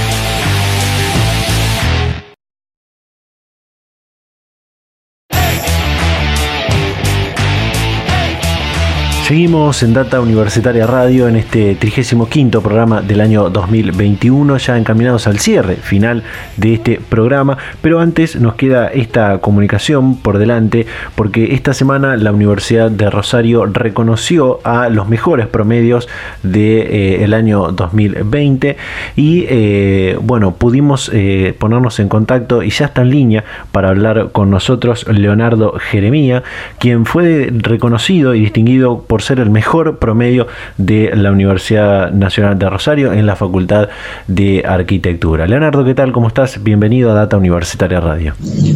Seguimos 9.32 9.82
en 9.82 9.94
Data 9.94 10.20
Universitaria 10.20 10.86
Radio 10.86 11.26
en 11.26 11.36
este 11.36 11.74
35 11.74 12.60
programa 12.60 13.00
del 13.00 13.22
año 13.22 13.48
2021, 13.48 14.58
ya 14.58 14.76
encaminados 14.76 15.26
al 15.26 15.38
cierre 15.38 15.76
final 15.76 16.22
de 16.58 16.74
este 16.74 17.00
programa, 17.00 17.56
pero 17.80 18.00
antes 18.00 18.36
nos 18.36 18.56
queda 18.56 18.88
esta 18.88 19.38
comunicación 19.38 20.16
por 20.16 20.36
delante 20.36 20.86
porque 21.14 21.54
esta 21.54 21.72
semana 21.72 22.18
la 22.18 22.30
Universidad 22.30 22.90
de 22.90 23.08
Rosario 23.08 23.64
reconoció 23.64 24.60
a 24.64 24.90
los 24.90 25.08
mejores 25.08 25.46
promedios 25.46 26.10
del 26.42 26.52
de, 26.52 27.24
eh, 27.24 27.34
año 27.34 27.72
2020 27.72 28.76
y 29.16 29.46
eh, 29.48 30.18
bueno, 30.20 30.56
pudimos 30.56 31.10
eh, 31.10 31.56
ponernos 31.58 32.00
en 32.00 32.10
contacto 32.10 32.62
y 32.62 32.68
ya 32.68 32.84
está 32.84 33.00
en 33.00 33.08
línea 33.08 33.44
para 33.72 33.88
hablar 33.88 34.28
con 34.32 34.50
nosotros 34.50 35.08
Leonardo 35.08 35.72
Jeremía, 35.78 36.42
quien 36.78 37.06
fue 37.06 37.48
reconocido 37.50 38.34
y 38.34 38.40
distinguido 38.40 39.00
por 39.00 39.21
ser 39.22 39.40
el 39.40 39.50
mejor 39.50 39.98
promedio 39.98 40.46
de 40.76 41.10
la 41.14 41.30
Universidad 41.30 42.10
Nacional 42.10 42.58
de 42.58 42.68
Rosario 42.68 43.12
en 43.12 43.26
la 43.26 43.36
Facultad 43.36 43.88
de 44.26 44.64
Arquitectura. 44.66 45.46
Leonardo, 45.46 45.84
¿qué 45.84 45.94
tal? 45.94 46.12
¿Cómo 46.12 46.28
estás? 46.28 46.62
Bienvenido 46.62 47.10
a 47.10 47.14
Data 47.14 47.36
Universitaria 47.36 48.00
Radio. 48.00 48.34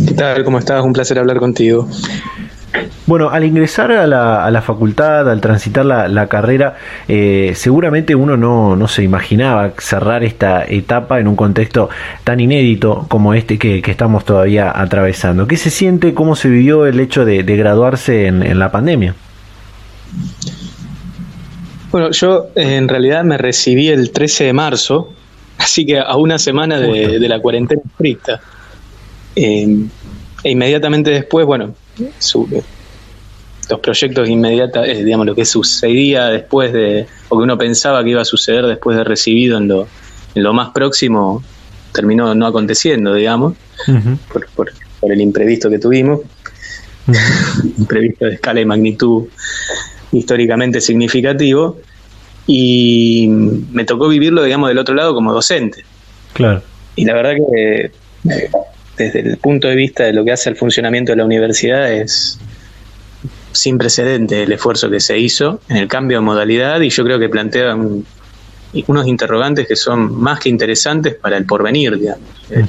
¿Qué 0.08 0.14
tal? 0.14 0.44
¿Cómo 0.44 0.58
estás? 0.58 0.82
Un 0.84 0.92
placer 0.92 1.18
hablar 1.18 1.38
contigo. 1.38 1.88
Bueno, 3.06 3.30
al 3.30 3.44
ingresar 3.44 3.92
a 3.92 4.06
la, 4.06 4.62
facultad, 4.62 5.30
al 5.30 5.40
transitar 5.40 5.84
la, 5.84 6.26
carrera, 6.26 6.74
eh, 7.06 7.52
seguramente 7.54 8.14
uno 8.14 8.36
no, 8.36 8.88
se 8.88 9.04
imaginaba 9.04 9.72
cerrar 9.78 10.24
esta 10.24 10.64
etapa 10.64 11.20
en 11.20 11.28
un 11.28 11.36
contexto 11.36 11.88
tan 12.24 12.40
inédito 12.40 13.06
como 13.08 13.34
este 13.34 13.58
que, 13.58 13.80
estamos 13.86 14.24
todavía 14.24 14.72
atravesando. 14.74 15.46
¿Qué 15.46 15.56
se 15.56 15.70
siente? 15.70 16.14
¿Cómo 16.14 16.34
se 16.34 16.48
vivió 16.48 16.86
el 16.86 16.98
hecho 16.98 17.24
de, 17.24 17.42
graduarse 17.42 18.26
en 18.26 18.58
la 18.58 18.70
pandemia? 18.72 19.14
Bueno, 21.90 22.10
yo 22.10 22.48
en 22.54 22.88
realidad 22.88 23.24
me 23.24 23.38
recibí 23.38 23.88
el 23.88 24.10
13 24.10 24.44
de 24.44 24.52
marzo, 24.52 25.12
así 25.58 25.86
que 25.86 25.98
a 25.98 26.16
una 26.16 26.38
semana 26.38 26.78
de, 26.78 27.18
la 27.28 27.40
cuarentena 27.40 27.80
estricta. 27.84 28.40
Em, 29.34 29.88
e 30.42 30.50
inmediatamente 30.50 31.10
después, 31.10 31.46
bueno, 31.46 31.74
los 33.68 33.80
proyectos 33.80 34.28
inmediatos, 34.28 34.86
eh, 34.86 35.04
digamos, 35.04 35.26
lo 35.26 35.34
que 35.34 35.44
sucedía 35.44 36.26
después 36.26 36.72
de, 36.72 37.06
o 37.28 37.38
que 37.38 37.42
uno 37.42 37.58
pensaba 37.58 38.02
que 38.04 38.10
iba 38.10 38.22
a 38.22 38.24
suceder 38.24 38.66
después 38.66 38.96
de 38.96 39.04
recibido 39.04 39.58
en 39.58 39.68
lo, 39.68 39.88
en 40.34 40.42
lo 40.42 40.52
más 40.52 40.70
próximo, 40.70 41.42
terminó 41.92 42.34
no 42.34 42.46
aconteciendo, 42.46 43.14
digamos, 43.14 43.54
por, 44.32 44.46
por, 44.54 44.72
el 45.10 45.20
imprevisto 45.20 45.70
que 45.70 45.78
tuvimos, 45.78 46.20
imprevisto 47.78 48.26
de 48.26 48.34
escala 48.34 48.60
y 48.60 48.64
magnitud 48.64 49.28
históricamente 50.12 50.80
significativo 50.80 51.78
y 52.46 53.26
me 53.28 53.84
tocó 53.84 54.08
vivirlo, 54.08 54.42
digamos, 54.42 54.68
del 54.68 54.78
otro 54.78 54.94
lado 54.94 55.14
como 55.14 55.32
docente. 55.32 55.84
Claro. 56.32 56.62
Y 56.94 57.04
la 57.04 57.14
verdad 57.14 57.34
que 57.34 57.90
eh, 58.30 58.50
desde 58.96 59.20
el 59.20 59.36
punto 59.38 59.68
de 59.68 59.74
vista 59.74 60.04
de 60.04 60.12
lo 60.12 60.24
que 60.24 60.32
hace 60.32 60.50
el 60.50 60.56
funcionamiento 60.56 61.12
de 61.12 61.16
la 61.16 61.24
universidad 61.24 61.92
es 61.92 62.38
sin 63.52 63.78
precedente 63.78 64.42
el 64.42 64.52
esfuerzo 64.52 64.90
que 64.90 65.00
se 65.00 65.18
hizo 65.18 65.60
en 65.68 65.78
el 65.78 65.88
cambio 65.88 66.18
de 66.18 66.24
modalidad 66.24 66.80
y 66.80 66.90
yo 66.90 67.04
creo 67.04 67.18
que 67.18 67.28
plantea 67.28 67.74
unos 67.74 69.06
interrogantes 69.06 69.66
que 69.66 69.76
son 69.76 70.14
más 70.20 70.40
que 70.40 70.48
interesantes 70.48 71.14
para 71.14 71.36
el 71.36 71.46
porvenir, 71.46 71.98
digamos. 71.98 72.28
Eh, 72.50 72.64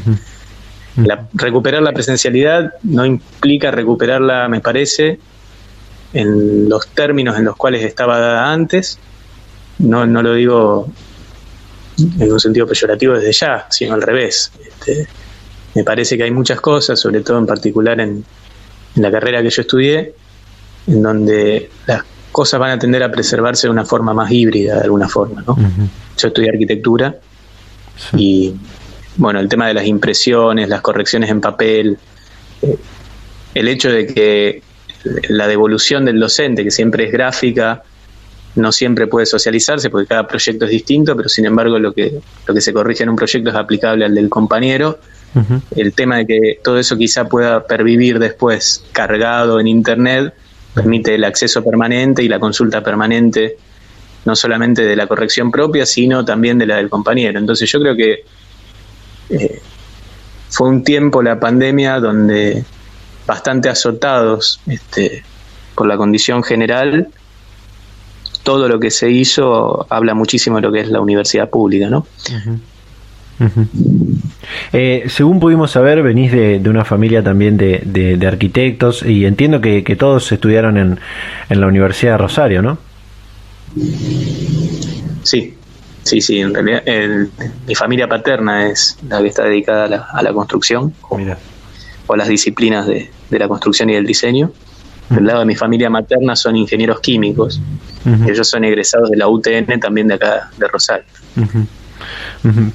recuperar 1.33 1.81
la 1.83 1.91
presencialidad 1.91 2.73
no 2.83 3.05
implica 3.05 3.69
recuperarla, 3.71 4.47
me 4.47 4.61
parece, 4.61 5.19
en 6.17 6.67
los 6.67 6.87
términos 6.87 7.37
en 7.37 7.45
los 7.45 7.55
cuales 7.55 7.83
estaba 7.83 8.19
dada 8.19 8.51
antes. 8.51 8.97
No, 9.77 10.07
no 10.07 10.23
lo 10.23 10.33
digo 10.33 10.89
en 11.97 12.31
un 12.31 12.39
sentido 12.39 12.65
peyorativo 12.65 13.13
desde 13.13 13.31
ya, 13.33 13.67
sino 13.69 13.93
al 13.93 14.01
revés. 14.01 14.51
Este, 14.59 15.07
me 15.75 15.83
parece 15.83 16.17
que 16.17 16.23
hay 16.23 16.31
muchas 16.31 16.59
cosas, 16.59 16.99
sobre 16.99 17.21
todo 17.21 17.37
en 17.37 17.45
particular 17.45 17.99
en, 17.99 18.25
la 18.95 19.11
carrera 19.11 19.43
que 19.43 19.51
yo 19.51 19.61
estudié, 19.61 20.15
en 20.87 21.03
donde 21.03 21.69
las 21.85 22.03
cosas 22.31 22.59
van 22.59 22.71
a 22.71 22.79
tender 22.79 23.03
a 23.03 23.11
preservarse 23.11 23.67
de 23.67 23.71
una 23.71 23.85
forma 23.85 24.11
más 24.11 24.31
híbrida, 24.31 24.77
de 24.77 24.81
alguna 24.81 25.07
forma. 25.07 25.43
¿no? 25.45 25.55
Yo 26.17 26.27
estudié 26.29 26.49
arquitectura 26.49 27.15
y, 28.13 28.55
bueno, 29.17 29.39
el 29.39 29.47
tema 29.47 29.67
de 29.67 29.75
las 29.75 29.85
impresiones, 29.85 30.67
las 30.67 30.81
correcciones 30.81 31.29
en 31.29 31.41
papel, 31.41 31.99
eh, 32.63 32.75
el 33.53 33.67
hecho 33.67 33.91
de 33.91 34.07
que 34.07 34.63
la 35.03 35.47
devolución 35.47 36.05
del 36.05 36.19
docente, 36.19 36.63
que 36.63 36.71
siempre 36.71 37.05
es 37.05 37.11
gráfica, 37.11 37.83
no 38.55 38.71
siempre 38.71 39.07
puede 39.07 39.25
socializarse 39.25 39.89
porque 39.89 40.07
cada 40.07 40.27
proyecto 40.27 40.65
es 40.65 40.71
distinto, 40.71 41.15
pero 41.15 41.29
sin 41.29 41.45
embargo 41.45 41.77
lo 41.79 41.93
que, 41.93 42.19
lo 42.47 42.53
que 42.53 42.61
se 42.61 42.73
corrige 42.73 43.03
en 43.03 43.09
un 43.09 43.15
proyecto 43.15 43.49
es 43.49 43.55
aplicable 43.55 44.05
al 44.05 44.15
del 44.15 44.29
compañero. 44.29 44.99
El 45.75 45.93
tema 45.93 46.17
de 46.17 46.25
que 46.25 46.59
todo 46.63 46.79
eso 46.79 46.97
quizá 46.97 47.25
pueda 47.25 47.67
pervivir 47.67 48.17
después 48.17 48.83
cargado 48.91 49.59
en 49.59 49.67
Internet 49.67 50.33
permite 50.73 51.15
el 51.15 51.23
acceso 51.23 51.63
permanente 51.63 52.23
y 52.23 52.27
la 52.27 52.39
consulta 52.39 52.81
permanente, 52.81 53.57
no 54.25 54.35
solamente 54.35 54.83
de 54.83 54.95
la 54.95 55.07
corrección 55.07 55.51
propia, 55.51 55.85
sino 55.85 56.25
también 56.25 56.57
de 56.57 56.65
la 56.65 56.77
del 56.77 56.89
compañero. 56.89 57.39
Entonces 57.39 57.71
yo 57.71 57.79
creo 57.79 57.95
que 57.95 58.23
eh, 59.29 59.59
fue 60.49 60.69
un 60.69 60.83
tiempo 60.83 61.21
la 61.21 61.39
pandemia 61.39 61.99
donde 61.99 62.63
bastante 63.27 63.69
azotados 63.69 64.59
este, 64.65 65.23
por 65.75 65.85
la 65.85 65.97
condición 65.97 66.41
general, 66.41 67.09
todo 68.41 68.67
lo 68.69 68.79
que 68.79 68.89
se 68.89 69.11
hizo 69.11 69.85
habla 69.89 70.15
muchísimo 70.15 70.55
de 70.55 70.61
lo 70.63 70.71
que 70.71 70.79
es 70.79 70.87
la 70.89 71.01
universidad 71.01 71.49
pública, 71.49 71.89
¿no? 71.89 72.07
Eh, 74.73 75.05
según 75.09 75.39
pudimos 75.39 75.69
saber, 75.71 76.01
venís 76.01 76.31
de, 76.31 76.61
una 76.67 76.85
familia 76.85 77.21
también 77.21 77.57
de, 77.57 78.19
arquitectos 78.25 79.03
y 79.03 79.25
entiendo 79.25 79.61
que, 79.61 79.83
todos 79.99 80.31
estudiaron 80.31 80.77
en, 80.77 80.99
la 81.49 81.67
Universidad 81.67 82.13
de 82.13 82.17
Rosario, 82.17 82.61
¿no? 82.61 82.77
Sí, 85.23 85.53
sí, 86.03 86.21
sí. 86.21 86.39
En 86.39 86.53
realidad, 86.53 86.83
mi 87.67 87.75
familia 87.75 88.07
paterna 88.07 88.69
es 88.69 88.97
la 89.07 89.21
que 89.21 89.27
está 89.27 89.43
dedicada 89.43 89.85
a 89.85 89.87
la, 89.87 90.07
a 90.11 90.23
la 90.23 90.33
construcción 90.33 90.93
o 92.07 92.15
las 92.15 92.27
disciplinas 92.27 92.87
de, 92.87 93.09
de 93.29 93.39
la 93.39 93.47
construcción 93.47 93.89
y 93.89 93.93
del 93.93 94.05
diseño. 94.05 94.51
Del 95.09 95.25
lado 95.25 95.39
de 95.39 95.45
mi 95.45 95.55
familia 95.55 95.89
materna 95.89 96.35
son 96.35 96.55
ingenieros 96.57 96.99
químicos. 96.99 97.61
Ellos 98.27 98.47
son 98.47 98.63
egresados 98.63 99.09
de 99.09 99.17
la 99.17 99.27
UTN 99.27 99.79
también 99.79 100.07
de 100.07 100.15
acá, 100.15 100.49
de 100.57 100.67
Rosario. 100.67 101.05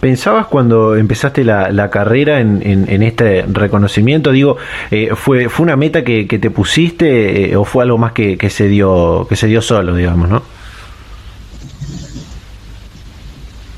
¿Pensabas 0.00 0.46
cuando 0.46 0.96
empezaste 0.96 1.44
la, 1.44 1.90
carrera 1.90 2.40
en, 2.40 3.02
este 3.02 3.44
reconocimiento? 3.48 4.32
Digo, 4.32 4.56
eh, 4.90 5.10
¿fue, 5.14 5.48
¿fue 5.48 5.64
una 5.64 5.76
meta 5.76 6.04
que, 6.04 6.24
te 6.26 6.50
pusiste 6.50 7.50
eh, 7.50 7.56
o 7.56 7.64
fue 7.64 7.84
algo 7.84 7.98
más 7.98 8.12
que, 8.12 8.38
se 8.50 8.68
dio, 8.68 9.26
que 9.28 9.36
se 9.36 9.46
dio 9.46 9.60
solo, 9.60 9.94
digamos, 9.94 10.28
no? 10.28 10.42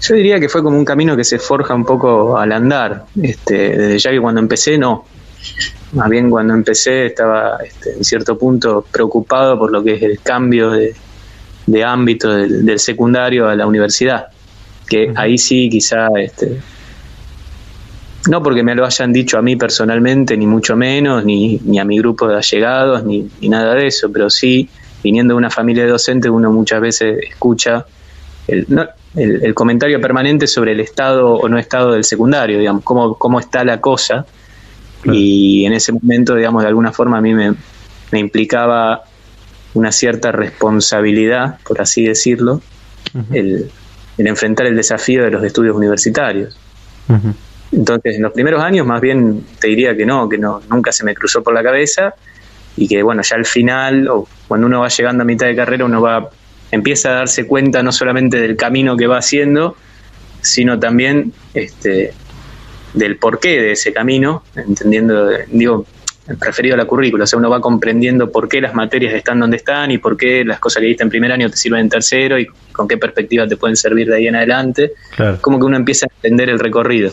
Yo 0.01 0.15
diría 0.15 0.39
que 0.39 0.49
fue 0.51 0.63
como 0.63 0.77
un 0.77 0.85
camino 0.85 1.17
que 1.17 1.25
se 1.25 1.39
forja 1.39 1.75
un 1.75 1.85
poco 1.85 2.37
al 2.37 2.53
andar. 2.53 3.07
Este, 3.21 3.77
desde 3.77 3.99
ya 3.99 4.11
que 4.11 4.21
cuando 4.21 4.41
empecé, 4.41 4.77
no 4.77 5.07
más 5.95 6.09
bien 6.09 6.31
cuando 6.31 6.55
empecé 6.55 7.07
estaba 7.07 7.59
este, 7.65 7.95
en 7.95 8.05
cierto 8.05 8.37
punto 8.37 8.85
preocupado 8.91 9.59
por 9.59 9.71
lo 9.71 9.83
que 9.83 9.95
es 9.95 10.03
el 10.03 10.21
cambio 10.21 10.71
de, 10.71 11.85
ámbito 11.85 12.35
del, 12.35 12.79
secundario 12.79 13.49
a 13.49 13.55
la 13.55 13.67
universidad, 13.67 14.27
que 14.89 15.13
ahí 15.15 15.39
sí 15.39 15.69
quizá, 15.71 16.09
este, 16.19 16.61
no 18.29 18.43
porque 18.43 18.63
me 18.63 18.75
lo 18.75 18.85
hayan 18.85 19.13
dicho 19.13 19.39
a 19.39 19.43
mí 19.43 19.57
personalmente, 19.57 20.37
ni 20.37 20.47
mucho 20.47 20.77
menos, 20.77 21.25
ni, 21.25 21.61
ni 21.65 21.79
a 21.79 21.85
mi 21.85 21.99
grupo 21.99 22.29
de 22.29 22.37
allegados, 22.37 23.05
ni, 23.05 23.31
nada 23.43 23.75
de 23.75 23.87
eso, 23.87 24.11
pero 24.13 24.29
sí, 24.29 24.69
viniendo 25.03 25.35
de 25.35 25.39
una 25.39 25.51
familia 25.51 25.85
de 25.85 25.91
docentes, 25.91 26.31
uno 26.31 26.51
muchas 26.51 26.81
veces 26.81 27.19
escucha 27.31 27.87
el, 28.49 28.67
el, 29.15 29.55
comentario 29.55 30.01
permanente 30.01 30.47
sobre 30.47 30.73
el 30.73 30.81
estado 30.81 31.35
o 31.35 31.49
no 31.49 31.59
estado 31.59 31.93
del 31.93 32.05
secundario, 32.05 32.59
digamos, 32.59 32.83
cómo, 32.83 33.15
cómo 33.15 33.41
está 33.41 33.65
la 33.65 33.81
cosa 33.81 34.27
y 35.05 35.65
en 35.65 35.73
ese 35.73 35.93
momento, 35.93 36.35
digamos, 36.35 36.63
de 36.63 36.69
alguna 36.69 36.93
forma 36.93 37.19
a 37.19 37.21
mí 37.21 37.35
me, 37.35 37.55
implicaba 38.13 39.03
una 39.75 39.91
cierta 39.91 40.31
responsabilidad, 40.31 41.59
por 41.67 41.81
así 41.81 42.05
decirlo, 42.05 42.63
el, 43.33 43.71
enfrentar 44.19 44.67
el 44.67 44.77
desafío 44.77 45.25
de 45.25 45.31
los 45.31 45.43
estudios 45.43 45.77
universitarios. 45.77 46.57
Entonces, 47.73 48.17
en 48.17 48.23
los 48.23 48.33
primeros 48.33 48.63
años, 48.63 48.87
más 48.87 49.01
bien 49.01 49.45
te 49.59 49.67
diría 49.67 49.97
que 49.97 50.07
no, 50.07 50.29
que 50.29 50.39
no, 50.39 50.61
nunca 50.71 50.93
se 50.93 51.05
me 51.05 51.15
cruzó 51.15 51.43
por 51.43 51.55
la 51.55 51.63
cabeza 51.63 52.15
y 52.77 52.87
que, 52.87 53.03
bueno, 53.03 53.23
ya 53.23 53.37
al 53.37 53.47
final, 53.47 54.07
o 54.09 54.29
cuando 54.47 54.69
uno 54.69 54.81
va 54.81 54.89
llegando 54.89 55.23
a 55.23 55.27
mitad 55.27 55.47
de 55.47 55.57
carrera, 55.57 55.85
uno 55.85 56.01
va 56.01 56.31
empieza 56.75 57.11
a 57.11 57.13
darse 57.15 57.47
cuenta 57.47 57.83
no 57.83 57.93
solamente 57.93 58.41
del 58.41 58.57
camino 58.57 58.97
que 58.97 59.07
va 59.07 59.19
haciendo, 59.19 59.77
sino 60.41 60.79
también 60.79 61.33
este, 61.55 62.13
del 62.95 63.17
porqué 63.17 63.61
de 63.61 63.73
ese 63.73 63.93
camino, 63.93 64.45
entendiendo, 64.55 65.29
digo, 65.49 65.85
referido 66.27 66.75
a 66.75 66.79
la 66.79 66.87
currícula, 66.87 67.25
o 67.25 67.27
sea, 67.27 67.39
uno 67.39 67.51
va 67.51 67.61
comprendiendo 67.61 68.31
por 68.31 68.49
qué 68.49 68.61
las 68.61 68.75
materias 68.75 69.13
están 69.13 69.41
donde 69.41 69.59
están 69.59 69.91
y 69.91 69.99
por 69.99 70.17
qué 70.17 70.45
las 70.45 70.59
cosas 70.59 70.81
que 70.81 70.87
viste 70.87 71.03
en 71.03 71.11
primer 71.11 71.31
año 71.33 71.51
te 71.51 71.57
sirven 71.57 71.81
en 71.81 71.89
tercero 71.91 72.39
y 72.39 72.47
con 72.73 72.89
qué 72.89 72.97
perspectiva 72.97 73.47
te 73.47 73.57
pueden 73.57 73.77
servir 73.77 74.09
de 74.09 74.17
ahí 74.17 74.27
en 74.29 74.37
adelante, 74.37 74.93
como 75.41 75.59
que 75.59 75.65
uno 75.67 75.77
empieza 75.77 76.07
a 76.07 76.15
entender 76.15 76.49
el 76.49 76.59
recorrido. 76.59 77.13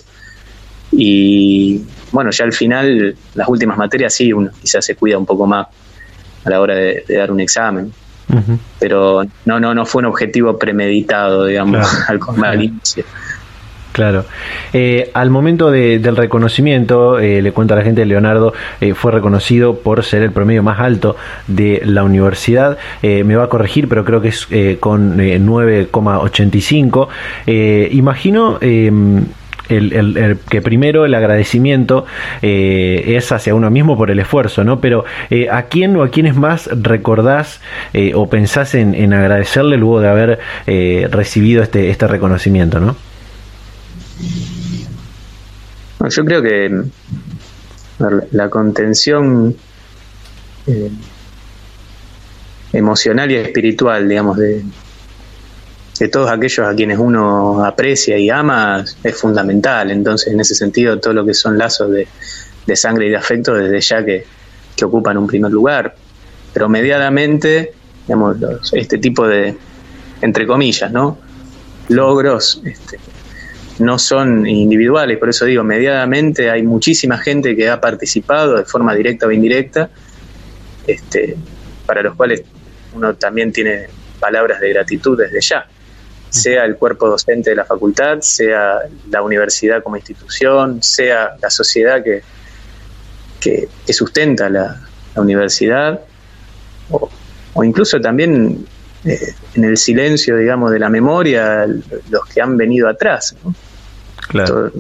Y 0.94 1.82
bueno, 2.12 2.32
ya 2.32 2.46
al 2.46 2.54
final, 2.54 3.16
las 3.36 3.48
últimas 3.48 3.78
materias 3.78 4.14
sí, 4.14 4.32
uno 4.32 4.52
quizás 4.62 4.86
se 4.86 4.96
cuida 4.96 5.18
un 5.18 5.26
poco 5.26 5.46
más 5.46 5.68
a 6.44 6.50
la 6.50 6.62
hora 6.62 6.76
de, 6.76 7.04
dar 7.08 7.32
un 7.32 7.40
examen. 7.40 7.92
Pero 8.80 9.24
no, 9.44 9.60
no, 9.60 9.76
no 9.76 9.86
fue 9.86 10.00
un 10.00 10.06
objetivo 10.06 10.58
premeditado, 10.58 11.48
digamos, 11.48 11.86
al, 12.08 12.20
al 12.46 12.64
inicio. 12.64 13.04
Claro. 13.92 14.26
Eh, 14.74 15.12
al 15.14 15.30
momento 15.30 15.70
del 15.70 16.16
reconocimiento, 16.16 17.20
eh, 17.20 17.42
le 17.42 17.52
cuento 17.52 17.74
a 17.74 17.78
la 17.78 17.84
gente, 17.84 18.06
Leonardo 18.06 18.54
eh, 18.80 18.94
fue 18.94 19.12
reconocido 19.12 19.80
por 19.80 20.04
ser 20.04 20.22
el 20.24 20.32
promedio 20.32 20.64
más 20.64 20.80
alto 20.80 21.18
de 21.48 21.82
la 21.84 22.04
universidad. 22.04 22.78
me 23.02 23.36
va 23.36 23.44
a 23.46 23.48
corregir, 23.48 23.90
pero 23.90 24.06
creo 24.06 24.22
que 24.22 24.30
es 24.30 24.48
con 24.80 25.18
9,85. 25.18 27.08
imagino 27.92 28.58
em, 28.62 29.26
el, 29.70 30.38
que 30.50 30.62
primero 30.62 31.06
el 31.06 31.14
agradecimiento 31.14 32.06
es 32.42 33.32
hacia 33.32 33.56
uno 33.56 33.70
mismo 33.70 33.98
por 33.98 34.12
el 34.12 34.20
esfuerzo, 34.20 34.64
¿no? 34.64 34.80
Pero 34.80 35.06
¿a 35.52 35.64
quién 35.64 35.96
o 35.96 36.04
a 36.04 36.10
quiénes 36.10 36.36
más 36.36 36.70
recordás 36.72 37.62
o 38.14 38.30
pensás 38.30 38.76
en, 38.76 38.96
en, 38.96 39.14
agradecerle 39.14 39.78
luego 39.78 40.00
de 40.02 40.10
haber 40.10 40.40
recibido 41.12 41.64
este, 41.64 41.90
este 41.90 42.08
reconocimiento, 42.08 42.80
¿no? 42.80 42.96
Yo 46.10 46.26
creo 46.26 46.42
que 46.42 46.84
la 48.32 48.50
contención 48.50 49.56
eh, 50.68 50.92
emocional 52.74 53.32
y 53.32 53.36
espiritual, 53.36 54.10
digamos, 54.10 54.38
de, 54.38 54.64
de 56.00 56.08
todos 56.08 56.32
aquellos 56.32 56.68
a 56.68 56.76
quienes 56.76 56.98
uno 56.98 57.64
aprecia 57.64 58.18
y 58.18 58.30
ama 58.30 58.84
es 59.04 59.16
fundamental. 59.16 59.92
Entonces, 59.92 60.34
en 60.34 60.40
ese 60.40 60.56
sentido, 60.56 61.00
todo 61.00 61.14
lo 61.14 61.26
que 61.26 61.34
son 61.34 61.58
lazos 61.58 61.92
de, 61.92 62.08
sangre 62.76 63.08
y 63.08 63.10
de 63.10 63.18
afecto, 63.18 63.54
desde 63.54 63.82
ya 63.82 64.04
que, 64.04 64.26
ocupan 64.84 65.16
un 65.16 65.28
primer 65.28 65.52
lugar. 65.52 65.96
Pero 66.54 66.68
mediadamente, 66.68 67.72
digamos, 68.08 68.38
este 68.74 68.98
tipo 68.98 69.28
de, 69.28 69.56
entre 70.24 70.48
comillas, 70.48 70.92
¿no? 70.92 71.20
logros 71.88 72.62
este, 72.66 73.00
no 73.82 74.00
son 74.00 74.48
individuales, 74.48 75.18
por 75.18 75.30
eso 75.30 75.46
digo, 75.46 75.64
mediadamente 75.64 76.50
hay 76.50 76.64
muchísima 76.64 77.18
gente 77.18 77.56
que 77.56 77.70
ha 77.70 77.82
participado 77.82 78.58
de 78.58 78.66
forma 78.66 78.96
directa 78.96 79.28
o 79.28 79.32
indirecta, 79.32 79.90
este, 80.88 81.36
para 81.86 82.02
los 82.02 82.16
cuales 82.16 82.44
uno 82.94 83.16
también 83.16 83.52
tiene 83.52 83.88
palabras 84.20 84.60
de 84.60 84.70
gratitud 84.70 85.18
desde 85.18 85.42
ya, 85.42 85.68
sea 86.30 86.64
el 86.64 86.78
cuerpo 86.78 87.10
docente 87.10 87.50
de 87.50 87.56
la 87.58 87.66
facultad, 87.66 88.22
sea 88.22 88.80
la 89.10 89.22
universidad 89.22 89.84
como 89.84 89.98
institución, 89.98 90.82
sea 90.82 91.36
la 91.42 91.50
sociedad 91.50 92.04
que, 92.04 92.22
que, 93.40 93.94
sustenta 93.94 94.50
la, 94.50 94.80
universidad, 95.16 96.00
o, 96.90 97.64
incluso 97.66 98.00
también 98.00 98.66
eh, 99.04 99.34
en 99.56 99.64
el 99.66 99.76
silencio, 99.76 100.38
digamos, 100.38 100.72
de 100.72 100.80
la 100.80 100.90
memoria, 100.90 101.66
los 102.10 102.26
que 102.34 102.42
han 102.42 102.56
venido 102.56 102.88
atrás. 102.88 103.36
¿no? 103.44 103.54
Claro. 104.32 104.72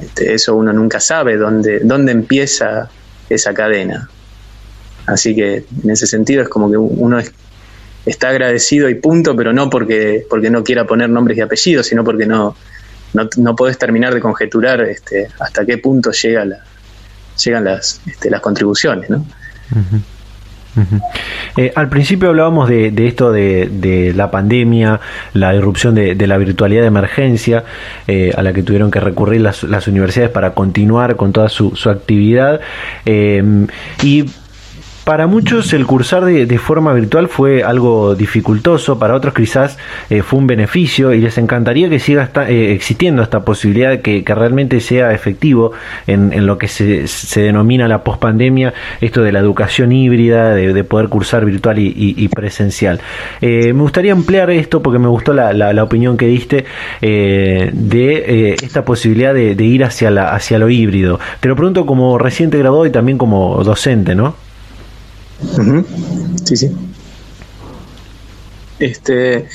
Este, 0.00 0.32
eso 0.32 0.54
uno 0.54 0.72
nunca 0.72 1.00
sabe 1.00 1.36
dónde, 1.36 1.80
dónde 1.80 2.12
empieza 2.12 2.88
esa 3.28 3.52
cadena. 3.52 4.08
Así 5.06 5.34
que 5.34 5.64
en 5.82 5.90
ese 5.90 6.06
sentido 6.06 6.42
es 6.42 6.48
como 6.48 6.70
que 6.70 6.76
uno 6.76 7.20
está 8.06 8.28
agradecido 8.28 8.88
y 8.88 8.94
punto, 8.94 9.34
pero 9.36 9.52
no 9.52 9.68
porque, 9.68 10.24
porque 10.30 10.48
no 10.48 10.62
quiera 10.62 10.86
poner 10.86 11.10
nombres 11.10 11.38
y 11.38 11.40
apellidos, 11.40 11.86
sino 11.86 12.04
porque 12.04 12.24
no, 12.24 12.56
no, 13.12 13.28
no 13.36 13.56
podés 13.56 13.78
terminar 13.78 14.14
de 14.14 14.20
conjeturar 14.20 14.80
este, 14.82 15.28
hasta 15.40 15.66
qué 15.66 15.78
punto 15.78 16.12
llega 16.12 16.44
la, 16.44 16.64
llegan 17.44 17.64
las, 17.64 18.00
este, 18.06 18.30
las 18.30 18.40
contribuciones. 18.40 19.10
¿no? 19.10 19.26
Eh, 21.56 21.72
al 21.74 21.88
principio 21.88 22.30
hablábamos 22.30 22.68
de, 22.68 22.92
esto 23.06 23.30
de, 23.32 24.12
la 24.14 24.30
pandemia, 24.30 25.00
la 25.34 25.54
irrupción 25.54 25.94
de, 25.94 26.26
la 26.26 26.38
virtualidad 26.38 26.82
de 26.82 26.86
emergencia 26.88 27.64
eh, 28.06 28.32
a 28.36 28.42
la 28.42 28.52
que 28.52 28.62
tuvieron 28.62 28.90
que 28.90 29.00
recurrir 29.00 29.40
las, 29.40 29.62
universidades 29.86 30.30
para 30.30 30.54
continuar 30.54 31.16
con 31.16 31.32
toda 31.32 31.48
su, 31.48 31.72
actividad. 31.90 32.60
Eh, 33.04 33.66
y 34.02 34.24
para 35.04 35.26
muchos 35.26 35.72
el 35.72 35.86
cursar 35.86 36.24
de, 36.24 36.58
forma 36.58 36.92
virtual 36.92 37.28
fue 37.28 37.62
algo 37.62 38.14
dificultoso, 38.14 38.98
para 38.98 39.14
otros 39.14 39.34
quizás 39.34 39.78
eh, 40.10 40.22
fue 40.22 40.38
un 40.38 40.46
beneficio 40.46 41.12
y 41.12 41.20
les 41.20 41.38
encantaría 41.38 41.88
que 41.88 41.98
siga 41.98 42.30
eh, 42.48 42.72
existiendo 42.72 43.22
esta 43.22 43.44
posibilidad 43.44 44.00
que, 44.00 44.22
que 44.22 44.34
realmente 44.34 44.80
sea 44.80 45.12
efectivo 45.12 45.72
en, 46.06 46.46
lo 46.46 46.56
que 46.56 46.68
se, 46.68 47.06
denomina 47.40 47.88
la 47.88 48.04
pospandemia, 48.04 48.74
esto 49.00 49.22
de 49.22 49.32
la 49.32 49.40
educación 49.40 49.92
híbrida, 49.92 50.54
de, 50.54 50.84
poder 50.84 51.08
cursar 51.08 51.44
virtual 51.44 51.76
y, 51.78 52.28
presencial. 52.28 53.00
Eh, 53.40 53.72
me 53.72 53.82
gustaría 53.82 54.12
ampliar 54.12 54.50
esto 54.50 54.82
porque 54.82 54.98
me 54.98 55.08
gustó 55.08 55.32
la, 55.32 55.52
la, 55.52 55.82
opinión 55.82 56.16
que 56.16 56.26
diste 56.26 56.64
de 57.00 58.56
esta 58.62 58.84
posibilidad 58.84 59.34
de, 59.34 59.64
ir 59.64 59.84
hacia, 59.84 60.10
la, 60.10 60.34
hacia 60.34 60.58
lo 60.58 60.68
híbrido. 60.68 61.18
Te 61.40 61.48
lo 61.48 61.56
pregunto 61.56 61.86
como 61.86 62.18
reciente 62.18 62.58
graduado 62.58 62.86
y 62.86 62.90
también 62.90 63.18
como 63.18 63.62
docente, 63.64 64.14
¿no? 64.14 64.34
Sí, 66.44 66.56
sí. 66.56 66.70
Este, 68.78 69.48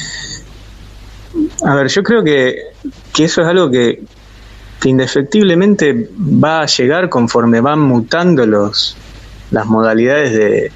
a 1.63 1.75
ver, 1.75 1.87
yo 1.87 2.03
creo 2.03 2.23
que, 2.23 2.55
eso 3.17 3.41
es 3.41 3.47
algo 3.47 3.69
que, 3.69 4.03
indefectiblemente 4.85 6.09
va 6.17 6.61
a 6.61 6.65
llegar 6.65 7.09
conforme 7.09 7.59
van 7.59 7.79
mutando 7.79 8.45
los, 8.45 8.95
las 9.51 9.65
modalidades 9.65 10.33
de, 10.33 10.71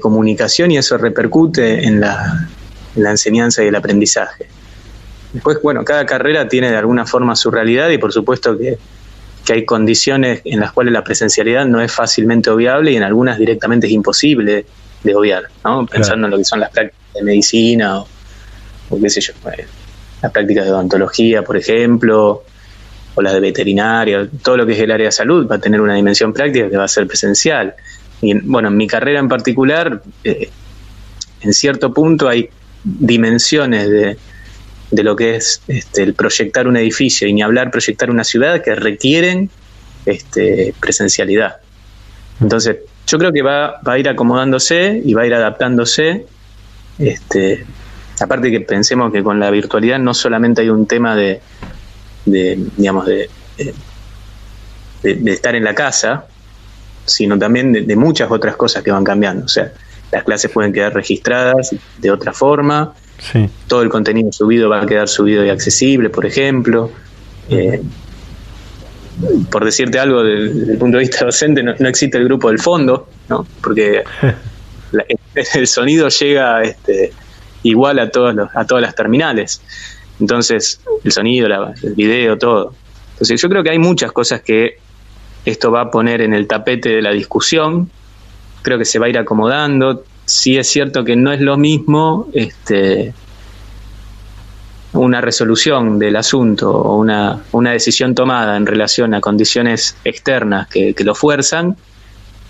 comunicación 0.00 0.70
y 0.70 0.78
eso 0.78 0.98
repercute 0.98 1.84
en 1.86 2.00
la, 2.00 2.48
en 2.96 3.02
la 3.02 3.10
enseñanza 3.10 3.62
y 3.62 3.68
el 3.68 3.74
aprendizaje. 3.74 4.48
Después, 5.32 5.58
bueno, 5.62 5.84
cada 5.84 6.06
carrera 6.06 6.48
tiene 6.48 6.70
de 6.70 6.76
alguna 6.76 7.06
forma 7.06 7.36
su 7.36 7.50
realidad 7.50 7.88
y 7.90 7.98
por 7.98 8.12
supuesto 8.12 8.58
que 8.58 8.78
que 9.44 9.52
hay 9.54 9.64
condiciones 9.64 10.42
en 10.44 10.60
las 10.60 10.72
cuales 10.72 10.92
la 10.92 11.02
presencialidad 11.02 11.66
no 11.66 11.80
es 11.80 11.92
fácilmente 11.92 12.50
obviable 12.50 12.92
y 12.92 12.96
en 12.96 13.02
algunas 13.02 13.38
directamente 13.38 13.86
es 13.86 13.92
imposible 13.92 14.66
de 15.02 15.14
obviar, 15.14 15.44
¿no? 15.64 15.86
pensando 15.86 16.26
en 16.26 16.32
lo 16.32 16.38
que 16.38 16.44
son 16.44 16.60
las 16.60 16.70
prácticas 16.70 17.14
de 17.14 17.22
medicina 17.22 18.00
o, 18.00 19.00
qué 19.00 19.10
sé 19.10 19.20
yo, 19.20 19.32
eh, 19.50 19.66
las 20.22 20.32
prácticas 20.32 20.66
de 20.66 20.72
odontología, 20.72 21.42
por 21.42 21.56
ejemplo, 21.56 22.44
o 23.14 23.22
las 23.22 23.32
de 23.32 23.40
veterinaria, 23.40 24.28
todo 24.42 24.58
lo 24.58 24.66
que 24.66 24.72
es 24.72 24.78
el 24.80 24.90
área 24.90 25.06
de 25.06 25.12
salud 25.12 25.48
va 25.50 25.56
a 25.56 25.58
tener 25.58 25.80
una 25.80 25.94
dimensión 25.94 26.32
práctica 26.32 26.68
que 26.68 26.76
va 26.76 26.84
a 26.84 26.88
ser 26.88 27.06
presencial. 27.06 27.74
Y 28.20 28.34
bueno, 28.34 28.68
en 28.68 28.76
mi 28.76 28.86
carrera 28.86 29.18
en 29.18 29.28
particular, 29.28 30.02
eh, 30.22 30.50
en 31.40 31.54
cierto 31.54 31.92
punto 31.94 32.28
hay 32.28 32.50
dimensiones 32.84 33.88
de, 33.88 34.18
de 34.90 35.02
lo 35.02 35.16
que 35.16 35.36
es 35.36 35.62
este, 35.68 36.02
el 36.02 36.14
proyectar 36.14 36.66
un 36.66 36.76
edificio 36.76 37.28
y 37.28 37.32
ni 37.32 37.42
hablar 37.42 37.70
proyectar 37.70 38.10
una 38.10 38.24
ciudad 38.24 38.62
que 38.62 38.74
requieren 38.74 39.50
este, 40.06 40.74
presencialidad. 40.80 41.56
Entonces, 42.40 42.78
yo 43.06 43.18
creo 43.18 43.32
que 43.32 43.42
va, 43.42 43.80
va 43.86 43.94
a 43.94 43.98
ir 43.98 44.08
acomodándose 44.08 45.00
y 45.04 45.14
va 45.14 45.22
a 45.22 45.26
ir 45.26 45.34
adaptándose. 45.34 46.26
Este, 46.98 47.64
aparte 48.20 48.50
que 48.50 48.60
pensemos 48.60 49.12
que 49.12 49.22
con 49.22 49.40
la 49.40 49.50
virtualidad 49.50 49.98
no 49.98 50.14
solamente 50.14 50.62
hay 50.62 50.70
un 50.70 50.86
tema 50.86 51.16
de, 51.16 51.40
de 52.24 52.58
digamos, 52.76 53.06
de, 53.06 53.30
de, 55.02 55.32
estar 55.32 55.54
en 55.54 55.64
la 55.64 55.74
casa, 55.74 56.26
sino 57.04 57.38
también 57.38 57.72
de, 57.72 57.96
muchas 57.96 58.30
otras 58.30 58.56
cosas 58.56 58.82
que 58.82 58.90
van 58.90 59.04
cambiando. 59.04 59.46
O 59.46 59.48
sea, 59.48 59.72
las 60.12 60.24
clases 60.24 60.50
pueden 60.50 60.72
quedar 60.72 60.94
registradas 60.94 61.74
de 61.98 62.10
otra 62.10 62.32
forma, 62.32 62.94
todo 63.66 63.82
el 63.82 63.88
contenido 63.88 64.32
subido 64.32 64.68
va 64.68 64.82
a 64.82 64.86
quedar 64.86 65.08
subido 65.08 65.44
y 65.44 65.50
accesible, 65.50 66.10
por 66.10 66.26
ejemplo. 66.26 66.90
Eh, 67.48 67.82
por 69.50 69.64
decirte 69.64 69.98
algo, 69.98 70.22
desde 70.22 70.72
el 70.72 70.78
punto 70.78 70.96
de 70.96 71.04
vista 71.04 71.24
docente, 71.24 71.62
no, 71.62 71.72
existe 71.72 72.16
el 72.16 72.24
grupo 72.24 72.48
del 72.48 72.58
fondo, 72.58 73.08
¿no? 73.28 73.46
porque 73.60 74.02
el 75.54 75.66
sonido 75.66 76.08
llega 76.08 76.62
este, 76.62 77.12
igual 77.62 77.98
a, 77.98 78.10
todos 78.10 78.34
a 78.54 78.66
todas 78.66 78.82
las 78.82 78.94
terminales. 78.94 79.62
Entonces, 80.20 80.80
el 81.02 81.12
sonido, 81.12 81.46
el 81.82 81.94
video, 81.94 82.36
todo. 82.36 82.74
Entonces, 83.12 83.40
yo 83.40 83.48
creo 83.48 83.62
que 83.62 83.70
hay 83.70 83.78
muchas 83.78 84.12
cosas 84.12 84.42
que 84.42 84.78
esto 85.44 85.70
va 85.70 85.82
a 85.82 85.90
poner 85.90 86.20
en 86.20 86.34
el 86.34 86.46
tapete 86.46 86.90
de 86.90 87.02
la 87.02 87.10
discusión. 87.10 87.90
Creo 88.62 88.78
que 88.78 88.84
se 88.84 88.98
va 88.98 89.06
a 89.06 89.08
ir 89.08 89.18
acomodando. 89.18 90.04
Sí 90.30 90.56
es 90.56 90.68
cierto 90.68 91.04
que 91.04 91.16
no 91.16 91.32
es 91.32 91.40
lo 91.40 91.56
mismo 91.56 92.28
este, 92.32 93.12
una 94.92 95.20
resolución 95.20 95.98
del 95.98 96.14
asunto 96.14 96.70
o 96.70 96.96
una, 96.96 97.42
una 97.50 97.72
decisión 97.72 98.14
tomada 98.14 98.56
en 98.56 98.64
relación 98.64 99.12
a 99.12 99.20
condiciones 99.20 99.96
externas 100.04 100.68
que, 100.68 100.94
lo 101.04 101.16
fuerzan, 101.16 101.76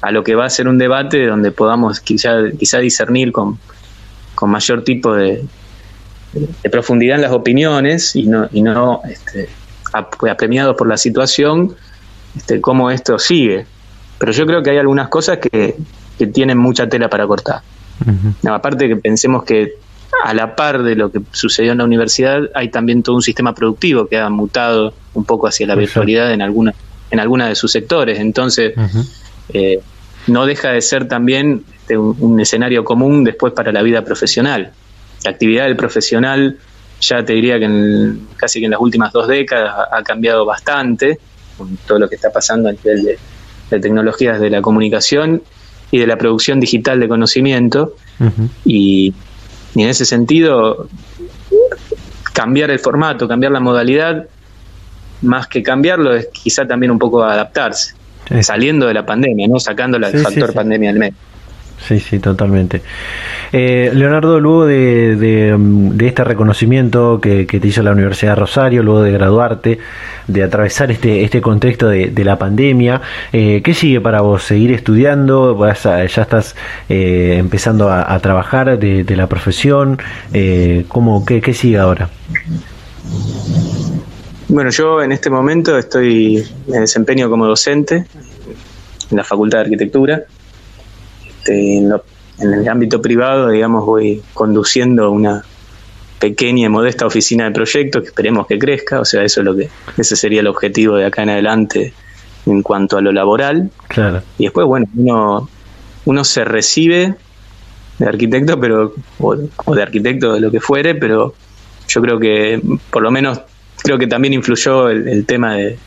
a 0.03 0.11
lo 0.11 0.23
que 0.23 0.35
va 0.35 0.45
a 0.45 0.51
ser 0.51 0.69
un 0.69 0.77
debate 0.77 1.27
donde 1.27 1.53
podamos 1.53 2.01
quizá, 2.01 2.51
quizá 2.59 2.79
discernir 2.81 3.33
con, 3.33 3.59
con 4.35 4.51
mayor 4.51 4.85
tipo 4.85 5.15
de, 5.15 5.43
de, 6.35 6.71
profundidad 6.71 7.17
en 7.17 7.23
las 7.23 7.33
opiniones 7.33 8.15
y 8.15 8.27
no, 8.27 8.47
y 8.53 8.61
no 8.61 9.01
este, 9.09 9.49
apremiados 9.93 10.77
por 10.77 10.87
la 10.87 10.99
situación, 10.99 11.75
este, 12.37 12.61
cómo 12.61 12.91
esto 12.91 13.19
sigue. 13.19 13.65
Pero 14.19 14.33
yo 14.33 14.45
creo 14.45 14.63
que 14.63 14.69
hay 14.69 14.79
algunas 14.79 15.09
cosas 15.09 15.39
que, 15.39 15.77
que 16.21 16.27
tienen 16.27 16.59
mucha 16.59 16.87
tela 16.87 17.09
para 17.09 17.27
cortar. 17.27 17.63
aparte 18.47 18.89
que 18.89 18.97
pensemos 18.97 19.43
que 19.43 19.73
a 20.23 20.35
la 20.35 20.55
par 20.55 20.83
de 20.83 20.95
lo 20.95 21.11
que 21.11 21.23
sucedió 21.33 21.73
en 21.73 21.79
la 21.79 21.85
universidad, 21.85 22.43
hay 22.55 22.69
también 22.69 23.03
todo 23.03 23.17
un 23.17 23.23
sistema 23.23 23.55
productivo 23.55 24.07
que 24.07 24.19
ha 24.19 24.29
mutado 24.29 24.93
un 25.15 25.25
poco 25.25 25.47
hacia 25.47 25.67
la 25.67 25.75
virtualidad 25.75 26.31
en 26.35 26.43
alguna, 26.43 26.75
en 27.11 27.21
alguna 27.21 27.49
de 27.49 27.55
sus 27.55 27.73
sectores. 27.73 28.19
Entonces, 28.21 28.75
eh, 29.55 29.81
no 30.27 30.45
deja 30.45 30.73
de 30.73 30.83
ser 30.83 31.09
también 31.09 31.65
este, 31.81 31.97
un, 31.97 32.39
escenario 32.39 32.85
común 32.85 33.25
después 33.25 33.55
para 33.55 33.73
la 33.73 33.81
vida 33.81 34.05
profesional. 34.05 34.73
La 35.25 35.31
actividad 35.31 35.65
del 35.65 35.77
profesional, 35.77 36.59
ya 37.01 37.25
te 37.25 37.33
diría 37.33 37.59
que 37.59 37.65
en, 37.65 38.29
casi 38.37 38.59
que 38.61 38.67
en 38.67 38.73
las 38.73 38.81
últimas 38.81 39.11
dos 39.11 39.27
décadas 39.27 39.75
ha, 39.91 40.03
cambiado 40.03 40.45
bastante, 40.45 41.19
con 41.57 41.79
todo 41.87 41.99
lo 41.99 42.11
que 42.11 42.17
está 42.17 42.31
pasando 42.31 42.69
a 42.69 42.73
nivel 42.73 43.05
de, 43.71 43.79
tecnologías 43.81 44.39
de 44.39 44.51
la 44.51 44.61
comunicación 44.61 45.43
y 45.91 45.99
de 45.99 46.07
la 46.07 46.17
producción 46.17 46.61
digital 46.61 47.01
de 47.01 47.09
conocimiento. 47.09 47.97
Y 48.65 49.15
y 49.75 49.83
en 49.83 49.89
ese 49.89 50.05
sentido, 50.05 50.89
cambiar 52.33 52.71
el 52.71 52.79
formato, 52.79 53.29
cambiar 53.29 53.53
la 53.53 53.61
modalidad, 53.61 54.27
más 55.23 55.47
que 55.47 55.63
cambiarlo, 55.63 56.15
es 56.15 56.29
quizá 56.33 56.67
también 56.67 56.91
un 56.91 56.99
poco 56.99 57.23
adaptarse, 57.23 57.95
saliendo 58.43 58.87
de 58.87 58.95
la 58.95 59.07
pandemia, 59.07 59.47
¿no? 59.49 59.61
Sacando 59.61 59.97
el 59.97 60.05
factor 60.19 60.53
pandemia 60.53 60.91
del 60.91 60.99
medio. 60.99 61.15
Sí, 61.87 61.99
sí, 61.99 62.19
totalmente. 62.19 62.83
Eh, 63.53 63.91
Leonardo, 63.95 64.39
luego 64.39 64.67
de, 64.67 65.57
este 66.01 66.25
reconocimiento 66.25 67.21
que, 67.21 67.47
te 67.47 67.67
hizo 67.67 67.83
la 67.83 67.93
Universidad 67.93 68.33
de 68.33 68.41
Rosario, 68.41 68.83
luego 68.83 69.03
de 69.03 69.13
graduarte, 69.13 69.79
de 70.27 70.43
atravesar 70.43 70.91
este, 70.91 71.25
este 71.25 71.41
contexto 71.41 71.89
de, 71.89 72.25
la 72.25 72.39
pandemia, 72.39 73.01
eh, 73.33 73.63
¿qué 73.65 73.75
sigue 73.75 74.01
para 74.01 74.21
vos? 74.21 74.43
¿Seguir 74.43 74.73
estudiando? 74.73 75.59
¿Ya 75.75 76.05
estás 76.05 76.55
eh, 76.89 77.37
empezando 77.39 77.91
a, 77.91 78.19
trabajar 78.21 78.79
de, 78.79 79.17
la 79.17 79.27
profesión? 79.27 79.99
¿cómo, 80.89 81.25
qué, 81.25 81.41
¿Qué 81.41 81.55
sigue 81.55 81.79
ahora? 81.79 82.11
Bueno, 84.49 84.71
yo 84.71 85.03
en 85.03 85.13
este 85.13 85.31
momento 85.31 85.79
estoy, 85.79 86.45
me 86.67 86.81
desempeño 86.81 87.31
como 87.31 87.47
docente 87.47 88.05
en 89.11 89.17
la 89.17 89.25
Facultad 89.25 89.59
de 89.59 89.65
Arquitectura 89.65 90.25
este, 91.41 91.79
en, 91.79 91.93
el 92.39 92.69
ámbito 92.69 93.03
privado, 93.03 93.49
digamos, 93.49 93.85
voy 93.85 94.23
conduciendo 94.35 95.11
una 95.11 95.45
pequeña 96.19 96.67
y 96.67 96.69
modesta 96.69 97.07
oficina 97.07 97.45
de 97.45 97.51
proyectos 97.51 98.03
que 98.03 98.09
esperemos 98.09 98.47
que 98.47 98.59
crezca, 98.59 99.01
o 99.01 99.05
sea, 99.05 99.23
eso 99.25 99.41
es 99.41 99.45
lo 99.45 99.57
que, 99.57 99.69
ese 99.97 100.17
sería 100.17 100.41
el 100.41 100.47
objetivo 100.47 100.97
de 100.97 101.07
acá 101.07 101.23
en 101.23 101.31
adelante 101.31 101.93
en 102.47 102.63
cuanto 102.63 102.97
a 102.97 103.03
lo 103.03 103.13
laboral. 103.13 103.71
Claro. 103.89 104.23
Y 104.39 104.45
después, 104.45 104.67
bueno, 104.67 104.87
uno, 104.97 105.49
uno 106.07 106.25
se 106.25 106.45
recibe 106.45 107.15
de 107.99 108.07
arquitecto, 108.07 108.59
pero, 108.59 108.95
o, 109.19 109.75
de 109.75 109.83
arquitecto, 109.83 110.35
de 110.35 110.41
lo 110.41 110.51
que 110.51 110.61
fuere, 110.61 110.95
pero 110.95 111.35
yo 111.89 112.01
creo 112.01 112.19
que, 112.19 112.61
por 112.91 113.03
lo 113.03 113.11
menos, 113.11 113.41
creo 113.83 113.99
que 113.99 114.07
también 114.07 114.33
influyó 114.33 114.89
el, 114.89 115.09
el 115.09 115.27
tema 115.27 115.55
de, 115.55 115.79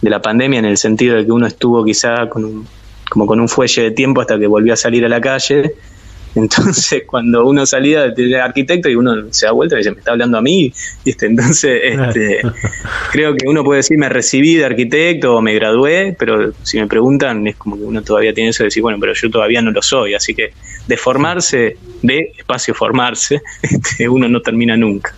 de 0.00 0.10
la 0.10 0.22
pandemia 0.22 0.58
en 0.58 0.64
el 0.64 0.78
sentido 0.78 1.16
de 1.16 1.26
que 1.26 1.32
uno 1.32 1.46
estuvo 1.46 1.84
quizá 1.84 2.28
con 2.28 2.44
un 2.44 2.66
como 3.10 3.26
con 3.26 3.40
un 3.40 3.48
fuelle 3.48 3.82
de 3.82 3.90
tiempo 3.90 4.22
hasta 4.22 4.38
que 4.38 4.46
volvió 4.46 4.72
a 4.72 4.76
salir 4.76 5.04
a 5.04 5.08
la 5.08 5.20
calle. 5.20 5.74
Entonces, 6.36 7.02
cuando 7.06 7.44
uno 7.44 7.66
salía 7.66 8.08
de 8.08 8.40
arquitecto 8.40 8.88
y 8.88 8.94
uno 8.94 9.32
se 9.32 9.46
da 9.46 9.52
vuelta 9.52 9.74
y 9.74 9.78
dice, 9.78 9.90
me 9.90 9.98
está 9.98 10.12
hablando 10.12 10.38
a 10.38 10.40
mí, 10.40 10.72
¿viste? 11.04 11.26
Entonces, 11.26 11.80
este, 11.82 12.40
creo 13.12 13.34
que 13.34 13.48
uno 13.48 13.64
puede 13.64 13.78
decir, 13.78 13.98
me 13.98 14.08
recibí 14.08 14.54
de 14.54 14.64
arquitecto 14.64 15.34
o 15.34 15.42
me 15.42 15.52
gradué, 15.54 16.14
pero 16.16 16.52
si 16.62 16.78
me 16.78 16.86
preguntan, 16.86 17.48
es 17.48 17.56
como 17.56 17.76
que 17.76 17.82
uno 17.82 18.00
todavía 18.02 18.32
tiene 18.32 18.50
eso 18.50 18.62
de 18.62 18.68
decir, 18.68 18.80
bueno, 18.80 18.98
pero 19.00 19.12
yo 19.12 19.28
todavía 19.28 19.60
no 19.60 19.72
lo 19.72 19.82
soy. 19.82 20.14
Así 20.14 20.32
que 20.32 20.52
de 20.86 20.96
formarse, 20.96 21.76
de 22.02 22.32
espacio 22.38 22.74
formarse, 22.74 23.42
este, 23.62 24.08
uno 24.08 24.28
no 24.28 24.40
termina 24.40 24.76
nunca. 24.76 25.12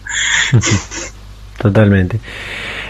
Totalmente. 1.59 2.19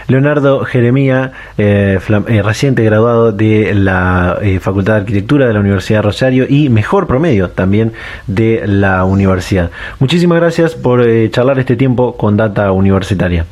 Leonardo 0.07 0.65
Jeremía, 0.65 1.31
eh, 1.57 1.99
eh, 2.27 2.41
reciente 2.41 2.83
graduado 2.83 3.31
de 3.31 3.73
la 3.73 4.37
eh, 4.41 4.59
Facultad 4.59 4.93
de 4.93 4.99
Arquitectura 4.99 5.47
de 5.47 5.53
la 5.53 5.59
Universidad 5.59 5.99
de 5.99 6.03
Rosario 6.03 6.45
y 6.47 6.69
mejor 6.69 7.07
promedio 7.07 7.49
también 7.49 7.93
de 8.27 8.63
la 8.65 9.03
universidad. 9.05 9.71
Muchísimas 9.99 10.39
gracias 10.39 10.75
por 10.75 11.03
charlar 11.31 11.59
este 11.59 11.75
tiempo 11.75 12.15
con 12.17 12.37
Data 12.37 12.71
Universitaria. 12.71 13.45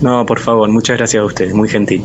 No, 0.00 0.24
por 0.24 0.40
favor, 0.40 0.68
muchas 0.68 0.96
gracias 0.96 1.22
a 1.22 1.26
ustedes, 1.26 1.54
muy 1.54 1.68
gentil. 1.68 2.04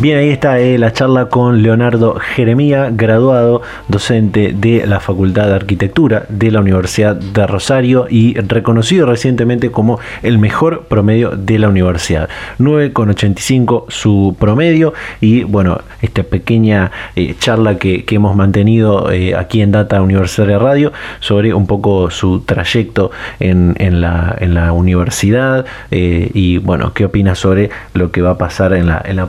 Bien, 0.00 0.18
ahí 0.18 0.30
está 0.30 0.58
eh, 0.58 0.76
la 0.76 0.92
charla 0.92 1.26
con 1.26 1.62
Leonardo 1.62 2.16
Jeremía, 2.16 2.90
graduado 2.90 3.62
docente 3.86 4.52
de 4.52 4.86
la 4.86 4.98
Facultad 4.98 5.46
de 5.46 5.54
Arquitectura 5.54 6.26
de 6.28 6.50
la 6.50 6.60
Universidad 6.60 7.14
de 7.14 7.46
Rosario 7.46 8.06
y 8.10 8.34
reconocido 8.34 9.06
recientemente 9.06 9.70
como 9.70 10.00
el 10.22 10.38
mejor 10.38 10.86
promedio 10.88 11.30
de 11.30 11.60
la 11.60 11.68
universidad. 11.68 12.28
9,85 12.58 13.84
su 13.88 14.36
promedio 14.38 14.94
y 15.20 15.44
bueno, 15.44 15.80
esta 16.02 16.24
pequeña 16.24 16.90
eh, 17.14 17.36
charla 17.38 17.78
que, 17.78 18.04
hemos 18.14 18.36
mantenido 18.36 19.10
eh, 19.10 19.34
aquí 19.34 19.60
en 19.60 19.72
Data 19.72 20.00
Universitaria 20.00 20.58
Radio 20.58 20.92
sobre 21.18 21.52
un 21.52 21.66
poco 21.66 22.10
su 22.10 22.40
trayecto 22.40 23.10
en, 23.40 23.74
la, 24.00 24.36
en 24.38 24.54
la, 24.54 24.72
universidad 24.72 25.66
y 25.90 26.58
bueno, 26.58 26.92
qué 26.94 27.04
opina 27.04 27.34
sobre 27.34 27.70
lo 27.92 28.10
que 28.12 28.22
va 28.22 28.30
a 28.30 28.38
pasar 28.38 28.72
en 28.72 28.86
la, 28.86 29.02
en 29.04 29.16
la 29.16 29.26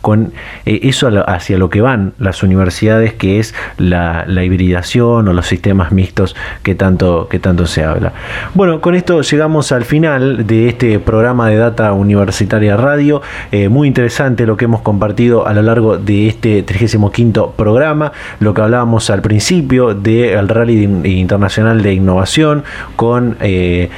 con 0.00 0.32
eh, 0.66 0.80
eso 0.84 1.08
hacia 1.26 1.58
lo 1.58 1.70
que 1.70 1.80
van 1.80 2.12
las 2.18 2.42
universidades, 2.42 3.14
que 3.14 3.38
es 3.38 3.54
la, 3.78 4.24
hibridación 4.42 5.28
o 5.28 5.32
los 5.32 5.46
sistemas 5.46 5.92
mixtos 5.92 6.34
que 6.62 6.74
tanto, 6.74 7.28
que 7.28 7.38
tanto 7.38 7.66
se 7.66 7.84
habla. 7.84 8.12
Bueno, 8.54 8.80
con 8.80 8.94
esto 8.94 9.20
llegamos 9.22 9.70
al 9.72 9.84
final 9.84 10.46
de 10.46 10.68
este 10.68 10.98
programa 10.98 11.48
de 11.48 11.56
Data 11.56 11.92
Universitaria 11.92 12.76
Radio. 12.76 13.22
Eh, 13.52 13.68
muy 13.68 13.88
interesante 13.88 14.46
lo 14.46 14.56
que 14.56 14.64
hemos 14.64 14.80
compartido 14.80 15.46
a 15.46 15.52
lo 15.52 15.62
largo 15.62 15.98
de 15.98 16.28
este 16.28 16.62
35 16.62 17.52
programa, 17.56 18.12
lo 18.40 18.52
que 18.54 18.62
hablábamos 18.62 19.10
al 19.10 19.22
principio 19.22 19.94
del 19.94 20.48
Rally 20.48 20.84
Internacional 21.04 21.82
de 21.82 21.94
Innovación 21.94 22.64
con 22.96 23.36
eh, 23.40 23.90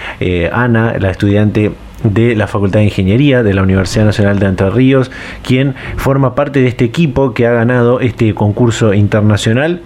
Ana, 0.52 0.94
la 0.98 1.10
estudiante 1.10 1.72
de 2.04 2.36
la 2.36 2.46
Facultad 2.46 2.78
de 2.80 2.84
Ingeniería 2.86 3.42
de 3.42 3.54
la 3.54 3.62
Universidad 3.62 4.04
Nacional 4.04 4.38
de 4.38 4.46
Entre 4.46 4.70
Ríos, 4.70 5.10
quien 5.42 5.74
forma 5.96 6.34
parte 6.34 6.60
de 6.60 6.68
este 6.68 6.84
equipo 6.84 7.34
que 7.34 7.46
ha 7.46 7.52
ganado 7.52 8.00
este 8.00 8.34
concurso 8.34 8.94
internacional 8.94 9.82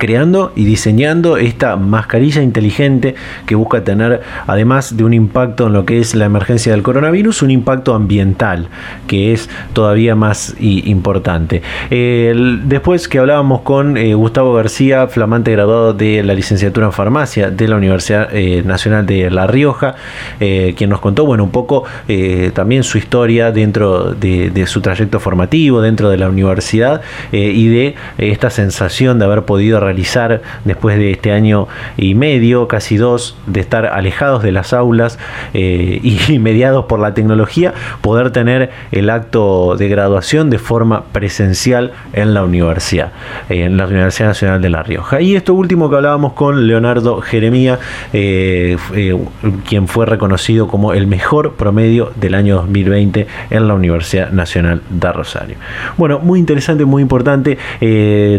creando 0.00 0.52
y 0.56 0.64
diseñando 0.64 1.36
esta 1.36 1.76
mascarilla 1.76 2.42
inteligente 2.42 3.14
que 3.46 3.54
busca 3.54 3.84
tener, 3.84 4.22
además 4.46 4.96
de 4.96 5.04
un 5.04 5.14
impacto 5.14 5.68
en 5.68 5.74
lo 5.74 5.84
que 5.84 6.00
es 6.00 6.16
la 6.16 6.24
emergencia 6.24 6.72
del 6.72 6.82
coronavirus, 6.82 7.42
un 7.42 7.50
impacto 7.52 7.94
ambiental 7.94 8.68
que 9.06 9.32
es 9.32 9.48
todavía 9.74 10.16
más 10.16 10.56
importante. 10.58 11.62
después 11.90 13.06
que 13.08 13.18
hablábamos 13.18 13.60
con 13.60 13.96
eh, 13.96 14.14
Gustavo 14.14 14.54
García, 14.54 15.06
flamante 15.06 15.52
graduado 15.52 15.92
de 15.92 16.22
la 16.22 16.34
licenciatura 16.34 16.86
en 16.86 16.92
farmacia 16.92 17.50
de 17.50 17.68
la 17.68 17.76
Universidad 17.76 18.28
eh, 18.32 18.62
Nacional 18.64 19.04
de 19.04 19.30
La 19.30 19.46
Rioja, 19.46 19.96
eh, 20.40 20.74
quien 20.76 20.88
nos 20.88 21.00
contó, 21.00 21.26
bueno, 21.26 21.44
un 21.44 21.50
poco 21.50 21.84
también 22.54 22.82
su 22.82 22.96
historia 22.98 23.52
dentro 23.52 24.14
de, 24.14 24.50
de, 24.50 24.66
su 24.66 24.80
trayecto 24.80 25.20
formativo, 25.20 25.82
dentro 25.82 26.08
de 26.08 26.16
la 26.16 26.28
universidad 26.28 27.02
y 27.32 27.68
de 27.68 27.94
esta 28.18 28.48
sensación 28.48 29.18
de 29.18 29.26
haber 29.26 29.42
podido 29.42 29.78
realizar 29.78 29.89
después 30.64 30.98
de 30.98 31.12
este 31.12 31.32
año 31.32 31.68
y 31.96 32.14
medio, 32.14 32.68
casi 32.68 32.96
dos, 32.96 33.36
de 33.46 33.60
estar 33.60 33.86
alejados 33.86 34.42
de 34.42 34.52
las 34.52 34.72
aulas 34.72 35.18
eh, 35.54 36.00
y 36.02 36.38
mediados 36.38 36.86
por 36.86 37.00
la 37.00 37.14
tecnología, 37.14 37.74
poder 38.00 38.30
tener 38.30 38.70
el 38.92 39.10
acto 39.10 39.76
de 39.76 39.88
graduación 39.88 40.50
de 40.50 40.58
forma 40.58 41.04
presencial 41.12 41.92
en 42.12 42.34
la 42.34 42.44
universidad, 42.44 43.12
eh, 43.48 43.64
en 43.64 43.76
la 43.76 43.86
Universidad 43.86 44.28
Nacional 44.28 44.62
de 44.62 44.70
La 44.70 44.82
Rioja. 44.82 45.20
Y 45.20 45.36
esto 45.36 45.54
último 45.54 45.90
que 45.90 45.96
hablábamos 45.96 46.32
con 46.34 46.66
Leonardo 46.66 47.20
Jeremía, 47.20 47.78
eh, 48.12 48.76
quien 49.68 49.88
fue 49.88 50.06
reconocido 50.06 50.68
como 50.68 50.92
el 50.92 51.06
mejor 51.06 51.54
promedio 51.54 52.12
del 52.16 52.34
año 52.34 52.56
2020 52.56 53.26
en 53.50 53.68
la 53.68 53.74
Universidad 53.74 54.30
Nacional 54.30 54.82
de 54.88 55.12
Rosario. 55.12 55.56
Bueno, 55.96 56.18
muy 56.20 56.38
interesante, 56.38 56.84
muy 56.84 57.02
importante. 57.02 57.58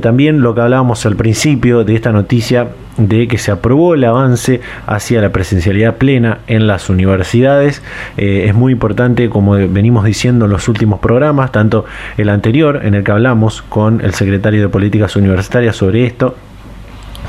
también 0.02 0.42
lo 0.42 0.54
que 0.56 0.62
hablábamos 0.62 1.06
al 1.06 1.16
principio, 1.16 1.41
principio 1.42 1.84
de 1.84 1.96
esta 1.96 2.12
noticia 2.12 2.68
de 2.98 3.28
que 3.28 3.40
se 3.40 3.50
aprobó 3.50 3.96
el 3.96 4.04
avance 4.04 4.62
hacia 4.86 5.24
la 5.24 5.32
presencialidad 5.32 5.96
plena 5.96 6.42
en 6.46 6.68
las 6.68 6.88
universidades. 6.88 7.82
Eh, 8.16 8.46
es 8.48 8.54
muy 8.54 8.74
importante, 8.74 9.28
como 9.28 9.54
venimos 9.54 10.06
diciendo 10.06 10.46
en 10.46 10.52
los 10.52 10.68
últimos 10.68 11.00
programas, 11.00 11.52
tanto 11.52 11.84
el 12.18 12.30
anterior, 12.30 12.82
en 12.84 12.94
el 12.94 13.04
que 13.04 13.12
hablamos 13.12 13.64
con 13.64 14.02
el 14.02 14.14
secretario 14.14 14.62
de 14.62 14.70
Políticas 14.70 15.16
Universitarias 15.16 15.76
sobre 15.76 16.06
esto, 16.06 16.36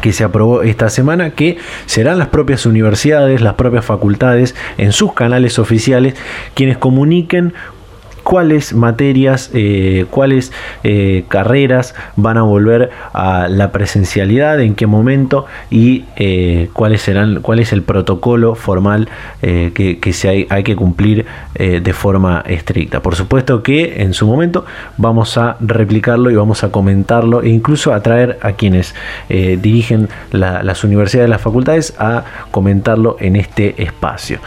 que 0.03 0.13
se 0.13 0.25
aprobó 0.25 0.63
esta 0.63 0.91
semana, 0.91 1.31
que 1.31 1.57
serán 1.87 2.19
las 2.19 2.29
propias 2.29 2.67
universidades, 2.67 3.41
las 3.41 3.55
propias 3.55 3.87
facultades, 3.87 4.55
en 4.77 4.93
sus 4.93 5.15
canales 5.15 5.59
oficiales, 5.59 6.17
quienes 6.53 6.77
comuniquen 6.77 7.55
cuáles 8.23 8.73
materias, 8.73 9.51
eh, 9.53 10.07
cuáles 10.11 10.53
eh, 10.85 11.25
carreras 11.29 11.95
van 12.17 12.39
a 12.39 12.43
volver 12.43 12.91
a 13.13 13.49
la 13.49 13.73
presencialidad, 13.73 14.61
en 14.61 14.75
qué 14.75 14.87
momento 14.87 15.47
y 15.71 16.05
eh, 16.17 16.69
cuáles 16.73 17.03
serán, 17.03 17.41
cuál 17.43 17.59
es 17.59 17.73
el 17.73 17.83
protocolo 17.83 18.55
formal 18.55 19.09
que, 19.41 20.13
se 20.13 20.47
hay, 20.49 20.63
que 20.63 20.77
cumplir 20.77 21.27
de 21.55 21.93
forma 21.93 22.45
estricta. 22.47 23.01
Por 23.03 23.17
supuesto 23.17 23.63
que 23.63 24.03
en 24.03 24.15
su 24.15 24.27
momento 24.27 24.65
vamos 24.97 25.37
a 25.37 25.57
replicarlo 25.61 26.31
y 26.31 26.37
vamos 26.37 26.63
a 26.65 26.71
comentarlo 26.71 27.43
e 27.43 27.49
incluso 27.49 27.93
a 27.93 28.03
traer 28.03 28.39
a 28.43 28.53
quienes 28.53 28.95
dirigen 29.29 30.09
las 30.31 30.85
universidades, 30.85 31.29
las 31.29 31.41
facultades, 31.41 31.95
a 31.99 32.25
comentarlo 32.51 33.17
en 33.19 33.37
este 33.37 33.83
espacio. 33.83 34.39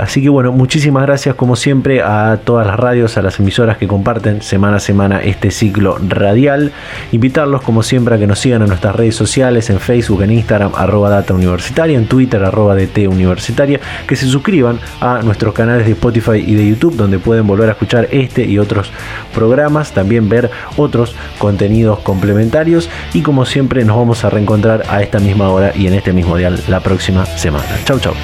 así 0.00 0.22
que 0.22 0.28
bueno, 0.28 0.52
muchísimas 0.52 1.04
gracias 1.04 1.34
como 1.36 1.54
siempre 1.54 2.02
a 2.02 2.38
todos 2.44 2.55
las 2.64 2.76
radios, 2.78 3.16
a 3.16 3.22
las 3.22 3.38
emisoras 3.40 3.76
que 3.76 3.88
comparten 3.88 4.42
semana 4.42 4.76
a 4.76 4.80
semana 4.80 5.20
este 5.20 5.50
ciclo 5.50 5.98
radial. 6.06 6.72
Invitarlos 7.12 7.62
como 7.62 7.82
siempre 7.82 8.14
a 8.14 8.18
que 8.18 8.26
nos 8.26 8.38
sigan 8.38 8.62
en 8.62 8.68
nuestras 8.68 8.94
redes 8.94 9.16
sociales, 9.16 9.70
en 9.70 9.80
Facebook, 9.80 10.22
en 10.22 10.30
Instagram, 10.30 10.72
arroba 10.74 11.10
data 11.10 11.34
universitaria, 11.34 11.98
en 11.98 12.06
Twitter, 12.06 12.44
arroba 12.44 12.74
DT 12.74 13.08
universitaria, 13.08 13.80
que 14.06 14.16
se 14.16 14.26
suscriban 14.26 14.78
a 15.00 15.20
nuestros 15.22 15.54
canales 15.54 15.86
de 15.86 15.92
Spotify 15.92 16.44
y 16.46 16.54
de 16.54 16.68
YouTube, 16.68 16.96
donde 16.96 17.18
pueden 17.18 17.46
volver 17.46 17.68
a 17.68 17.72
escuchar 17.72 18.08
este 18.10 18.44
y 18.44 18.58
otros 18.58 18.90
programas, 19.34 19.92
también 19.92 20.28
ver 20.28 20.50
otros 20.76 21.14
contenidos 21.38 21.98
complementarios 22.00 22.88
y 23.12 23.22
como 23.22 23.44
siempre 23.44 23.84
nos 23.84 23.96
vamos 23.96 24.24
a 24.24 24.30
reencontrar 24.30 24.84
a 24.88 25.02
esta 25.02 25.18
misma 25.18 25.48
hora 25.50 25.72
y 25.74 25.86
en 25.86 25.94
este 25.94 26.12
mismo 26.12 26.36
dial 26.36 26.60
la 26.68 26.80
próxima 26.80 27.26
semana. 27.26 27.66
Chau 27.84 27.98
chau. 27.98 28.14